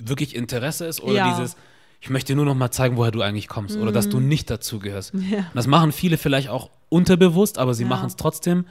wirklich 0.00 0.36
Interesse 0.36 0.86
ist 0.86 1.00
oder 1.02 1.14
Ja. 1.14 1.30
dieses, 1.30 1.56
ich 2.00 2.10
möchte 2.10 2.32
dir 2.32 2.36
nur 2.36 2.44
noch 2.44 2.54
mal 2.54 2.70
zeigen, 2.70 2.96
woher 2.96 3.10
du 3.10 3.22
eigentlich 3.22 3.48
kommst 3.48 3.76
oder 3.76 3.90
dass 3.92 4.08
du 4.08 4.20
nicht 4.20 4.50
dazu 4.50 4.78
gehörst. 4.78 5.12
Ja. 5.30 5.38
Und 5.38 5.46
Das 5.54 5.66
machen 5.66 5.92
viele 5.92 6.16
vielleicht 6.18 6.48
auch 6.48 6.70
unterbewusst, 6.88 7.58
aber 7.58 7.74
sie 7.74 7.82
Ja. 7.84 7.88
machen 7.88 8.06
es 8.06 8.16
trotzdem. 8.16 8.66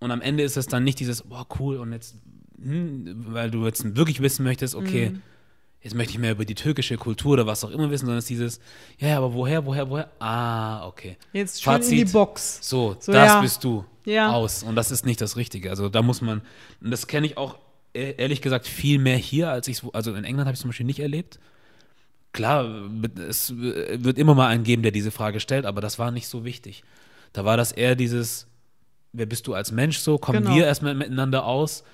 Und 0.00 0.10
am 0.10 0.20
Ende 0.20 0.42
ist 0.42 0.56
es 0.56 0.66
dann 0.66 0.82
nicht 0.84 0.98
dieses, 0.98 1.22
boah, 1.22 1.46
cool, 1.60 1.76
und 1.76 1.92
jetzt, 1.92 2.16
hm, 2.60 3.24
weil 3.28 3.50
du 3.50 3.64
jetzt 3.66 3.94
wirklich 3.96 4.20
wissen 4.20 4.42
möchtest, 4.42 4.74
okay, 4.74 5.12
jetzt 5.80 5.94
möchte 5.94 6.12
ich 6.12 6.18
mehr 6.18 6.32
über 6.32 6.44
die 6.44 6.54
türkische 6.54 6.96
Kultur 6.96 7.32
oder 7.34 7.46
was 7.46 7.62
auch 7.64 7.70
immer 7.70 7.90
wissen, 7.90 8.06
sondern 8.06 8.18
es 8.18 8.24
ist 8.24 8.30
dieses, 8.30 8.60
ja, 8.98 9.08
ja, 9.08 9.18
aber 9.18 9.32
woher, 9.34 9.64
woher, 9.66 9.88
woher? 9.90 10.08
Ah, 10.18 10.86
okay. 10.86 11.16
Jetzt 11.32 11.62
schon 11.62 11.80
in 11.82 11.90
die 11.90 12.04
Box. 12.06 12.58
So, 12.62 12.96
So, 13.00 13.12
das 13.12 13.28
ja. 13.28 13.40
bist 13.40 13.62
du 13.64 13.84
Ja. 14.04 14.32
aus. 14.32 14.62
Und 14.62 14.74
das 14.76 14.90
ist 14.90 15.04
nicht 15.06 15.20
das 15.20 15.36
Richtige. 15.36 15.70
Also 15.70 15.88
da 15.88 16.02
muss 16.02 16.20
man, 16.22 16.40
und 16.80 16.90
das 16.90 17.06
kenne 17.06 17.26
ich 17.26 17.36
auch 17.36 17.58
e- 17.94 18.14
ehrlich 18.16 18.40
gesagt 18.42 18.66
viel 18.66 18.98
mehr 18.98 19.16
hier, 19.18 19.50
als 19.50 19.68
ich 19.68 19.82
es, 19.82 19.94
also 19.94 20.14
in 20.14 20.24
England 20.24 20.46
habe 20.46 20.54
ich 20.54 20.58
es 20.58 20.62
zum 20.62 20.70
Beispiel 20.70 20.86
nicht 20.86 21.00
erlebt. 21.00 21.38
Klar, 22.32 22.66
es 23.28 23.52
wird 23.56 24.16
immer 24.18 24.34
mal 24.34 24.48
einen 24.48 24.64
geben, 24.64 24.82
der 24.82 24.90
diese 24.92 25.10
Frage 25.10 25.38
stellt, 25.40 25.66
aber 25.66 25.80
das 25.80 25.98
war 25.98 26.10
nicht 26.10 26.28
so 26.28 26.44
wichtig. 26.44 26.82
Da 27.34 27.44
war 27.44 27.56
das 27.56 27.72
eher 27.72 27.94
dieses, 27.94 28.46
wer 29.12 29.26
bist 29.26 29.46
du 29.46 29.54
als 29.54 29.70
Mensch 29.72 29.98
so? 29.98 30.18
Kommen 30.18 30.42
Genau. 30.44 30.54
wir 30.56 30.64
erstmal 30.66 30.94
miteinander 30.94 31.44
aus? 31.44 31.84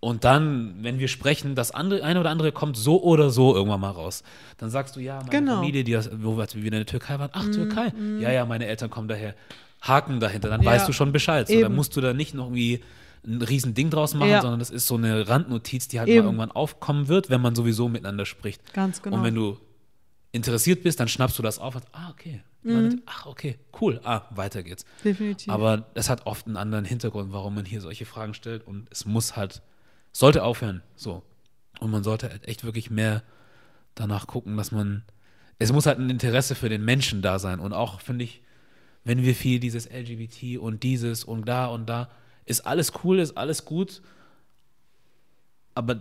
Und 0.00 0.22
dann, 0.24 0.76
wenn 0.82 0.98
wir 1.00 1.08
sprechen, 1.08 1.54
das 1.56 1.72
andere, 1.72 2.04
eine 2.04 2.20
oder 2.20 2.30
andere 2.30 2.52
kommt 2.52 2.76
so 2.76 3.02
oder 3.02 3.30
so 3.30 3.54
irgendwann 3.56 3.80
mal 3.80 3.90
raus. 3.90 4.22
Dann 4.58 4.70
sagst 4.70 4.94
du, 4.94 5.00
ja, 5.00 5.16
meine 5.18 5.30
Genau. 5.30 5.56
Familie, 5.56 5.82
die 5.82 5.92
das, 5.92 6.10
wo 6.22 6.36
wir 6.36 6.46
wieder 6.54 6.76
in 6.76 6.84
der 6.84 6.86
Türkei 6.86 7.18
waren, 7.18 7.30
ach, 7.32 7.46
Türkei. 7.50 7.92
Ja, 8.20 8.30
ja, 8.30 8.44
meine 8.44 8.66
Eltern 8.66 8.90
kommen 8.90 9.08
daher. 9.08 9.34
Haken 9.82 10.20
dahinter, 10.20 10.50
dann 10.50 10.62
Ja. 10.62 10.70
weißt 10.70 10.88
du 10.88 10.92
schon 10.92 11.10
Bescheid. 11.12 11.48
So, 11.48 11.60
dann 11.60 11.74
musst 11.74 11.96
du 11.96 12.00
da 12.00 12.12
nicht 12.12 12.32
noch 12.34 12.46
irgendwie 12.46 12.80
ein 13.26 13.42
riesen 13.42 13.74
Ding 13.74 13.90
draus 13.90 14.14
machen, 14.14 14.30
Ja. 14.30 14.40
sondern 14.42 14.60
das 14.60 14.70
ist 14.70 14.86
so 14.86 14.94
eine 14.96 15.28
Randnotiz, 15.28 15.88
die 15.88 15.98
halt 15.98 16.08
Eben. 16.08 16.18
mal 16.18 16.24
irgendwann 16.26 16.50
aufkommen 16.52 17.08
wird, 17.08 17.28
wenn 17.30 17.40
man 17.40 17.54
sowieso 17.56 17.88
miteinander 17.88 18.24
spricht. 18.26 18.72
Ganz 18.74 19.02
genau. 19.02 19.16
Und 19.16 19.24
wenn 19.24 19.34
du 19.34 19.58
interessiert 20.32 20.82
bist, 20.82 21.00
dann 21.00 21.08
schnappst 21.08 21.38
du 21.38 21.42
das 21.42 21.58
auf 21.58 21.74
und 21.74 21.84
ah, 21.92 22.10
okay. 22.10 22.42
Mhm. 22.62 23.02
Ach, 23.06 23.26
okay, 23.26 23.58
cool. 23.80 24.00
Ah, 24.04 24.22
weiter 24.30 24.62
geht's. 24.62 24.84
Definitiv. 25.04 25.52
Aber 25.52 25.86
es 25.94 26.10
hat 26.10 26.26
oft 26.26 26.46
einen 26.46 26.56
anderen 26.56 26.84
Hintergrund, 26.84 27.32
warum 27.32 27.54
man 27.54 27.64
hier 27.64 27.80
solche 27.80 28.04
Fragen 28.04 28.34
stellt 28.34 28.66
und 28.66 28.88
es 28.90 29.06
muss 29.06 29.36
halt, 29.36 29.62
sollte 30.12 30.42
aufhören, 30.42 30.82
so. 30.96 31.22
Und 31.80 31.90
man 31.90 32.02
sollte 32.02 32.28
halt 32.28 32.46
echt 32.48 32.64
wirklich 32.64 32.90
mehr 32.90 33.22
danach 33.94 34.26
gucken, 34.26 34.56
dass 34.56 34.72
man, 34.72 35.04
es 35.58 35.72
muss 35.72 35.86
halt 35.86 35.98
ein 35.98 36.10
Interesse 36.10 36.54
für 36.54 36.68
den 36.68 36.84
Menschen 36.84 37.22
da 37.22 37.38
sein 37.38 37.60
und 37.60 37.72
auch, 37.72 38.00
finde 38.00 38.24
ich, 38.24 38.42
wenn 39.04 39.22
wir 39.22 39.34
viel 39.34 39.60
dieses 39.60 39.88
LGBT 39.88 40.58
und 40.58 40.82
dieses 40.82 41.24
und 41.24 41.48
da 41.48 41.66
und 41.66 41.86
da, 41.86 42.10
ist 42.44 42.66
alles 42.66 42.92
cool, 43.04 43.18
ist 43.20 43.36
alles 43.36 43.64
gut, 43.64 44.02
aber 45.74 46.00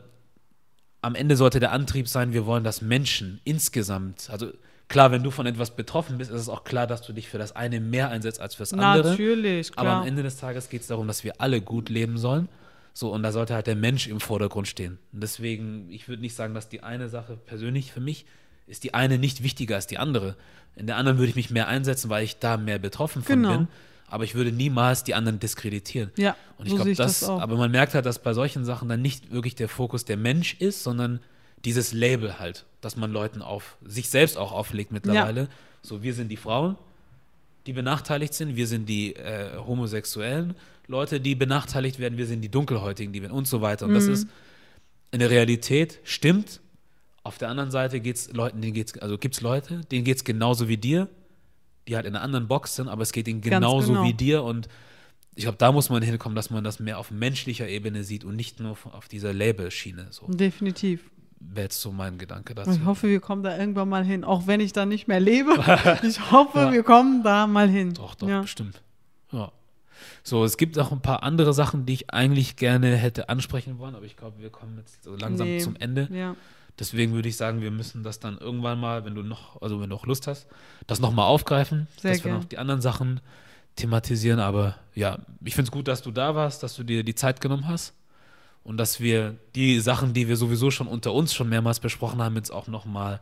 am 1.08 1.16
Ende 1.16 1.36
sollte 1.36 1.60
der 1.60 1.72
Antrieb 1.72 2.08
sein, 2.08 2.34
wir 2.34 2.46
wollen, 2.46 2.64
dass 2.64 2.82
Menschen 2.82 3.40
insgesamt, 3.44 4.30
also 4.30 4.52
klar, 4.88 5.12
wenn 5.12 5.24
du 5.24 5.32
von 5.32 5.46
etwas 5.46 5.72
betroffen 5.76 6.18
bist, 6.18 6.30
ist 6.32 6.42
es 6.42 6.50
auch 6.50 6.64
klar, 6.64 6.86
dass 6.86 7.02
du 7.02 7.14
dich 7.14 7.28
für 7.30 7.38
das 7.38 7.56
eine 7.56 7.80
mehr 7.80 8.10
einsetzt 8.10 8.40
als 8.40 8.56
fürs 8.56 8.74
andere. 8.74 9.12
Natürlich, 9.12 9.72
klar. 9.72 9.86
Aber 9.86 9.96
am 10.02 10.08
Ende 10.08 10.22
des 10.24 10.38
Tages 10.38 10.70
geht 10.70 10.82
es 10.82 10.88
darum, 10.88 11.08
dass 11.08 11.24
wir 11.24 11.42
alle 11.42 11.62
gut 11.62 11.90
leben 11.90 12.18
sollen. 12.18 12.48
So, 12.94 13.12
und 13.12 13.24
da 13.24 13.32
sollte 13.32 13.54
halt 13.54 13.68
der 13.68 13.76
Mensch 13.76 14.08
im 14.08 14.20
Vordergrund 14.20 14.68
stehen. 14.68 14.98
Und 15.14 15.22
deswegen, 15.24 15.90
ich 15.92 16.08
würde 16.08 16.22
nicht 16.22 16.36
sagen, 16.36 16.54
dass 16.54 16.68
die 16.68 16.84
eine 16.84 17.10
Sache 17.10 17.38
persönlich 17.46 17.92
für 17.92 18.02
mich 18.02 18.26
ist 18.68 18.84
die 18.84 18.94
eine 18.94 19.18
nicht 19.18 19.44
wichtiger 19.44 19.76
als 19.76 19.88
die 19.88 19.98
andere. 19.98 20.36
In 20.76 20.88
der 20.88 20.98
anderen 20.98 21.18
würde 21.18 21.30
ich 21.30 21.36
mich 21.36 21.50
mehr 21.50 21.68
einsetzen, 21.70 22.10
weil 22.10 22.24
ich 22.24 22.40
da 22.40 22.58
mehr 22.58 22.80
betroffen 22.80 23.24
von 23.24 23.36
Genau. 23.38 23.58
bin. 23.58 23.68
Aber 24.10 24.24
ich 24.24 24.36
würde 24.36 24.52
niemals 24.52 25.04
die 25.04 25.16
anderen 25.16 25.40
diskreditieren. 25.40 26.12
Ja, 26.18 26.36
Und 26.58 26.66
ich 26.66 26.72
so 26.72 26.76
glaube, 26.78 26.96
das, 26.96 27.20
das 27.20 27.30
auch. 27.30 27.42
aber 27.42 27.58
man 27.58 27.72
merkt 27.72 27.94
halt, 27.94 28.06
dass 28.06 28.20
bei 28.20 28.34
solchen 28.34 28.64
Sachen 28.64 28.88
dann 28.88 29.02
nicht 29.02 29.32
wirklich 29.32 29.56
der 29.56 29.68
Fokus 29.68 30.06
der 30.06 30.18
Mensch 30.18 30.56
ist, 30.60 30.84
sondern 30.84 31.20
dieses 31.66 31.92
Label 31.92 32.40
halt, 32.40 32.66
dass 32.82 32.96
man 32.96 33.12
Leuten 33.12 33.42
auf, 33.42 33.78
sich 33.86 34.10
selbst 34.10 34.38
auch 34.38 34.54
auflegt 34.54 34.92
mittlerweile. 34.92 35.50
So, 35.82 36.04
wir 36.04 36.14
sind 36.14 36.30
die 36.30 36.38
Frauen, 36.38 36.78
die 37.66 37.74
benachteiligt 37.74 38.34
sind, 38.34 38.56
wir 38.56 38.68
sind 38.68 38.88
die 38.88 39.16
äh, 39.16 39.58
homosexuellen 39.58 40.56
Leute, 40.88 41.20
die 41.20 41.36
benachteiligt 41.36 42.00
werden, 42.00 42.18
wir 42.18 42.26
sind 42.26 42.42
die 42.42 42.50
Dunkelhäutigen, 42.50 43.12
die 43.12 43.22
werden 43.22 43.34
und 43.34 43.48
so 43.48 43.62
weiter. 43.62 43.86
Und 43.86 43.94
das 43.94 44.06
ist 44.06 44.28
in 45.12 45.20
der 45.20 45.30
Realität 45.30 46.00
stimmt. 46.04 46.62
Auf 47.24 47.38
der 47.38 47.50
anderen 47.50 47.72
Seite 47.72 48.00
geht's 48.00 48.32
Leuten, 48.32 48.62
denen 48.62 48.74
geht's, 48.74 48.98
also 49.00 49.18
gibt's 49.18 49.42
Leute, 49.42 49.82
denen 49.92 50.06
geht's 50.06 50.24
genauso 50.24 50.70
wie 50.70 50.78
dir, 50.78 51.10
die 51.88 51.96
halt 51.96 52.06
in 52.06 52.16
einer 52.16 52.24
anderen 52.24 52.48
Box 52.48 52.76
sind, 52.76 52.88
aber 52.88 53.02
es 53.02 53.12
geht 53.12 53.28
ihnen 53.28 53.42
Ganz 53.42 53.56
genauso 53.56 53.94
genau. 53.94 54.04
wie 54.06 54.14
dir 54.14 54.44
und 54.44 54.68
ich 55.36 55.44
glaube, 55.44 55.58
da 55.60 55.72
muss 55.72 55.90
man 55.90 56.02
hinkommen, 56.02 56.36
dass 56.36 56.50
man 56.50 56.64
das 56.64 56.80
mehr 56.80 56.98
auf 56.98 57.12
menschlicher 57.12 57.68
Ebene 57.68 58.04
sieht 58.04 58.24
und 58.26 58.36
nicht 58.36 58.60
nur 58.60 58.76
auf 58.92 59.08
dieser 59.08 59.34
Label-Schiene. 59.34 60.08
So 60.10 60.26
Definitiv. 60.28 61.02
wäre 61.40 61.66
jetzt 61.66 61.80
so 61.80 61.92
mein 61.92 62.18
Gedanke 62.18 62.56
dazu. 62.56 62.72
ich 62.72 62.84
hoffe, 62.86 63.08
wir 63.08 63.20
kommen 63.20 63.44
da 63.44 63.56
irgendwann 63.56 63.88
mal 63.88 64.04
hin, 64.04 64.24
auch 64.24 64.48
wenn 64.48 64.60
ich 64.60 64.74
da 64.74 64.86
nicht 64.88 65.08
mehr 65.08 65.20
lebe. 65.20 65.52
Ich 66.04 66.32
hoffe, 66.32 66.58
Ja. 66.60 66.72
wir 66.74 66.82
kommen 66.82 67.22
da 67.24 67.46
mal 67.46 67.70
hin. 67.70 67.94
Doch, 67.94 68.16
doch, 68.16 68.28
Ja. 68.28 68.42
bestimmt. 68.42 68.82
Ja. 69.32 69.52
So, 70.24 70.44
es 70.44 70.58
gibt 70.58 70.78
auch 70.80 70.92
ein 70.92 71.02
paar 71.02 71.22
andere 71.24 71.54
Sachen, 71.54 71.86
die 71.86 71.94
ich 71.94 72.12
eigentlich 72.14 72.56
gerne 72.56 72.96
hätte 72.96 73.30
ansprechen 73.30 73.78
wollen, 73.78 73.94
aber 73.96 74.06
ich 74.06 74.16
glaube, 74.18 74.40
wir 74.42 74.50
kommen 74.50 74.78
jetzt 74.80 75.04
so 75.04 75.16
langsam 75.16 75.48
Nee. 75.48 75.60
zum 75.60 75.76
Ende. 75.76 76.10
Ja. 76.12 76.36
Deswegen 76.80 77.14
würde 77.14 77.28
ich 77.28 77.38
sagen, 77.38 77.62
wir 77.62 77.72
müssen 77.72 78.04
das 78.04 78.20
dann 78.20 78.38
irgendwann 78.38 78.80
mal, 78.80 79.04
wenn 79.04 79.16
du 79.16 79.24
noch, 79.24 79.62
also 79.62 79.82
wenn 79.82 79.90
du 79.90 79.96
auch 79.96 80.06
Lust 80.06 80.28
hast, 80.28 80.48
das 80.86 81.00
nochmal 81.00 81.26
aufgreifen, 81.26 81.88
Sehr 82.00 82.12
dass 82.12 82.24
wir 82.24 82.32
gern. 82.32 82.40
noch 82.42 82.46
die 82.46 82.58
anderen 82.60 82.82
Sachen 82.82 83.20
thematisieren. 83.76 84.40
Aber 84.40 84.76
ja, 84.94 85.20
ich 85.44 85.56
finde 85.56 85.70
es 85.70 85.72
gut, 85.72 85.88
dass 85.88 86.02
du 86.02 86.12
da 86.12 86.36
warst, 86.36 86.62
dass 86.62 86.76
du 86.76 86.84
dir 86.84 87.04
die 87.04 87.16
Zeit 87.16 87.42
genommen 87.42 87.68
hast 87.68 87.94
und 88.64 88.78
dass 88.78 89.00
wir 89.00 89.38
die 89.56 89.80
Sachen, 89.80 90.14
die 90.14 90.28
wir 90.28 90.38
sowieso 90.38 90.70
schon 90.70 90.88
unter 90.88 91.14
uns 91.14 91.34
schon 91.34 91.50
mehrmals 91.50 91.80
besprochen 91.80 92.22
haben, 92.22 92.36
jetzt 92.36 92.52
auch 92.52 92.68
nochmal 92.68 93.22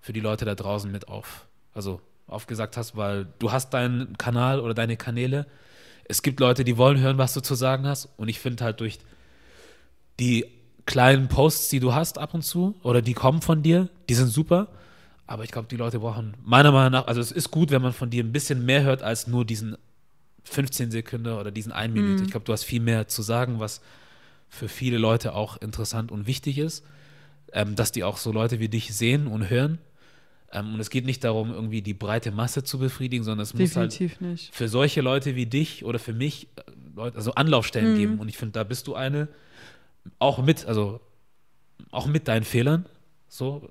für 0.00 0.12
die 0.12 0.20
Leute 0.20 0.44
da 0.44 0.54
draußen 0.54 0.90
mit 0.90 1.08
auf, 1.08 1.46
also 1.74 2.00
aufgesagt 2.26 2.76
hast, 2.76 2.96
weil 2.96 3.26
du 3.38 3.52
hast 3.52 3.70
deinen 3.70 4.18
Kanal 4.18 4.60
oder 4.60 4.74
deine 4.74 4.96
Kanäle. 4.96 5.46
Es 6.04 6.22
gibt 6.22 6.40
Leute, 6.40 6.64
die 6.64 6.76
wollen 6.76 6.98
hören, 6.98 7.18
was 7.18 7.34
du 7.34 7.40
zu 7.40 7.54
sagen 7.54 7.86
hast. 7.86 8.08
Und 8.16 8.28
ich 8.28 8.40
finde 8.40 8.64
halt 8.64 8.80
durch 8.80 8.98
die 10.18 10.46
kleinen 10.88 11.28
Posts, 11.28 11.68
die 11.68 11.80
du 11.80 11.94
hast 11.94 12.18
ab 12.18 12.34
und 12.34 12.42
zu 12.42 12.74
oder 12.82 13.02
die 13.02 13.14
kommen 13.14 13.42
von 13.42 13.62
dir, 13.62 13.88
die 14.08 14.14
sind 14.14 14.28
super. 14.28 14.68
Aber 15.26 15.44
ich 15.44 15.50
glaube, 15.52 15.68
die 15.68 15.76
Leute 15.76 15.98
brauchen 16.00 16.34
meiner 16.42 16.72
Meinung 16.72 16.92
nach, 16.92 17.06
also 17.06 17.20
es 17.20 17.30
ist 17.30 17.50
gut, 17.50 17.70
wenn 17.70 17.82
man 17.82 17.92
von 17.92 18.08
dir 18.10 18.24
ein 18.24 18.32
bisschen 18.32 18.64
mehr 18.64 18.82
hört 18.82 19.02
als 19.02 19.26
nur 19.26 19.44
diesen 19.44 19.76
15 20.44 20.90
Sekunden 20.90 21.28
oder 21.34 21.50
diesen 21.50 21.72
1 21.72 21.92
Minute. 21.92 22.24
Ich 22.24 22.30
glaube, 22.30 22.44
du 22.44 22.52
hast 22.54 22.64
viel 22.64 22.80
mehr 22.80 23.06
zu 23.08 23.20
sagen, 23.20 23.60
was 23.60 23.82
für 24.48 24.68
viele 24.68 24.96
Leute 24.96 25.34
auch 25.34 25.58
interessant 25.58 26.10
und 26.10 26.26
wichtig 26.26 26.56
ist, 26.56 26.82
ähm, 27.52 27.74
dass 27.76 27.92
die 27.92 28.02
auch 28.04 28.16
so 28.16 28.32
Leute 28.32 28.58
wie 28.58 28.68
dich 28.70 28.94
sehen 28.94 29.26
und 29.26 29.50
hören. 29.50 29.78
Ähm, 30.50 30.72
und 30.72 30.80
es 30.80 30.88
geht 30.88 31.04
nicht 31.04 31.22
darum, 31.22 31.52
irgendwie 31.52 31.82
die 31.82 31.92
breite 31.92 32.30
Masse 32.32 32.64
zu 32.64 32.78
befriedigen, 32.78 33.22
sondern 33.24 33.42
es 33.42 33.52
muss 33.52 33.76
halt 33.76 33.92
Definitiv 33.92 34.20
nicht. 34.22 34.54
für 34.54 34.68
solche 34.68 35.02
Leute 35.02 35.36
wie 35.36 35.44
dich 35.44 35.84
oder 35.84 35.98
für 35.98 36.14
mich 36.14 36.48
äh, 36.56 36.62
Leute, 36.96 37.18
also 37.18 37.34
Anlaufstellen 37.34 37.90
Mhm. 37.90 37.94
geben. 37.96 38.18
Und 38.18 38.28
ich 38.30 38.38
finde, 38.38 38.52
da 38.52 38.64
bist 38.64 38.86
du 38.86 38.94
eine, 38.94 39.28
auch 40.18 40.42
mit, 40.42 40.66
also 40.66 41.00
auch 41.90 42.06
mit 42.06 42.28
deinen 42.28 42.44
Fehlern. 42.44 42.86
So. 43.28 43.68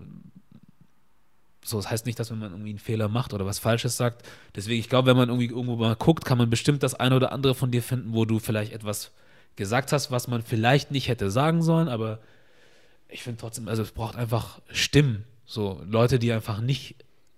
So, 1.64 1.78
das 1.78 1.90
heißt 1.90 2.06
nicht, 2.06 2.18
dass 2.18 2.32
wenn 2.32 2.40
man 2.40 2.52
irgendwie 2.52 2.70
einen 2.70 2.80
Fehler 2.80 3.10
macht 3.10 3.34
oder 3.34 3.46
was 3.46 3.60
Falsches 3.60 3.98
sagt. 3.98 4.26
Deswegen, 4.56 4.80
ich 4.80 4.88
glaube, 4.88 5.10
wenn 5.10 5.18
man 5.18 5.28
irgendwie 5.28 5.48
irgendwo 5.48 5.76
mal 5.76 5.96
guckt, 5.98 6.24
kann 6.24 6.38
man 6.38 6.50
bestimmt 6.50 6.82
das 6.82 6.94
eine 6.96 7.16
oder 7.16 7.34
andere 7.34 7.56
von 7.56 7.72
dir 7.72 7.84
finden, 7.84 8.14
wo 8.14 8.24
du 8.24 8.40
vielleicht 8.40 8.72
etwas 8.72 9.12
gesagt 9.58 9.92
hast, 9.92 10.10
was 10.10 10.30
man 10.30 10.44
vielleicht 10.44 10.92
nicht 10.92 11.10
hätte 11.10 11.30
sagen 11.30 11.62
sollen, 11.62 11.90
aber 11.90 12.20
ich 13.10 13.24
finde 13.24 13.40
trotzdem, 13.42 13.68
also 13.68 13.82
es 13.82 13.92
braucht 13.92 14.16
einfach 14.16 14.62
Stimmen. 14.72 15.26
So, 15.46 15.82
Leute, 15.90 16.20
die 16.20 16.32
einfach 16.32 16.62
nicht 16.62 16.96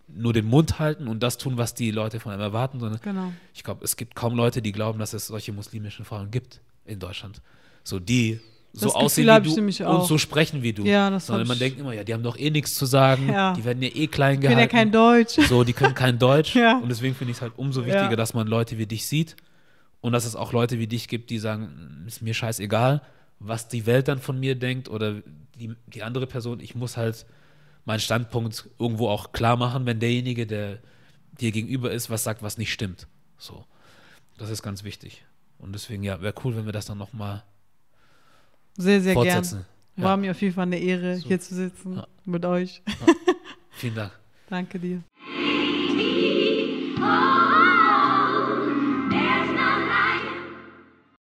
nur 0.07 0.33
den 0.33 0.45
Mund 0.45 0.79
halten 0.79 1.07
und 1.07 1.21
das 1.21 1.37
tun, 1.37 1.57
was 1.57 1.73
die 1.73 1.91
Leute 1.91 2.19
von 2.19 2.31
einem 2.31 2.41
erwarten, 2.41 2.79
sondern 2.79 2.99
Genau. 3.01 3.31
ich 3.53 3.63
glaube, 3.63 3.83
es 3.83 3.95
gibt 3.95 4.15
kaum 4.15 4.35
Leute, 4.35 4.61
die 4.61 4.71
glauben, 4.71 4.99
dass 4.99 5.13
es 5.13 5.27
solche 5.27 5.53
muslimischen 5.53 6.05
Frauen 6.05 6.29
gibt 6.31 6.61
in 6.85 6.99
Deutschland. 6.99 7.41
So 7.83 7.99
die 7.99 8.39
so 8.71 8.85
Das 8.87 8.95
aussehen 8.95 9.25
Gefühl 9.25 9.65
wie 9.67 9.71
du 9.73 9.89
und 9.89 10.05
so 10.05 10.17
sprechen 10.17 10.61
wie 10.61 10.73
du. 10.73 10.83
Ja, 10.85 11.09
das 11.09 11.25
Sondern 11.27 11.47
man 11.47 11.57
denkt 11.57 11.79
immer, 11.79 11.93
ja, 11.93 12.03
die 12.03 12.13
haben 12.13 12.21
doch 12.23 12.37
eh 12.37 12.49
nichts 12.51 12.75
zu 12.75 12.85
sagen, 12.85 13.27
Ja. 13.27 13.53
die 13.53 13.63
werden 13.65 13.81
ja 13.81 13.89
eh 13.89 14.07
klein 14.07 14.35
Ich 14.35 14.39
bin 14.41 14.49
gehalten. 14.51 14.59
ja 14.59 14.67
kein 14.67 14.91
Deutsch. 14.91 15.33
So, 15.47 15.63
die 15.63 15.73
können 15.73 15.95
kein 15.95 16.19
Deutsch. 16.19 16.55
Ja. 16.59 16.77
Und 16.77 16.89
deswegen 16.89 17.15
finde 17.15 17.31
ich 17.31 17.37
es 17.37 17.41
halt 17.41 17.53
umso 17.57 17.81
wichtiger, 17.85 18.11
Ja. 18.11 18.15
dass 18.15 18.33
man 18.33 18.47
Leute 18.47 18.77
wie 18.77 18.85
dich 18.85 19.07
sieht 19.07 19.35
und 20.01 20.11
dass 20.13 20.25
es 20.25 20.35
auch 20.35 20.53
Leute 20.53 20.77
wie 20.79 20.87
dich 20.87 21.07
gibt, 21.07 21.29
die 21.31 21.39
sagen, 21.39 22.03
ist 22.07 22.21
mir 22.21 22.33
scheißegal, 22.33 23.01
was 23.39 23.67
die 23.69 23.85
Welt 23.85 24.07
dann 24.07 24.19
von 24.19 24.39
mir 24.39 24.55
denkt 24.55 24.87
oder 24.89 25.15
die, 25.59 25.73
die 25.87 26.03
andere 26.03 26.27
Person. 26.27 26.59
Ich 26.59 26.75
muss 26.75 26.95
halt 26.95 27.25
meinen 27.85 27.99
Standpunkt 27.99 28.69
irgendwo 28.77 29.07
auch 29.09 29.31
klar 29.31 29.57
machen, 29.57 29.85
wenn 29.87 29.99
derjenige, 29.99 30.45
der 30.45 30.77
dir 31.39 31.51
gegenüber 31.51 31.91
ist, 31.91 32.09
was 32.09 32.23
sagt, 32.23 32.43
was 32.43 32.57
nicht 32.57 32.71
stimmt. 32.71 33.07
So. 33.37 33.65
Das 34.37 34.49
ist 34.49 34.61
ganz 34.61 34.83
wichtig. 34.83 35.23
Und 35.57 35.73
deswegen, 35.73 36.03
ja, 36.03 36.21
wäre 36.21 36.33
cool, 36.43 36.55
wenn 36.55 36.65
wir 36.65 36.71
das 36.71 36.85
dann 36.85 36.97
nochmal 36.97 37.43
Sehr, 38.81 39.01
sehr 39.01 39.13
gern. 39.13 39.25
fortsetzen. 39.25 39.65
War 39.97 40.11
Ja. 40.11 40.17
mir 40.17 40.31
auf 40.31 40.41
jeden 40.41 40.53
Fall 40.55 40.63
eine 40.63 40.79
Ehre, 40.79 41.17
So. 41.17 41.27
hier 41.27 41.39
zu 41.39 41.53
sitzen 41.55 41.97
Ja. 41.97 42.07
mit 42.25 42.45
euch. 42.45 42.81
Vielen 43.71 43.95
Dank. 43.95 44.11
Danke 44.49 44.79
dir. 44.79 45.03